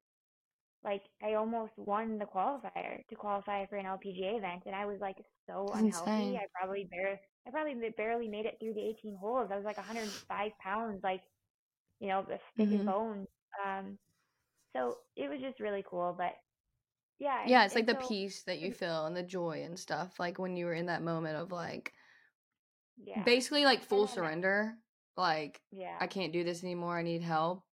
like 0.87 1.03
I 1.23 1.35
almost 1.35 1.73
won 1.77 2.19
the 2.19 2.25
qualifier 2.25 3.07
to 3.09 3.15
qualify 3.17 3.67
for 3.67 3.77
an 3.77 3.85
LPGA 3.87 4.39
event, 4.39 4.63
and 4.67 4.75
I 4.75 4.87
was 4.87 4.99
like 5.01 5.17
so 5.47 5.67
That's 5.69 5.81
unhealthy. 5.83 6.11
insane. 6.13 6.37
I 6.37 6.47
probably 6.59 6.89
barely 6.91 7.19
I 7.47 7.51
probably 7.51 7.91
barely 7.97 8.29
made 8.29 8.47
it 8.47 8.57
through 8.61 8.75
the 8.75 8.81
18 8.89 9.17
holes. 9.21 9.51
I 9.53 9.57
was 9.57 9.65
like 9.65 9.77
105 9.77 10.53
pounds, 10.63 11.01
like 11.03 11.23
you 12.01 12.09
know, 12.09 12.23
the 12.23 12.39
stick 12.55 12.69
Mhm. 12.69 12.77
and 12.81 12.87
bones. 12.87 13.29
Um, 13.65 13.99
so 14.75 14.99
it 15.17 15.29
was 15.29 15.41
just 15.41 15.61
really 15.61 15.83
cool, 15.89 16.15
but 16.17 16.33
yeah, 17.19 17.45
Yeah, 17.47 17.65
it's 17.65 17.75
like 17.75 17.89
and 17.89 17.99
the 17.99 18.07
peace 18.07 18.43
that 18.45 18.59
you 18.59 18.73
feel 18.73 19.07
and 19.07 19.17
the 19.17 19.23
joy 19.23 19.63
and 19.65 19.79
stuff. 19.79 20.19
Like 20.21 20.39
when 20.39 20.57
you 20.57 20.67
were 20.67 20.75
in 20.75 20.87
that 20.87 21.03
moment 21.03 21.37
of 21.37 21.51
like 21.53 21.93
Yeah, 22.99 23.23
basically 23.25 23.65
like 23.65 23.83
full 23.83 24.05
then 24.07 24.13
I- 24.13 24.15
surrender. 24.15 24.79
Like 25.17 25.63
yeah, 25.71 25.97
I 25.99 26.07
can't 26.07 26.33
do 26.33 26.45
this 26.45 26.63
anymore. 26.63 26.99
I 26.99 27.03
need 27.03 27.23
help. 27.23 27.65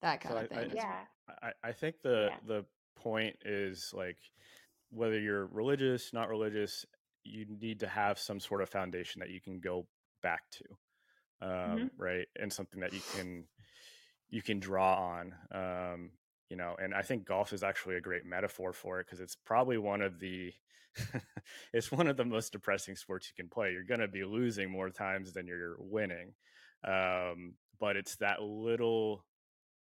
That 0.00 0.20
kind 0.20 0.34
So 0.34 0.40
of 0.42 0.48
thing. 0.48 0.58
I- 0.58 0.62
is- 0.62 0.74
yeah, 0.74 1.06
I, 1.42 1.52
I 1.68 1.72
think 1.72 1.96
the 2.02 2.28
Yeah. 2.28 2.36
the 2.46 2.64
point 2.96 3.36
is 3.44 3.92
like 3.94 4.18
whether 4.90 5.18
you're 5.18 5.46
religious, 5.46 6.12
not 6.12 6.28
religious, 6.28 6.84
you 7.24 7.46
need 7.60 7.80
to 7.80 7.88
have 7.88 8.18
some 8.18 8.40
sort 8.40 8.62
of 8.62 8.68
foundation 8.68 9.20
that 9.20 9.30
you 9.30 9.40
can 9.40 9.60
go 9.60 9.86
back 10.22 10.42
to, 10.50 11.46
um, 11.46 11.70
Mm-hmm. 11.70 11.86
right? 11.98 12.26
And 12.40 12.52
something 12.52 12.80
that 12.80 12.92
you 12.92 13.02
can 13.02 13.44
you 14.30 14.42
can 14.42 14.58
draw 14.60 14.94
on, 14.94 15.34
um, 15.52 16.10
you 16.48 16.56
know. 16.56 16.76
And 16.80 16.94
I 16.94 17.02
think 17.02 17.26
golf 17.26 17.52
is 17.52 17.62
actually 17.62 17.96
a 17.96 18.00
great 18.00 18.24
metaphor 18.24 18.72
for 18.72 19.00
it 19.00 19.06
because 19.06 19.20
it's 19.20 19.36
probably 19.44 19.78
one 19.78 20.02
of 20.02 20.18
the 20.18 20.52
it's 21.72 21.90
one 21.92 22.06
of 22.08 22.16
the 22.16 22.24
most 22.24 22.52
depressing 22.52 22.96
sports 22.96 23.28
you 23.28 23.42
can 23.42 23.48
play. 23.50 23.72
You're 23.72 23.84
going 23.84 24.00
to 24.00 24.08
be 24.08 24.24
losing 24.24 24.70
more 24.70 24.90
times 24.90 25.32
than 25.32 25.46
you're 25.46 25.76
winning, 25.78 26.34
um, 26.86 27.54
but 27.80 27.96
it's 27.96 28.16
that 28.16 28.42
little 28.42 29.24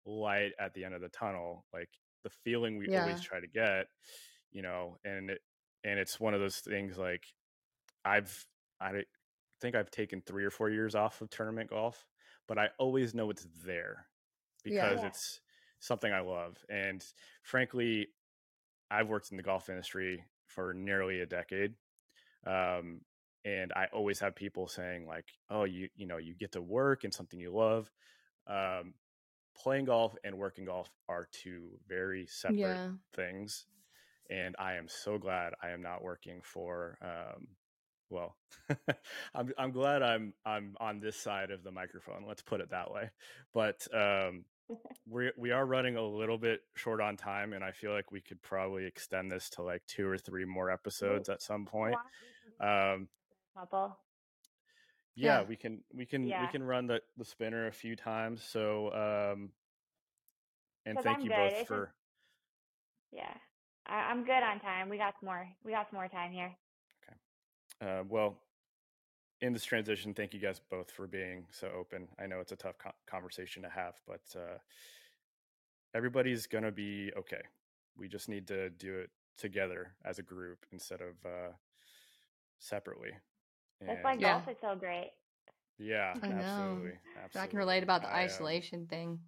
light 0.06 0.52
at 0.58 0.72
the 0.74 0.84
end 0.84 0.94
of 0.94 1.00
the 1.00 1.08
tunnel 1.08 1.64
like 1.72 1.88
the 2.22 2.30
feeling 2.30 2.76
we 2.78 2.88
Yeah. 2.92 3.00
always 3.00 3.20
try 3.20 3.40
to 3.40 3.46
get 3.46 3.86
you 4.52 4.62
know 4.62 4.96
and 5.04 5.30
it 5.30 5.40
and 5.84 5.98
it's 5.98 6.18
one 6.18 6.34
of 6.34 6.40
those 6.40 6.58
things 6.58 6.98
like 6.98 7.24
i've 8.04 8.46
i 8.80 9.02
think 9.60 9.74
i've 9.74 9.90
taken 9.90 10.20
three 10.22 10.44
or 10.44 10.50
four 10.50 10.70
years 10.70 10.94
off 10.94 11.20
of 11.20 11.30
tournament 11.30 11.70
golf 11.70 12.06
but 12.48 12.58
i 12.58 12.68
always 12.78 13.14
know 13.14 13.30
it's 13.30 13.46
there 13.64 14.06
because 14.64 15.02
Yeah. 15.02 15.08
it's 15.08 15.40
something 15.80 16.12
i 16.12 16.20
love 16.20 16.56
and 16.68 17.04
frankly 17.42 18.08
i've 18.90 19.08
worked 19.08 19.30
in 19.30 19.36
the 19.36 19.42
golf 19.42 19.68
industry 19.68 20.24
for 20.46 20.72
nearly 20.72 21.20
a 21.20 21.26
decade 21.26 21.74
um, 22.46 23.00
and 23.44 23.72
i 23.74 23.86
always 23.92 24.18
have 24.18 24.34
people 24.34 24.66
saying 24.68 25.06
like 25.06 25.28
oh 25.50 25.64
you 25.64 25.88
you 25.94 26.06
know 26.06 26.16
you 26.16 26.34
get 26.34 26.52
to 26.52 26.62
work 26.62 27.04
in 27.04 27.12
something 27.12 27.38
you 27.38 27.52
love 27.52 27.90
um, 28.48 28.94
playing 29.56 29.86
golf 29.86 30.14
and 30.24 30.36
working 30.36 30.64
golf 30.64 30.90
are 31.08 31.28
two 31.32 31.78
very 31.88 32.26
separate 32.26 32.56
Yeah. 32.62 32.90
things 33.14 33.66
and 34.30 34.54
i 34.58 34.74
am 34.74 34.88
so 34.88 35.18
glad 35.18 35.54
i 35.62 35.70
am 35.70 35.82
not 35.82 36.02
working 36.02 36.40
for 36.42 36.98
um, 37.02 37.46
well 38.10 38.36
I'm, 39.34 39.52
I'm 39.58 39.70
glad 39.70 40.02
i'm 40.02 40.34
i'm 40.44 40.76
on 40.80 41.00
this 41.00 41.16
side 41.16 41.50
of 41.50 41.62
the 41.62 41.72
microphone 41.72 42.24
let's 42.26 42.42
put 42.42 42.60
it 42.60 42.70
that 42.70 42.90
way 42.92 43.10
but 43.54 43.86
um, 43.94 44.44
we 45.08 45.30
we 45.36 45.50
are 45.52 45.64
running 45.66 45.96
a 45.96 46.02
little 46.06 46.38
bit 46.38 46.60
short 46.74 47.00
on 47.00 47.16
time 47.16 47.52
and 47.52 47.64
i 47.64 47.72
feel 47.72 47.92
like 47.92 48.10
we 48.12 48.20
could 48.20 48.42
probably 48.42 48.84
extend 48.84 49.30
this 49.30 49.48
to 49.50 49.62
like 49.62 49.82
two 49.86 50.06
or 50.06 50.18
three 50.18 50.44
more 50.44 50.70
episodes 50.70 51.28
at 51.28 51.42
some 51.42 51.64
point 51.64 51.94
Why 51.94 52.00
don't 52.62 52.92
we 52.92 52.94
um, 52.94 53.08
couple? 53.54 53.96
Yeah, 55.16 55.40
Yeah. 55.40 55.42
we 55.48 55.56
can 55.56 55.82
we 55.92 56.06
can 56.06 56.26
we 56.42 56.46
can 56.48 56.62
run 56.62 56.86
the 56.86 57.00
the 57.16 57.24
spinner 57.24 57.66
a 57.66 57.72
few 57.72 57.96
times 57.96 58.42
so 58.42 58.92
um 58.92 59.50
and 60.84 60.98
thank 61.00 61.18
I'm 61.18 61.24
you 61.24 61.30
good. 61.30 61.36
both 61.36 61.50
It's 61.52 61.58
just- 61.60 61.68
for 61.68 61.92
Yeah, 63.12 63.34
I, 63.86 63.94
I'm 64.10 64.24
good 64.24 64.42
on 64.42 64.60
time. 64.60 64.88
We 64.88 64.98
got 64.98 65.14
some 65.20 65.26
more. 65.26 65.48
We 65.64 65.72
got 65.72 65.88
some 65.90 65.96
more 65.98 66.08
time 66.08 66.32
here. 66.32 66.54
Uh, 67.80 68.04
well, 68.08 68.38
in 69.42 69.52
this 69.52 69.64
transition, 69.64 70.14
thank 70.14 70.32
you 70.32 70.40
guys 70.40 70.60
both 70.70 70.90
for 70.90 71.06
being 71.06 71.44
so 71.50 71.68
open. 71.76 72.08
I 72.18 72.26
know 72.26 72.40
it's 72.40 72.52
a 72.52 72.56
tough 72.56 72.78
co- 72.78 72.94
conversation 73.06 73.62
to 73.64 73.68
have, 73.68 73.94
but 74.06 74.22
uh, 74.34 74.58
everybody's 75.94 76.46
gonna 76.46 76.72
be 76.72 77.12
okay. 77.18 77.42
We 77.98 78.08
just 78.08 78.28
need 78.28 78.46
to 78.48 78.70
do 78.70 78.94
it 78.96 79.10
together 79.36 79.92
as 80.04 80.18
a 80.18 80.22
group 80.22 80.64
instead 80.72 81.00
of 81.02 81.14
uh, 81.26 81.52
separately. 82.58 83.10
That's 83.80 84.02
why 84.02 84.12
And- 84.12 84.20
Yeah. 84.20 84.32
golf 84.38 84.48
is 84.48 84.56
so 84.60 84.74
great. 84.76 85.12
yeah, 85.78 86.14
I 86.22 86.28
know. 86.28 86.34
absolutely, 86.36 86.98
absolutely. 87.22 87.40
I 87.40 87.46
can 87.48 87.58
relate 87.58 87.82
about 87.82 88.02
the 88.02 88.08
I, 88.08 88.22
um, 88.22 88.24
isolation 88.26 88.86
thing. 88.86 89.20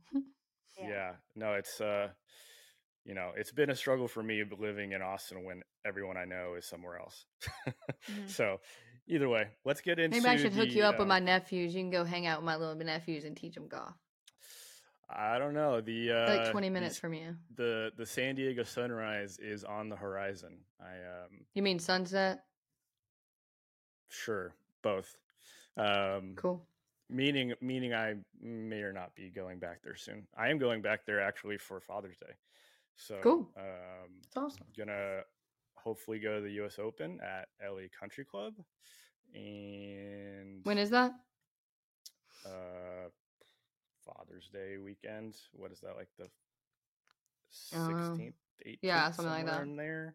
yeah. 0.79 1.17
no 1.35 1.55
it's 1.55 1.81
uh 1.81 2.09
you 3.05 3.15
know 3.15 3.33
it's 3.37 3.51
been 3.53 3.71
a 3.71 3.75
struggle 3.77 4.07
for 4.09 4.23
me 4.23 4.45
living 4.59 4.93
in 4.93 5.03
austin 5.03 5.45
when 5.45 5.63
everyone 5.85 6.17
i 6.17 6.25
know 6.25 6.55
is 6.57 6.65
somewhere 6.67 6.99
else 6.99 7.27
Mhm. 8.11 8.29
so 8.29 8.61
Either 9.11 9.27
way, 9.27 9.49
let's 9.65 9.81
get 9.81 9.99
into. 9.99 10.15
Maybe 10.21 10.29
I 10.29 10.37
should 10.37 10.53
hook 10.53 10.69
you 10.71 10.83
up 10.83 10.99
with 10.99 11.07
uh, 11.07 11.09
my 11.09 11.19
nephews. 11.19 11.75
You 11.75 11.81
can 11.81 11.89
go 11.89 12.05
hang 12.05 12.27
out 12.27 12.41
with 12.41 12.45
my 12.45 12.57
little 12.57 12.75
nephews 12.75 13.25
and 13.25 13.35
teach 13.35 13.55
them 13.55 13.67
golf. 13.67 13.95
I 15.09 15.39
don't 15.39 15.55
know 15.55 15.81
the 15.81 16.11
uh, 16.13 16.37
like 16.37 16.51
20 16.53 16.69
minutes 16.69 16.97
s- 16.97 17.01
from 17.01 17.15
you. 17.15 17.35
the 17.57 17.91
the 17.97 18.05
San 18.05 18.35
Diego 18.35 18.65
sunrise 18.65 19.39
is 19.39 19.65
on 19.65 19.89
the 19.89 19.97
horizon. 19.97 20.59
I 20.79 20.93
um 21.25 21.47
You 21.55 21.63
mean 21.63 21.79
sunset? 21.79 22.41
Sure 24.09 24.55
both. 24.83 25.17
Um, 25.77 26.35
Cool. 26.37 26.67
meaning 27.09 27.55
meaning 27.61 27.95
I 27.95 28.17
may 28.41 28.83
or 28.83 28.93
not 28.93 29.15
be 29.15 29.31
going 29.31 29.59
back 29.59 29.83
there 29.83 29.97
soon. 29.97 30.27
I 30.37 30.49
am 30.49 30.59
going 30.59 30.83
back 30.83 31.05
there 31.07 31.21
actually 31.21 31.59
for 31.59 31.81
Father's 31.81 32.19
Day. 32.19 32.35
So 32.97 33.21
Cool. 33.23 33.49
Um, 33.57 34.21
It's 34.27 34.37
awesome. 34.37 34.67
gonna 34.77 35.23
hopefully 35.77 36.19
go 36.19 36.37
to 36.37 36.41
the 36.41 36.53
U.S. 36.55 36.79
Open 36.79 37.21
at 37.21 37.49
LA 37.65 37.83
Country 37.99 38.25
Club, 38.25 38.55
and 39.35 40.65
When 40.65 40.79
is 40.79 40.91
that? 40.91 41.13
uh, 42.45 43.09
Father's 44.05 44.49
Day 44.49 44.79
weekend. 44.79 45.37
What 45.53 45.71
is 45.73 45.81
that 45.81 45.97
like 45.97 46.09
the 46.19 46.29
Oh. 47.75 47.87
sixteenth, 47.87 48.35
eighteenth? 48.65 48.79
Yeah, 48.83 49.11
something 49.13 49.33
like 49.33 49.47
that. 49.47 49.63
In 49.63 49.77
there. 49.77 50.15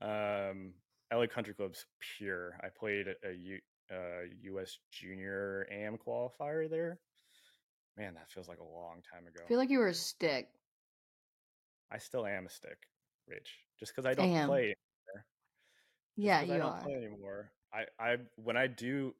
Um, 0.00 0.74
LA 1.12 1.26
Country 1.26 1.54
Club's 1.54 1.86
pure. 2.16 2.58
I 2.62 2.68
played 2.68 3.06
a, 3.08 3.28
a 3.28 3.32
U, 3.32 3.58
uh, 3.90 4.22
U.S. 4.44 4.78
Junior 4.90 5.66
AM 5.70 5.98
qualifier 5.98 6.68
there. 6.70 6.98
Man, 7.98 8.14
that 8.14 8.30
feels 8.30 8.48
like 8.48 8.60
a 8.60 8.64
long 8.64 9.02
time 9.12 9.26
ago. 9.26 9.40
I 9.44 9.48
feel 9.48 9.58
like 9.58 9.70
you 9.70 9.78
were 9.78 9.88
a 9.88 9.94
stick. 9.94 10.48
I 11.90 11.98
still 11.98 12.24
am 12.26 12.46
a 12.46 12.50
stick, 12.50 12.78
Rich. 13.28 13.58
Just 13.78 13.92
because 13.92 14.06
I 14.06 14.14
don't 14.14 14.30
Damn. 14.32 14.48
play 14.48 14.74
Yeah, 16.16 16.42
you 16.42 16.54
I 16.54 16.58
don't 16.58 16.72
are. 16.72 16.80
play 16.82 16.94
anymore. 16.94 17.50
I, 17.74 17.84
I 17.98 18.16
when 18.36 18.56
I 18.56 18.66
do, 18.66 19.14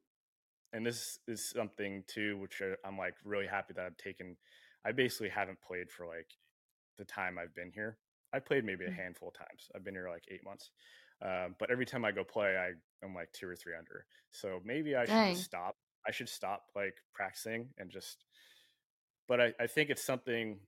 and 0.73 0.85
this 0.85 1.19
is 1.27 1.49
something 1.49 2.03
too, 2.07 2.37
which 2.37 2.61
I'm 2.85 2.97
like 2.97 3.15
really 3.23 3.47
happy 3.47 3.73
that 3.75 3.85
I've 3.85 3.97
taken. 3.97 4.35
I 4.85 4.91
basically 4.91 5.29
haven't 5.29 5.59
played 5.61 5.91
for 5.91 6.05
like 6.07 6.27
the 6.97 7.05
time 7.05 7.37
I've 7.37 7.53
been 7.55 7.71
here. 7.71 7.97
I 8.33 8.39
played 8.39 8.65
maybe 8.65 8.85
a 8.85 8.89
Mm. 8.89 8.95
handful 8.95 9.29
of 9.29 9.35
times. 9.35 9.69
I've 9.75 9.83
been 9.83 9.93
here 9.93 10.09
like 10.09 10.25
eight 10.29 10.43
months, 10.43 10.71
um, 11.23 11.55
but 11.59 11.71
every 11.71 11.85
time 11.85 12.05
I 12.05 12.11
go 12.11 12.23
play, 12.23 12.57
I 12.57 12.71
am 13.05 13.15
like 13.15 13.31
two 13.33 13.47
or 13.47 13.55
three 13.55 13.73
under. 13.77 14.05
So 14.31 14.59
maybe 14.65 14.95
I 14.95 15.05
should 15.05 15.13
Dang. 15.13 15.33
just 15.35 15.45
stop. 15.45 15.75
I 16.07 16.11
should 16.11 16.29
stop 16.29 16.63
like 16.75 16.95
practicing 17.13 17.69
and 17.77 17.89
just. 17.89 18.25
But 19.27 19.39
I, 19.39 19.53
I 19.59 19.67
think 19.67 19.89
it's 19.89 20.03
something 20.03 20.59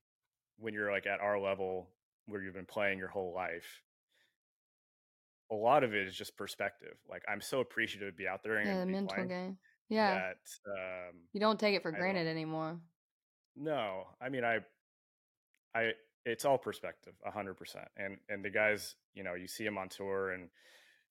when 0.58 0.74
you're 0.74 0.91
like 0.91 1.08
at 1.08 1.20
our 1.20 1.39
level 1.39 1.89
where 2.28 2.41
you've 2.41 2.53
been 2.53 2.66
playing 2.66 2.97
your 2.97 3.10
whole 3.10 3.34
life 3.34 3.82
a 5.51 5.56
lot 5.56 5.84
of 5.84 5.93
it 5.93 6.08
is 6.08 6.16
just 6.16 6.36
perspective 6.38 6.95
like 7.10 7.22
i'm 7.28 7.41
so 7.41 7.60
appreciative 7.60 8.12
to 8.14 8.18
be 8.18 8.28
out 8.28 8.41
there 8.43 8.58
and 8.58 8.68
Yeah, 8.68 8.80
the 8.80 8.86
mental 8.86 9.14
playing 9.14 9.28
game. 9.30 9.58
Yeah. 9.89 10.10
that 10.10 10.72
um 10.72 11.16
You 11.34 11.39
don't 11.39 11.60
take 11.60 11.76
it 11.76 11.84
for 11.84 11.91
I 11.91 11.97
granted 11.97 12.28
anymore. 12.28 12.80
no 13.56 14.06
i 14.20 14.30
mean 14.30 14.43
i 14.43 14.60
i 15.76 15.91
it's 16.26 16.43
all 16.43 16.57
perspective 16.57 17.13
a 17.26 17.32
hundred 17.32 17.55
percent 17.55 17.88
and 17.97 18.17
and 18.30 18.43
the 18.43 18.49
guys 18.49 18.95
you 19.13 19.23
know 19.23 19.36
you 19.36 19.47
see 19.47 19.63
them 19.63 19.78
on 19.78 19.88
tour 19.88 20.32
and 20.32 20.49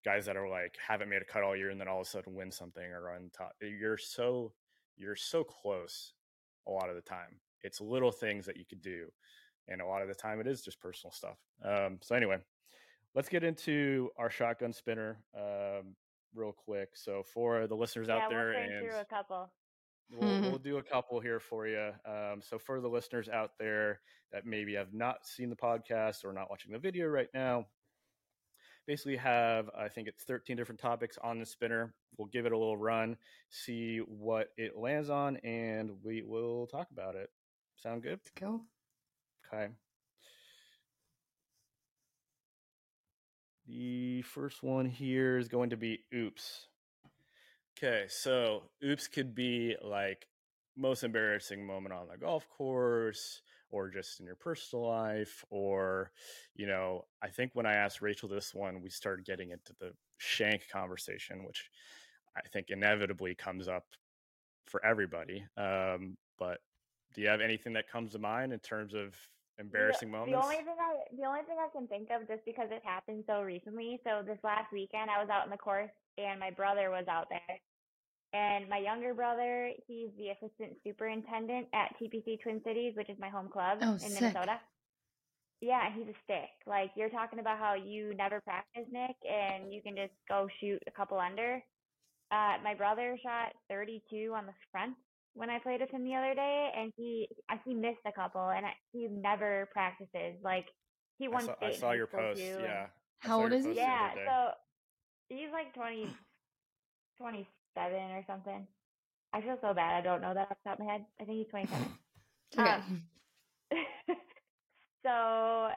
guys 0.03 0.25
that 0.25 0.35
are 0.35 0.49
like 0.49 0.75
haven't 0.85 1.09
made 1.09 1.21
a 1.21 1.25
cut 1.25 1.43
all 1.43 1.55
year 1.55 1.69
and 1.69 1.79
then 1.79 1.87
all 1.87 2.01
of 2.01 2.07
a 2.07 2.09
sudden 2.09 2.35
win 2.35 2.51
something 2.51 2.91
or 2.91 3.09
on 3.11 3.29
top 3.35 3.53
you're 3.61 3.97
so 3.97 4.51
you're 4.97 5.15
so 5.15 5.43
close 5.43 6.13
a 6.67 6.71
lot 6.71 6.89
of 6.89 6.95
the 6.95 7.01
time. 7.01 7.39
It's 7.61 7.81
little 7.81 8.11
things 8.11 8.45
that 8.45 8.57
you 8.57 8.65
could 8.65 8.81
do 8.81 9.07
and 9.67 9.81
a 9.81 9.85
lot 9.85 10.01
of 10.01 10.07
the 10.07 10.13
time 10.13 10.39
it 10.39 10.47
is 10.47 10.61
just 10.61 10.79
personal 10.79 11.11
stuff. 11.11 11.37
Um 11.63 11.99
so 12.01 12.15
anyway 12.15 12.37
let's 13.15 13.29
get 13.29 13.43
into 13.43 14.09
our 14.17 14.29
shotgun 14.29 14.73
spinner 14.73 15.17
um 15.37 15.95
real 16.35 16.51
quick. 16.51 16.89
So 16.95 17.23
for 17.23 17.67
the 17.67 17.75
listeners 17.75 18.07
yeah, 18.09 18.17
out 18.17 18.29
there 18.29 18.49
we'll 18.49 18.59
and 18.59 18.87
through 18.87 18.99
a 18.99 19.05
couple. 19.05 19.51
We'll, 20.11 20.41
we'll 20.41 20.57
do 20.57 20.77
a 20.77 20.83
couple 20.83 21.19
here 21.19 21.39
for 21.39 21.67
you. 21.67 21.91
Um, 22.05 22.41
so 22.41 22.57
for 22.57 22.81
the 22.81 22.87
listeners 22.87 23.29
out 23.29 23.51
there 23.59 23.99
that 24.31 24.45
maybe 24.45 24.75
have 24.75 24.93
not 24.93 25.25
seen 25.25 25.49
the 25.49 25.55
podcast 25.55 26.23
or 26.23 26.33
not 26.33 26.49
watching 26.49 26.71
the 26.71 26.79
video 26.79 27.07
right 27.07 27.29
now, 27.33 27.65
basically 28.85 29.15
have 29.15 29.69
I 29.77 29.87
think 29.87 30.07
it's 30.07 30.23
13 30.23 30.57
different 30.57 30.81
topics 30.81 31.17
on 31.23 31.39
the 31.39 31.45
spinner. 31.45 31.93
We'll 32.17 32.27
give 32.27 32.45
it 32.45 32.51
a 32.51 32.57
little 32.57 32.77
run, 32.77 33.17
see 33.49 33.99
what 33.99 34.49
it 34.57 34.77
lands 34.77 35.09
on, 35.09 35.37
and 35.37 35.91
we 36.03 36.21
will 36.21 36.67
talk 36.67 36.87
about 36.91 37.15
it. 37.15 37.29
Sound 37.77 38.03
good? 38.03 38.19
Let's 38.19 38.31
go. 38.39 38.61
Okay. 39.53 39.69
The 43.67 44.21
first 44.23 44.61
one 44.61 44.85
here 44.85 45.37
is 45.37 45.47
going 45.47 45.69
to 45.69 45.77
be 45.77 46.03
oops. 46.13 46.67
Okay, 47.83 48.05
so 48.07 48.63
oops 48.81 49.09
could 49.09 49.35
be 49.35 49.75
like 49.83 50.25
most 50.77 51.03
embarrassing 51.03 51.67
moment 51.67 51.91
on 51.93 52.07
the 52.09 52.17
golf 52.17 52.47
course 52.47 53.41
or 53.71 53.89
just 53.89 54.21
in 54.21 54.25
your 54.25 54.37
personal 54.37 54.87
life 54.87 55.43
or 55.49 56.09
you 56.55 56.65
know, 56.65 57.03
I 57.21 57.27
think 57.27 57.51
when 57.55 57.65
I 57.65 57.73
asked 57.73 58.01
Rachel 58.01 58.29
this 58.29 58.53
one, 58.53 58.81
we 58.81 58.89
started 58.89 59.25
getting 59.25 59.51
into 59.51 59.73
the 59.81 59.91
shank 60.17 60.69
conversation, 60.71 61.43
which 61.43 61.69
I 62.37 62.47
think 62.53 62.67
inevitably 62.69 63.35
comes 63.35 63.67
up 63.67 63.83
for 64.65 64.83
everybody. 64.85 65.43
Um, 65.57 66.15
but 66.39 66.59
do 67.13 67.21
you 67.21 67.27
have 67.27 67.41
anything 67.41 67.73
that 67.73 67.89
comes 67.89 68.13
to 68.13 68.19
mind 68.19 68.53
in 68.53 68.59
terms 68.59 68.93
of 68.93 69.13
embarrassing 69.59 70.09
the, 70.09 70.17
moments? 70.17 70.39
The 70.39 70.41
only 70.41 70.63
thing 70.63 70.75
I 70.79 70.95
the 71.17 71.25
only 71.25 71.41
thing 71.41 71.57
I 71.59 71.67
can 71.77 71.87
think 71.87 72.07
of 72.11 72.29
just 72.29 72.45
because 72.45 72.69
it 72.71 72.81
happened 72.85 73.25
so 73.27 73.41
recently. 73.41 73.99
So 74.05 74.23
this 74.25 74.39
last 74.41 74.71
weekend 74.71 75.11
I 75.11 75.19
was 75.19 75.29
out 75.29 75.43
in 75.43 75.51
the 75.51 75.57
course 75.57 75.91
and 76.17 76.39
my 76.39 76.51
brother 76.51 76.89
was 76.89 77.07
out 77.09 77.27
there. 77.29 77.59
And 78.33 78.67
my 78.67 78.79
younger 78.79 79.13
brother, 79.13 79.69
he's 79.87 80.09
the 80.17 80.29
assistant 80.29 80.73
superintendent 80.85 81.67
at 81.73 81.93
TPC 82.01 82.41
Twin 82.41 82.61
Cities, 82.65 82.93
which 82.95 83.09
is 83.09 83.17
my 83.19 83.29
home 83.29 83.47
club 83.47 83.77
Oh, 83.81 83.93
in 83.93 83.99
sick. 83.99 84.21
Minnesota. 84.21 84.59
Yeah, 85.61 85.89
he's 85.95 86.07
a 86.07 86.17
stick. 86.23 86.49
Like 86.65 86.91
you're 86.95 87.09
talking 87.11 87.39
about 87.39 87.59
how 87.59 87.75
you 87.75 88.13
never 88.15 88.41
practice, 88.41 88.85
Nick, 88.91 89.15
and 89.29 89.71
you 89.71 89.81
can 89.81 89.95
just 89.95 90.11
go 90.27 90.47
shoot 90.59 90.79
a 90.87 90.91
couple 90.91 91.19
under. 91.19 91.61
Uh, 92.31 92.55
my 92.63 92.73
brother 92.73 93.17
shot 93.23 93.53
32 93.69 94.33
on 94.35 94.45
the 94.47 94.53
front 94.71 94.95
when 95.35 95.49
I 95.49 95.59
played 95.59 95.79
with 95.81 95.91
him 95.91 96.03
the 96.03 96.15
other 96.15 96.33
day, 96.33 96.71
and 96.75 96.91
he 96.97 97.29
I- 97.49 97.61
he 97.65 97.73
missed 97.75 98.01
a 98.05 98.11
couple, 98.11 98.49
and 98.49 98.65
I, 98.65 98.71
he 98.91 99.07
never 99.09 99.69
practices. 99.71 100.35
Like 100.43 100.65
he 101.19 101.27
I 101.27 101.29
won 101.29 101.45
saw, 101.45 101.55
I 101.61 101.71
saw 101.71 101.91
your 101.91 102.07
post. 102.07 102.41
Yeah. 102.41 102.87
How 103.19 103.41
old 103.41 103.53
is 103.53 103.63
he? 103.63 103.69
post 103.69 103.77
the 103.77 103.83
other 103.83 104.21
yeah, 104.25 104.49
so 104.49 105.35
he's 105.35 105.51
like 105.53 105.73
20, 105.75 106.07
27 107.75 108.11
or 108.11 108.23
something. 108.27 108.67
I 109.33 109.41
feel 109.41 109.57
so 109.61 109.73
bad. 109.73 109.95
I 109.95 110.01
don't 110.01 110.21
know 110.21 110.33
that 110.33 110.49
off 110.51 110.57
the 110.63 110.69
top 110.69 110.79
of 110.79 110.85
my 110.85 110.91
head. 110.91 111.05
I 111.19 111.25
think 111.25 111.39
he's 111.39 111.49
27. 111.49 111.87
Okay. 112.57 112.69
Um, 112.69 113.01
so, 115.03 115.69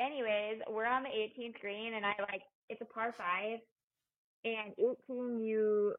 anyways, 0.00 0.62
we're 0.68 0.84
on 0.86 1.04
the 1.04 1.10
18th 1.10 1.60
green, 1.60 1.94
and 1.94 2.04
I 2.04 2.14
like 2.18 2.42
it's 2.68 2.80
a 2.82 2.84
par 2.86 3.14
five, 3.16 3.60
and 4.44 4.72
18 5.08 5.40
you 5.40 5.94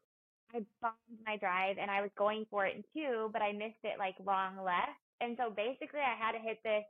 I 0.54 0.60
bombed 0.82 0.94
my 1.26 1.36
drive, 1.38 1.76
and 1.80 1.90
I 1.90 2.02
was 2.02 2.10
going 2.18 2.46
for 2.50 2.66
it 2.66 2.76
in 2.76 2.84
two, 2.94 3.30
but 3.32 3.42
I 3.42 3.52
missed 3.52 3.82
it 3.84 3.98
like 3.98 4.16
long 4.26 4.58
left, 4.62 5.00
and 5.20 5.36
so 5.38 5.50
basically 5.50 6.00
I 6.00 6.16
had 6.18 6.32
to 6.32 6.38
hit 6.38 6.58
this 6.64 6.84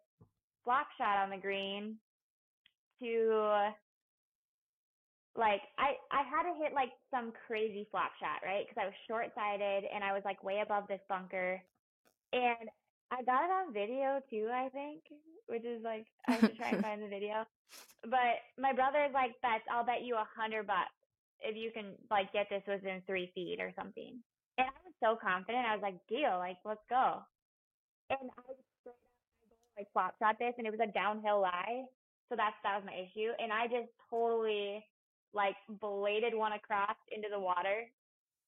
flop 0.64 0.88
shot 0.98 1.18
on 1.22 1.30
the 1.30 1.36
green 1.38 1.96
to 3.00 3.70
like 5.38 5.62
I 5.78 5.94
I 6.12 6.22
had 6.22 6.44
to 6.50 6.58
hit 6.58 6.72
like 6.74 6.92
some 7.10 7.32
crazy 7.46 7.86
flop 7.90 8.12
shot, 8.20 8.44
right? 8.44 8.66
Because 8.66 8.80
I 8.80 8.86
was 8.86 8.94
short 9.08 9.32
sighted 9.34 9.84
and 9.92 10.04
I 10.04 10.12
was 10.12 10.22
like 10.24 10.42
way 10.44 10.60
above 10.64 10.88
this 10.88 11.00
bunker, 11.08 11.62
and 12.32 12.68
I 13.10 13.22
got 13.22 13.44
it 13.44 13.50
on 13.52 13.72
video 13.74 14.20
too. 14.30 14.50
I 14.52 14.68
think, 14.70 15.02
which 15.46 15.64
is 15.64 15.82
like 15.84 16.06
I 16.28 16.40
should 16.40 16.56
try 16.56 16.70
and 16.70 16.82
find 16.82 17.02
the 17.02 17.08
video. 17.08 17.44
But 18.04 18.44
my 18.58 18.72
brother's 18.72 19.12
like, 19.14 19.40
"Bets, 19.42 19.64
I'll 19.70 19.84
bet 19.86 20.02
you 20.04 20.16
a 20.16 20.28
hundred 20.36 20.66
bucks 20.66 20.94
if 21.40 21.56
you 21.56 21.70
can 21.72 21.94
like 22.10 22.32
get 22.32 22.48
this 22.50 22.62
within 22.66 23.02
three 23.06 23.30
feet 23.34 23.58
or 23.60 23.72
something." 23.78 24.22
And 24.58 24.68
I 24.68 24.78
was 24.84 24.94
so 25.02 25.16
confident. 25.20 25.66
I 25.66 25.74
was 25.74 25.82
like, 25.82 26.00
"Deal, 26.08 26.38
like 26.38 26.58
let's 26.64 26.84
go." 26.90 27.22
And 28.10 28.30
I 28.38 28.42
like 29.78 29.92
flop 29.92 30.14
shot 30.18 30.36
this, 30.38 30.54
and 30.58 30.66
it 30.66 30.70
was 30.70 30.80
a 30.82 30.92
downhill 30.92 31.40
lie. 31.40 31.84
So 32.28 32.36
that's 32.36 32.56
that 32.64 32.76
was 32.76 32.86
my 32.86 32.94
issue, 32.94 33.32
and 33.38 33.52
I 33.52 33.66
just 33.66 33.90
totally 34.10 34.84
like 35.32 35.56
bladed 35.80 36.34
one 36.34 36.52
across 36.52 36.96
into 37.10 37.28
the 37.30 37.38
water. 37.40 37.84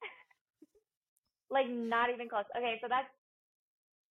like 1.51 1.69
not 1.69 2.11
even 2.11 2.29
close. 2.29 2.45
Okay, 2.57 2.79
so 2.81 2.89
that's 2.89 3.09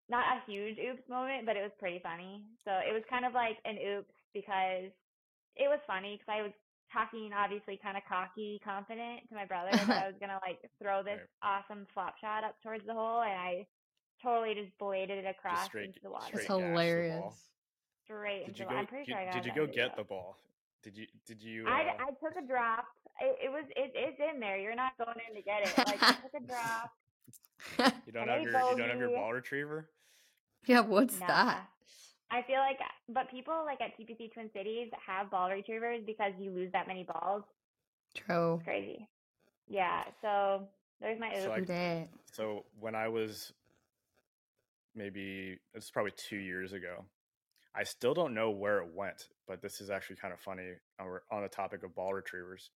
not 0.09 0.23
a 0.37 0.51
huge 0.51 0.77
oops 0.79 1.03
moment, 1.09 1.45
but 1.45 1.55
it 1.57 1.61
was 1.63 1.71
pretty 1.79 1.99
funny. 2.01 2.43
So 2.65 2.71
it 2.71 2.93
was 2.93 3.03
kind 3.09 3.25
of 3.25 3.33
like 3.33 3.57
an 3.65 3.77
oops 3.77 4.13
because 4.33 4.89
it 5.55 5.67
was 5.67 5.79
funny 5.87 6.15
because 6.17 6.31
I 6.31 6.41
was 6.43 6.51
talking 6.93 7.31
obviously 7.35 7.77
kind 7.83 7.97
of 7.97 8.03
cocky, 8.07 8.61
confident 8.63 9.27
to 9.29 9.35
my 9.35 9.45
brother 9.45 9.71
that 9.71 9.89
I 10.03 10.07
was 10.11 10.15
gonna 10.19 10.39
like 10.45 10.59
throw 10.81 11.03
this 11.03 11.19
Right. 11.19 11.61
awesome 11.65 11.85
flop 11.93 12.15
shot 12.21 12.43
up 12.43 12.55
towards 12.63 12.85
the 12.85 12.93
hole, 12.93 13.21
and 13.21 13.33
I 13.35 13.67
totally 14.23 14.53
just 14.55 14.71
bladed 14.79 15.17
it 15.19 15.27
across 15.27 15.65
straight- 15.65 15.85
into 15.91 15.99
the 16.01 16.09
water. 16.09 16.25
straight 16.27 16.47
It's 16.47 16.47
gash 16.47 16.93
the 16.95 17.03
ball. 17.03 17.33
hilarious. 17.33 17.51
Straight 18.05 18.45
Did 18.45 18.47
into 18.47 18.59
you 18.59 18.65
the 18.65 18.71
go? 18.71 18.77
I'm 18.77 18.87
pretty 18.87 19.05
did, 19.05 19.11
sure 19.11 19.21
I 19.21 19.25
got 19.25 19.33
did 19.33 19.45
you 19.45 19.51
go 19.53 19.65
video. 19.65 19.87
get 19.87 19.95
the 19.97 20.03
ball? 20.03 20.37
Did 20.87 20.95
you? 20.97 21.07
Did 21.25 21.41
you? 21.41 21.67
I, 21.67 21.81
Uh, 21.81 22.05
I 22.05 22.09
took 22.25 22.41
a 22.41 22.47
drop. 22.47 22.85
It, 23.19 23.37
it 23.47 23.51
was 23.51 23.65
it, 23.75 23.91
it's 23.93 24.17
in 24.33 24.39
there. 24.39 24.57
You're 24.57 24.73
not 24.75 24.93
going 24.97 25.17
in 25.27 25.35
to 25.35 25.41
get 25.41 25.63
it. 25.67 25.77
Like 25.77 26.01
I 26.01 26.13
took 26.13 26.33
a 26.41 26.45
drop. 26.47 26.93
you 28.05 28.13
don't 28.13 28.29
have 28.29 28.39
ate 28.39 28.43
your. 28.45 28.53
You 28.71 28.77
don't 28.77 28.89
have 28.91 28.99
your 28.99 29.09
ball 29.09 29.33
retriever. 29.33 29.89
yeah, 30.65 30.79
what's 30.79 31.19
Nah. 31.19 31.27
that? 31.27 31.67
I 32.31 32.41
feel 32.43 32.59
like, 32.59 32.77
but 33.09 33.29
people 33.29 33.63
like 33.65 33.81
at 33.81 33.97
TPC 33.99 34.31
Twin 34.31 34.49
Cities 34.53 34.89
have 35.05 35.29
ball 35.29 35.49
retrievers 35.49 36.01
because 36.05 36.31
you 36.39 36.51
lose 36.51 36.71
that 36.71 36.87
many 36.87 37.03
balls. 37.03 37.43
True. 38.15 38.55
It's 38.55 38.63
crazy. 38.63 39.09
Yeah. 39.67 40.03
So 40.21 40.69
there's 41.01 41.19
my 41.19 41.33
So. 41.35 41.51
I- 41.51 42.07
So 42.31 42.63
when 42.79 42.95
I 42.95 43.09
was 43.09 43.51
maybe 44.95 45.57
it's 45.73 45.91
probably 45.91 46.13
two 46.15 46.37
years 46.37 46.71
ago, 46.71 47.03
I 47.75 47.83
still 47.83 48.13
don't 48.13 48.33
know 48.33 48.51
where 48.51 48.79
it 48.79 48.87
went, 48.93 49.27
but 49.47 49.61
this 49.61 49.81
is 49.81 49.89
actually 49.89 50.17
kind 50.17 50.33
of 50.33 50.39
funny. 50.39 50.73
We're 50.99 51.21
on 51.31 51.43
the 51.43 51.49
topic 51.49 51.83
of 51.83 51.95
ball 51.95 52.13
retrievers. 52.13 52.69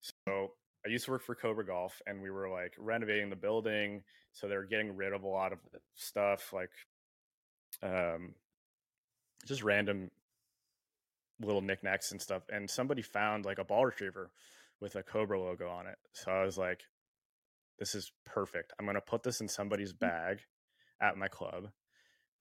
So 0.00 0.52
I 0.86 0.88
used 0.88 1.06
to 1.06 1.10
work 1.10 1.22
for 1.22 1.34
Cobra 1.34 1.66
Golf, 1.66 2.00
and 2.06 2.22
we 2.22 2.30
were 2.30 2.48
like 2.48 2.74
renovating 2.78 3.30
the 3.30 3.36
building, 3.36 4.02
so 4.32 4.48
they 4.48 4.56
were 4.56 4.64
getting 4.64 4.96
rid 4.96 5.12
of 5.12 5.22
a 5.24 5.28
lot 5.28 5.52
of 5.52 5.58
stuff, 5.94 6.52
like 6.52 6.70
um, 7.82 8.34
just 9.46 9.62
random 9.62 10.10
little 11.40 11.62
knickknacks 11.62 12.12
and 12.12 12.20
stuff. 12.20 12.42
And 12.52 12.68
somebody 12.68 13.02
found 13.02 13.44
like 13.44 13.58
a 13.58 13.64
ball 13.64 13.86
retriever 13.86 14.30
with 14.80 14.96
a 14.96 15.02
Cobra 15.02 15.40
logo 15.40 15.68
on 15.68 15.86
it. 15.86 15.96
So 16.12 16.30
I 16.30 16.44
was 16.44 16.58
like, 16.58 16.82
this 17.78 17.94
is 17.94 18.12
perfect. 18.24 18.72
I'm 18.78 18.86
going 18.86 18.96
to 18.96 19.00
put 19.00 19.22
this 19.22 19.40
in 19.40 19.48
somebody's 19.48 19.92
bag 19.92 20.40
at 21.00 21.16
my 21.16 21.28
club. 21.28 21.68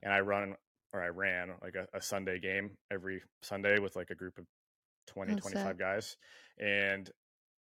And 0.04 0.14
I 0.14 0.20
run 0.20 0.56
or 0.94 1.02
I 1.02 1.08
ran 1.10 1.52
like 1.62 1.76
a, 1.76 1.88
a 1.98 2.02
Sunday 2.02 2.40
game 2.40 2.72
every 2.92 3.22
Sunday 3.42 3.80
with 3.80 3.96
like 3.96 4.10
a 4.10 4.16
group 4.16 4.38
of 4.38 4.46
20, 5.08 5.34
Oh, 5.34 5.38
25 5.38 5.66
sick. 5.66 5.80
guys. 5.80 6.18
And 6.60 7.10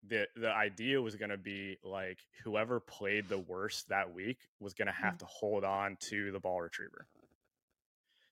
the 0.06 0.26
the 0.36 0.50
idea 0.50 1.00
was 1.00 1.16
going 1.16 1.30
to 1.30 1.38
be 1.38 1.78
like 1.82 2.18
whoever 2.44 2.78
played 2.80 3.28
the 3.28 3.38
worst 3.38 3.88
that 3.88 4.12
week 4.14 4.38
was 4.60 4.74
going 4.74 4.86
to 4.86 4.92
have 4.92 5.14
Mm. 5.14 5.18
to 5.20 5.24
hold 5.26 5.64
on 5.64 5.96
to 6.10 6.30
the 6.30 6.40
ball 6.40 6.60
retriever. 6.60 7.06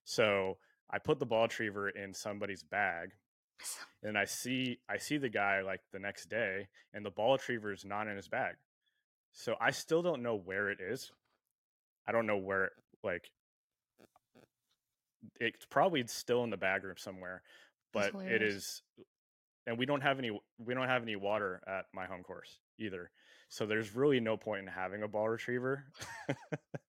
So 0.05 0.57
I 0.89 0.99
put 0.99 1.19
the 1.19 1.25
ball 1.25 1.43
retriever 1.43 1.89
in 1.89 2.13
somebody's 2.13 2.61
bag 2.63 3.11
and 4.03 4.17
I 4.17 4.25
see 4.25 4.79
I 4.87 4.97
see 4.97 5.17
the 5.17 5.29
guy 5.29 5.61
like 5.61 5.81
the 5.91 5.99
next 5.99 6.29
day 6.29 6.67
and 6.93 7.03
the 7.05 7.09
ball 7.11 7.33
retriever 7.33 7.71
is 7.73 7.85
not 7.85 8.07
in 8.07 8.15
his 8.15 8.27
bag. 8.27 8.55
So 9.31 9.55
I 9.59 9.71
still 9.71 10.03
don't 10.03 10.21
know 10.21 10.35
where 10.35 10.69
it 10.69 10.79
is. 10.79 11.11
I 12.07 12.11
don't 12.11 12.27
know 12.27 12.37
where 12.37 12.71
like 13.03 13.31
it's 15.39 15.65
probably 15.65 16.05
still 16.07 16.43
in 16.43 16.49
the 16.49 16.57
bag 16.57 16.83
room 16.83 16.95
somewhere, 16.97 17.41
but 17.93 18.13
it 18.15 18.41
is 18.41 18.81
and 19.65 19.77
we 19.77 19.85
don't 19.85 20.01
have 20.01 20.19
any 20.19 20.31
we 20.57 20.73
don't 20.73 20.87
have 20.87 21.03
any 21.03 21.15
water 21.15 21.61
at 21.67 21.85
my 21.93 22.05
home 22.05 22.23
course 22.23 22.59
either. 22.79 23.09
So 23.49 23.65
there's 23.65 23.95
really 23.95 24.19
no 24.19 24.35
point 24.35 24.61
in 24.61 24.67
having 24.67 25.03
a 25.03 25.07
ball 25.07 25.29
retriever. 25.29 25.85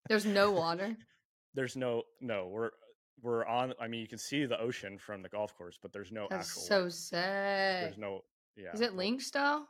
There's 0.09 0.27
no 0.27 0.51
water. 0.65 0.97
there's 1.55 1.77
no 1.77 2.03
no, 2.21 2.49
we're 2.49 2.71
we're 3.23 3.45
on 3.47 3.75
I 3.81 3.89
mean 3.89 4.01
you 4.01 4.09
can 4.09 4.19
see 4.19 4.47
the 4.47 4.61
ocean 4.61 4.99
from 4.99 5.23
the 5.23 5.29
golf 5.29 5.57
course, 5.57 5.79
but 5.81 5.93
there's 5.93 6.13
no 6.13 6.27
That's 6.31 6.49
actual 6.49 6.63
so 6.63 6.79
water. 6.81 6.91
sad. 6.91 7.85
There's 7.87 7.99
no 7.99 8.21
yeah. 8.57 8.73
Is 8.75 8.81
it 8.83 8.95
link 8.95 9.21
style? 9.23 9.69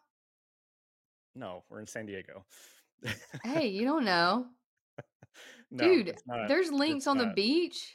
No, 1.35 1.63
we're 1.71 1.81
in 1.81 1.87
San 1.87 2.07
Diego. 2.07 2.45
Hey, 3.45 3.69
you 3.69 3.85
don't 3.85 4.05
know. 4.05 4.47
No, 5.73 5.85
Dude, 5.85 6.17
not- 6.27 6.49
there's 6.49 6.73
links 6.73 7.07
on 7.07 7.17
the 7.17 7.33
beach. 7.37 7.95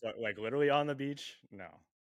What, 0.00 0.18
like 0.18 0.38
literally 0.38 0.70
on 0.70 0.86
the 0.86 0.94
beach? 0.94 1.36
No. 1.50 1.66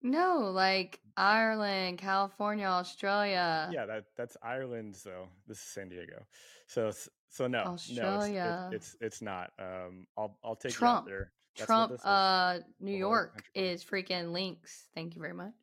No, 0.02 0.50
like 0.52 1.00
Ireland, 1.16 1.98
California, 1.98 2.66
Australia. 2.66 3.70
yeah, 3.72 3.86
that 3.86 4.04
that's 4.16 4.36
Ireland 4.42 4.96
though. 5.02 5.28
This 5.46 5.58
is 5.58 5.64
San 5.64 5.88
Diego. 5.88 6.22
So 6.66 6.90
so 7.30 7.46
no, 7.46 7.64
no, 7.64 7.72
it's, 7.74 7.90
Australia. 7.90 8.70
it's, 8.72 8.96
it's 9.00 9.22
not. 9.22 9.50
Um, 9.58 10.06
I'll 10.18 10.38
I'll 10.44 10.56
take 10.56 10.72
Trump. 10.72 11.06
there. 11.06 11.32
That's 11.56 11.66
Trump, 11.66 11.92
uh, 12.04 12.58
New 12.80 12.96
York 12.96 13.44
is 13.54 13.82
freaking 13.84 14.32
links. 14.32 14.88
Thank 14.94 15.14
you 15.14 15.20
very 15.22 15.32
much. 15.34 15.54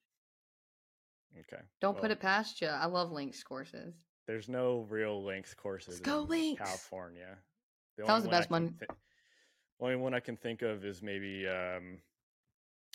okay. 1.41 1.61
Don't 1.81 1.97
put 1.97 2.11
it 2.11 2.19
past 2.19 2.61
you. 2.61 2.67
I 2.67 2.85
love 2.85 3.11
links 3.11 3.43
courses. 3.43 3.93
There's 4.25 4.47
no 4.47 4.85
real 4.89 5.23
links 5.23 5.53
courses 5.53 5.99
go 5.99 6.23
in 6.23 6.29
Lynx! 6.29 6.61
California. 6.61 7.37
The 7.97 8.05
That 8.05 8.13
was 8.13 8.23
the 8.23 8.29
best 8.29 8.49
one. 8.49 8.69
thi- 8.79 8.85
only 9.81 9.95
one 9.95 10.13
I 10.13 10.19
can 10.19 10.37
think 10.37 10.61
of 10.61 10.85
is 10.85 11.01
maybe 11.01 11.47
um, 11.47 11.97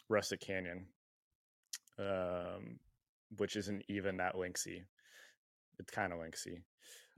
Rustic 0.09 0.41
Canyon, 0.41 0.87
um, 1.99 2.79
which 3.37 3.57
isn't 3.57 3.83
even 3.89 4.17
that 4.19 4.35
linksy. 4.35 4.83
It's 5.79 5.91
kind 5.91 6.13
of 6.13 6.19
linksy. 6.19 6.63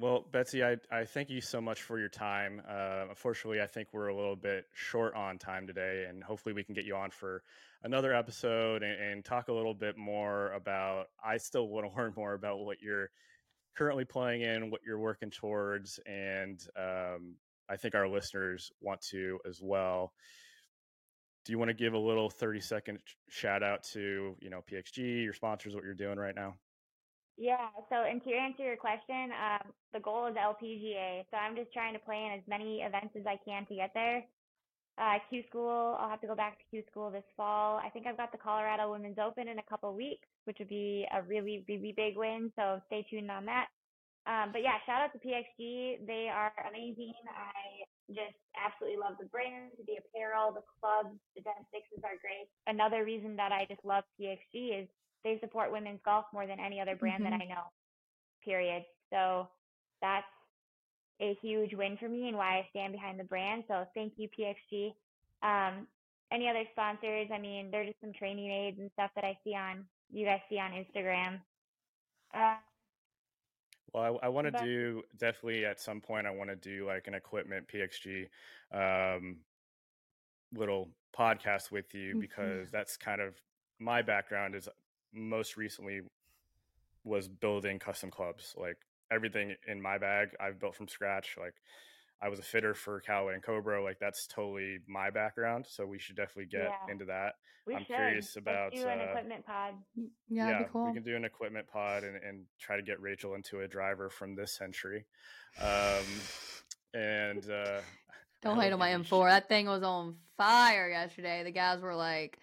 Well, 0.00 0.24
Betsy, 0.30 0.62
I, 0.62 0.76
I 0.92 1.04
thank 1.04 1.28
you 1.28 1.40
so 1.40 1.60
much 1.60 1.82
for 1.82 1.98
your 1.98 2.08
time. 2.08 2.62
Uh, 2.68 3.06
unfortunately, 3.08 3.60
I 3.60 3.66
think 3.66 3.88
we're 3.92 4.08
a 4.08 4.14
little 4.14 4.36
bit 4.36 4.66
short 4.72 5.14
on 5.14 5.38
time 5.38 5.66
today, 5.66 6.06
and 6.08 6.22
hopefully, 6.22 6.52
we 6.52 6.62
can 6.62 6.74
get 6.74 6.84
you 6.84 6.94
on 6.94 7.10
for 7.10 7.42
another 7.82 8.14
episode 8.14 8.84
and, 8.84 9.00
and 9.00 9.24
talk 9.24 9.48
a 9.48 9.52
little 9.52 9.74
bit 9.74 9.98
more 9.98 10.52
about. 10.52 11.06
I 11.24 11.36
still 11.36 11.68
want 11.68 11.86
to 11.86 11.96
learn 11.96 12.12
more 12.16 12.34
about 12.34 12.60
what 12.60 12.80
you're 12.80 13.10
currently 13.76 14.04
playing 14.04 14.42
in, 14.42 14.70
what 14.70 14.82
you're 14.86 15.00
working 15.00 15.30
towards, 15.30 15.98
and 16.06 16.60
um, 16.76 17.34
I 17.68 17.76
think 17.76 17.94
our 17.94 18.08
listeners 18.08 18.70
want 18.80 19.00
to 19.10 19.38
as 19.46 19.60
well. 19.62 20.12
Do 21.44 21.52
you 21.52 21.58
want 21.58 21.70
to 21.70 21.74
give 21.74 21.94
a 21.94 21.98
little 21.98 22.28
30 22.28 22.60
second 22.60 22.98
shout 23.28 23.62
out 23.62 23.82
to, 23.94 24.36
you 24.40 24.50
know, 24.50 24.62
PXG, 24.70 25.24
your 25.24 25.32
sponsors, 25.32 25.74
what 25.74 25.84
you're 25.84 25.94
doing 25.94 26.18
right 26.18 26.34
now? 26.34 26.56
Yeah. 27.38 27.68
So, 27.88 28.02
and 28.02 28.22
to 28.24 28.32
answer 28.34 28.64
your 28.64 28.76
question, 28.76 29.30
um, 29.32 29.72
the 29.94 30.00
goal 30.00 30.26
is 30.26 30.34
LPGA. 30.34 31.24
So 31.30 31.36
I'm 31.36 31.54
just 31.54 31.72
trying 31.72 31.94
to 31.94 32.00
play 32.00 32.26
in 32.26 32.38
as 32.38 32.44
many 32.48 32.82
events 32.82 33.14
as 33.16 33.26
I 33.26 33.38
can 33.44 33.64
to 33.66 33.76
get 33.76 33.92
there. 33.94 34.24
Uh, 34.98 35.18
Q 35.30 35.44
School, 35.48 35.96
I'll 35.98 36.10
have 36.10 36.20
to 36.22 36.26
go 36.26 36.34
back 36.34 36.58
to 36.58 36.64
Q 36.70 36.82
School 36.90 37.10
this 37.10 37.22
fall. 37.36 37.78
I 37.78 37.88
think 37.90 38.06
I've 38.06 38.16
got 38.16 38.32
the 38.32 38.38
Colorado 38.38 38.90
Women's 38.90 39.18
Open 39.24 39.46
in 39.46 39.60
a 39.60 39.70
couple 39.70 39.94
weeks, 39.94 40.26
which 40.44 40.56
would 40.58 40.68
be 40.68 41.06
a 41.14 41.22
really, 41.22 41.64
really 41.68 41.94
big 41.96 42.16
win. 42.16 42.50
So 42.56 42.82
stay 42.88 43.06
tuned 43.08 43.30
on 43.30 43.46
that. 43.46 43.68
Um, 44.28 44.52
but 44.52 44.60
yeah, 44.60 44.76
shout 44.84 45.00
out 45.00 45.12
to 45.16 45.18
PXG. 45.18 46.04
They 46.06 46.28
are 46.28 46.52
amazing. 46.68 47.14
I 47.32 47.88
just 48.12 48.36
absolutely 48.60 49.00
love 49.00 49.16
the 49.18 49.26
brand, 49.32 49.72
the 49.86 49.96
apparel, 49.96 50.52
the 50.52 50.64
clubs, 50.80 51.16
the 51.34 51.40
Gen 51.40 51.64
6s 51.72 52.04
are 52.04 52.20
great. 52.20 52.48
Another 52.66 53.04
reason 53.04 53.36
that 53.36 53.52
I 53.52 53.64
just 53.64 53.84
love 53.84 54.04
PXG 54.20 54.82
is 54.82 54.88
they 55.24 55.38
support 55.40 55.72
women's 55.72 56.00
golf 56.04 56.26
more 56.32 56.46
than 56.46 56.60
any 56.60 56.78
other 56.80 56.94
brand 56.94 57.24
that 57.24 57.32
Mhm. 57.32 57.42
I 57.42 57.44
know, 57.46 57.64
period. 58.44 58.84
So 59.10 59.48
that's 60.00 60.28
a 61.20 61.34
huge 61.40 61.72
win 61.74 61.96
for 61.96 62.08
me 62.08 62.28
and 62.28 62.36
why 62.36 62.58
I 62.58 62.68
stand 62.70 62.92
behind 62.92 63.18
the 63.18 63.24
brand. 63.24 63.64
So 63.66 63.86
thank 63.94 64.18
you, 64.18 64.28
PXG. 64.28 64.94
Um, 65.42 65.88
any 66.30 66.48
other 66.48 66.66
sponsors? 66.72 67.30
I 67.32 67.38
mean, 67.38 67.70
they're 67.70 67.86
just 67.86 68.00
some 68.00 68.12
training 68.12 68.50
aids 68.50 68.78
and 68.78 68.90
stuff 68.92 69.10
that 69.14 69.24
I 69.24 69.38
see 69.42 69.54
on 69.54 69.88
you 70.10 70.24
guys 70.24 70.40
see 70.48 70.58
on 70.58 70.72
Instagram. 70.72 71.40
Uh, 72.32 72.56
Well, 73.92 74.18
I, 74.22 74.26
I 74.26 74.28
want 74.28 74.46
to 74.46 74.64
do 74.64 75.02
definitely 75.16 75.64
at 75.64 75.80
some 75.80 76.00
point. 76.00 76.26
I 76.26 76.30
want 76.30 76.50
to 76.50 76.56
do 76.56 76.86
like 76.86 77.06
an 77.08 77.14
equipment 77.14 77.66
PXG 77.68 78.28
um, 78.72 79.38
little 80.54 80.88
podcast 81.16 81.70
with 81.70 81.94
you 81.94 82.14
Mhm. 82.14 82.20
because 82.20 82.70
that's 82.70 82.96
kind 82.96 83.20
of 83.20 83.40
my 83.78 84.02
background. 84.02 84.54
Is 84.54 84.68
most 85.12 85.56
recently 85.56 86.02
was 87.04 87.28
building 87.28 87.78
custom 87.78 88.10
clubs. 88.10 88.54
Like 88.56 88.76
everything 89.10 89.56
in 89.66 89.80
my 89.80 89.98
bag, 89.98 90.36
I've 90.38 90.58
built 90.58 90.74
from 90.76 90.88
scratch. 90.88 91.36
Like 91.38 91.54
I 92.20 92.28
was 92.28 92.38
a 92.38 92.42
fitter 92.42 92.74
for 92.74 93.00
Callaway 93.00 93.34
and 93.34 93.42
Cobra. 93.42 93.82
Like 93.82 93.98
that's 94.00 94.26
totally 94.26 94.78
my 94.88 95.10
background. 95.10 95.66
So 95.68 95.86
we 95.86 95.98
should 95.98 96.16
definitely 96.16 96.46
get 96.46 96.62
Yeah. 96.64 96.92
into 96.92 97.04
that. 97.06 97.34
we 97.66 97.74
I'm 97.74 97.80
should. 97.84 97.96
curious 97.96 98.36
about, 98.36 98.72
Let's 98.72 98.82
do 98.82 98.88
an 98.88 99.00
uh, 99.00 99.04
equipment 99.04 99.46
pod. 99.46 99.74
Yeah, 100.28 100.46
that'd 100.46 100.66
be 100.66 100.72
cool. 100.72 100.86
we 100.86 100.94
can 100.94 101.02
do 101.02 101.14
an 101.16 101.24
equipment 101.24 101.66
pod 101.68 102.02
and, 102.02 102.16
and 102.16 102.46
try 102.58 102.76
to 102.76 102.82
get 102.82 103.00
Rachel 103.00 103.34
into 103.34 103.60
a 103.60 103.68
driver 103.68 104.08
from 104.08 104.34
this 104.34 104.56
century. 104.56 105.04
Um, 105.60 106.04
and 106.94 107.50
uh, 107.50 107.80
Don't 108.42 108.60
hate 108.60 108.72
on 108.72 108.78
my 108.78 108.90
M4. 108.90 109.28
That 109.30 109.48
thing 109.48 109.66
was 109.66 109.82
on 109.82 110.16
fire 110.36 110.88
yesterday. 110.88 111.42
The 111.44 111.50
guys 111.50 111.80
were 111.80 111.94
like, 111.94 112.38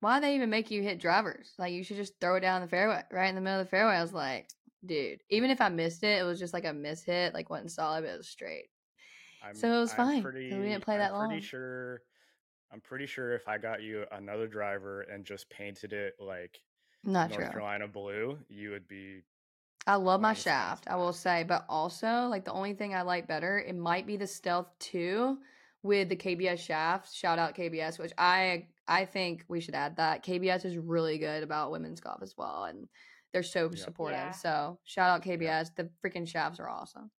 why 0.00 0.18
they 0.20 0.34
even 0.34 0.50
make 0.50 0.70
you 0.70 0.82
hit 0.82 0.98
drivers? 1.00 1.52
Like, 1.58 1.72
you 1.72 1.84
should 1.84 1.96
just 1.96 2.14
throw 2.20 2.36
it 2.36 2.40
down 2.40 2.62
the 2.62 2.68
fairway, 2.68 3.02
right 3.12 3.28
in 3.28 3.34
the 3.34 3.40
middle 3.40 3.60
of 3.60 3.66
the 3.66 3.70
fairway. 3.70 3.94
I 3.94 4.02
was 4.02 4.12
like, 4.12 4.48
dude, 4.84 5.20
even 5.30 5.50
if 5.50 5.60
I 5.60 5.68
missed 5.68 6.02
it, 6.04 6.20
it 6.20 6.24
was 6.24 6.38
just 6.38 6.54
like 6.54 6.64
a 6.64 6.72
miss 6.72 7.04
hit, 7.04 7.34
like 7.34 7.50
wasn't 7.50 7.70
solid, 7.72 8.02
but 8.02 8.10
it 8.10 8.16
was 8.18 8.28
straight. 8.28 8.66
I'm, 9.48 9.56
So 9.60 9.72
it 9.72 9.78
was 9.80 9.92
I'm 9.92 9.96
fine, 9.96 10.22
Pretty, 10.22 10.50
we 10.50 10.68
didn't 10.68 10.84
play 10.84 10.98
that 10.98 11.12
I'm 11.12 11.28
that 11.28 11.28
Pretty 11.28 11.40
sure. 11.40 12.02
I'm 12.72 12.80
pretty 12.80 13.06
sure 13.06 13.32
if 13.34 13.48
I 13.48 13.58
got 13.58 13.82
you 13.82 14.06
another 14.12 14.46
driver 14.48 15.02
and 15.02 15.24
just 15.24 15.48
painted 15.50 15.92
it 15.92 16.14
like 16.20 16.60
Not 17.04 17.30
North 17.30 17.32
true. 17.32 17.50
Carolina 17.52 17.88
blue, 17.88 18.38
you 18.48 18.70
would 18.70 18.88
be 18.88 19.22
I 19.86 19.94
love 19.96 20.20
my 20.20 20.32
Mine 20.32 20.36
is 20.38 20.44
fine, 20.54 20.78
shaft, 20.78 20.88
I 20.88 20.96
will 20.96 21.12
say, 21.12 21.44
but 21.44 21.64
also 21.68 22.26
like 22.26 22.44
the 22.44 22.52
only 22.52 22.74
thing 22.74 22.94
I 22.94 23.02
like 23.02 23.28
better, 23.28 23.58
it 23.58 23.76
might 23.76 24.06
be 24.06 24.16
the 24.16 24.26
Stealth 24.26 24.68
2 24.80 25.38
with 25.82 26.08
the 26.08 26.16
KBS 26.16 26.56
shaft. 26.56 27.12
Shout 27.14 27.38
out 27.38 27.54
KBS, 27.54 27.98
which 27.98 28.12
I 28.18 28.68
I 28.88 29.04
think 29.04 29.44
we 29.48 29.60
should 29.60 29.74
add 29.74 29.96
that. 29.96 30.24
KBS 30.24 30.64
is 30.64 30.76
really 30.76 31.18
good 31.18 31.42
about 31.42 31.70
women's 31.70 32.00
golf 32.00 32.22
as 32.22 32.36
well, 32.36 32.64
and 32.64 32.88
they're 33.32 33.42
so 33.44 33.70
Yeah. 33.70 33.76
supportive. 33.76 34.18
Yeah. 34.18 34.30
So 34.34 34.80
shout 34.84 35.10
out 35.10 35.22
KBS. 35.22 35.70
The 35.70 35.90
freaking 36.04 36.26
shafts 36.26 36.58
are 36.60 36.68
awesome. 36.68 37.10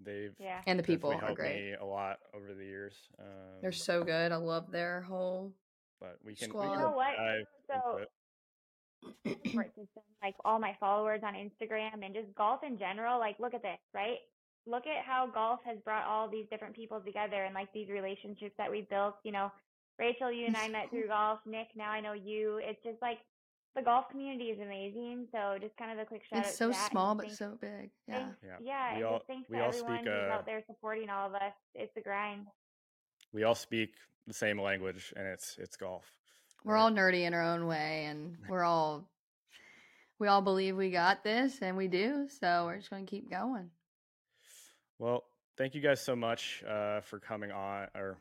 They've 0.00 0.34
Yeah. 0.38 0.60
And 0.66 0.78
the 0.78 0.82
people 0.82 1.10
definitely 1.10 1.32
are 1.32 1.36
great. 1.36 1.64
me 1.70 1.72
a 1.74 1.84
lot 1.84 2.18
over 2.34 2.54
the 2.54 2.64
years. 2.64 2.94
Um, 3.18 3.60
They're 3.60 3.72
so 3.72 4.04
good. 4.04 4.32
I 4.32 4.36
love 4.36 4.70
their 4.70 5.00
whole 5.02 5.52
but 6.00 6.18
we 6.24 6.34
can, 6.36 6.48
we 6.48 6.50
squad. 6.50 6.62
can 6.62 6.72
You 6.74 6.78
know 6.78 6.90
what? 6.92 7.14
So- 7.66 8.04
system, 9.04 10.02
like 10.22 10.34
all 10.44 10.58
my 10.58 10.76
followers 10.80 11.20
on 11.24 11.34
Instagram 11.34 12.04
and 12.04 12.14
just 12.14 12.34
golf 12.34 12.60
in 12.64 12.78
general. 12.78 13.18
Like, 13.18 13.38
look 13.38 13.54
at 13.54 13.62
this, 13.62 13.78
right? 13.94 14.18
Look 14.66 14.86
at 14.86 15.04
how 15.04 15.26
golf 15.32 15.60
has 15.64 15.78
brought 15.84 16.04
all 16.06 16.28
these 16.28 16.46
different 16.50 16.74
people 16.74 17.00
together 17.00 17.44
and 17.44 17.54
like 17.54 17.72
these 17.72 17.88
relationships 17.88 18.54
that 18.58 18.70
we 18.70 18.86
built. 18.90 19.14
You 19.24 19.32
know, 19.32 19.52
Rachel, 19.98 20.30
you 20.32 20.46
and 20.46 20.56
I 20.56 20.68
met 20.68 20.90
through 20.90 21.08
golf. 21.08 21.38
Nick, 21.46 21.68
now 21.76 21.90
I 21.90 22.00
know 22.00 22.12
you. 22.12 22.60
It's 22.62 22.82
just 22.84 23.00
like 23.00 23.18
the 23.78 23.84
golf 23.84 24.08
community 24.10 24.46
is 24.50 24.60
amazing. 24.60 25.26
So 25.32 25.56
just 25.60 25.76
kind 25.76 25.92
of 25.92 25.98
a 25.98 26.04
quick 26.04 26.22
shout 26.28 26.40
out. 26.40 26.44
It's 26.46 26.52
to 26.58 26.64
so 26.64 26.68
that 26.70 26.90
small 26.90 27.14
but 27.14 27.26
thanks- 27.26 27.38
so 27.38 27.56
big. 27.60 27.90
Yeah. 28.06 28.14
thanks- 28.18 28.36
Yeah. 28.44 28.56
yeah, 28.60 28.90
We 28.90 28.96
and 28.96 29.04
all- 29.04 29.16
just 29.18 29.26
thanks 29.26 29.48
we 29.50 29.56
to 29.56 29.62
all 29.62 29.68
everyone 29.68 29.98
speak, 29.98 30.08
who's 30.12 30.30
uh, 30.30 30.32
out 30.34 30.46
there 30.46 30.62
supporting 30.66 31.10
all 31.10 31.26
of 31.28 31.34
us. 31.34 31.52
It's 31.74 31.94
the 31.94 32.00
grind. 32.00 32.46
We 33.32 33.44
all 33.44 33.54
speak 33.54 33.94
the 34.26 34.34
same 34.34 34.60
language, 34.60 35.12
and 35.16 35.26
it's 35.26 35.56
it's 35.58 35.76
golf. 35.76 36.04
We're 36.64 36.74
right? 36.74 36.80
all 36.82 36.90
nerdy 36.90 37.22
in 37.22 37.34
our 37.34 37.42
own 37.42 37.66
way 37.66 38.06
and 38.06 38.36
we're 38.48 38.64
all 38.64 39.08
we 40.18 40.26
all 40.26 40.42
believe 40.42 40.76
we 40.76 40.90
got 40.90 41.22
this 41.22 41.62
and 41.62 41.76
we 41.76 41.86
do. 41.88 42.28
So 42.28 42.64
we're 42.66 42.78
just 42.78 42.90
gonna 42.90 43.04
keep 43.04 43.30
going. 43.30 43.70
Well, 44.98 45.24
thank 45.56 45.74
you 45.76 45.80
guys 45.80 46.00
so 46.00 46.16
much 46.16 46.64
uh, 46.64 47.00
for 47.02 47.20
coming 47.20 47.52
on. 47.52 47.88
Or 47.94 48.18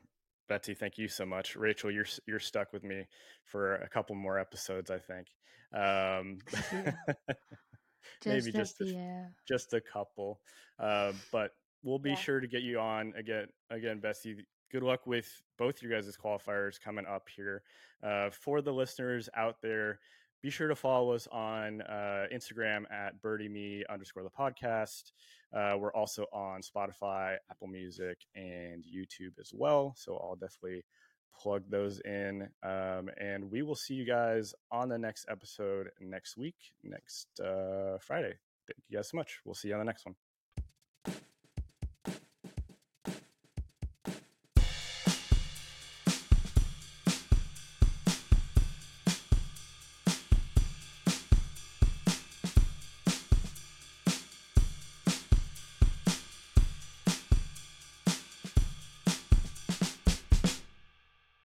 Betsy, 0.48 0.74
thank 0.74 0.98
you 0.98 1.08
so 1.08 1.26
much. 1.26 1.56
Rachel, 1.56 1.92
you're 1.92 2.06
you're 2.26 2.40
stuck 2.40 2.72
with 2.74 2.84
me 2.84 3.06
for 3.46 3.76
a 3.76 3.90
couple 3.90 4.16
more 4.16 4.40
episodes, 4.40 4.90
I 4.90 5.00
think. 5.00 5.28
Um, 5.74 6.38
maybe 8.26 8.52
just 8.52 8.82
a, 8.82 8.86
yeah. 8.86 9.26
just 9.48 9.74
a 9.74 9.82
couple, 9.82 10.40
uh, 10.80 11.12
but 11.32 11.52
we'll 11.84 12.00
be 12.00 12.12
Yeah. 12.12 12.16
sure 12.16 12.40
to 12.40 12.48
get 12.48 12.62
you 12.62 12.80
on 12.80 13.14
again. 13.18 13.48
Again, 13.70 14.00
Betsy. 14.00 14.46
Good 14.72 14.84
luck 14.84 15.08
with 15.08 15.30
both 15.58 15.82
your 15.82 15.92
guys' 15.92 16.18
qualifiers 16.18 16.80
coming 16.80 17.06
up 17.06 17.28
here. 17.34 17.64
Uh, 18.04 18.30
for 18.32 18.62
the 18.62 18.74
listeners 18.74 19.30
out 19.34 19.62
there, 19.62 20.00
be 20.42 20.50
sure 20.50 20.68
to 20.68 20.76
follow 20.76 21.14
us 21.14 21.28
on 21.32 21.82
uh, 21.82 22.26
Instagram 22.34 22.84
at 22.92 23.22
birdieme 23.22 23.82
underscore 23.90 24.24
the 24.24 24.30
podcast. 24.30 25.12
Uh, 25.56 25.78
we're 25.78 25.94
also 25.94 26.26
on 26.32 26.62
Spotify, 26.62 27.38
Apple 27.50 27.68
Music, 27.68 28.18
and 28.36 28.84
YouTube 28.84 29.40
as 29.40 29.52
well. 29.54 29.94
So 29.98 30.14
I'll 30.16 30.36
definitely 30.36 30.84
plug 31.36 31.64
those 31.70 32.00
in. 32.02 32.50
Um, 32.64 33.10
and 33.20 33.50
we 33.50 33.62
will 33.62 33.76
see 33.76 33.94
you 33.94 34.06
guys 34.06 34.54
on 34.72 34.90
the 34.90 34.98
next 34.98 35.26
episode 35.30 35.90
next 36.00 36.38
week, 36.38 36.56
next 36.84 37.28
uh, 37.40 37.98
Friday. 38.00 38.34
Thank 38.68 38.84
you 38.90 38.98
guys 38.98 39.10
so 39.10 39.18
much. 39.18 39.40
We'll 39.46 39.56
see 39.56 39.70
you 39.70 39.76
on 39.76 39.80
the 39.80 39.86
next 39.86 40.06
one. 40.06 40.27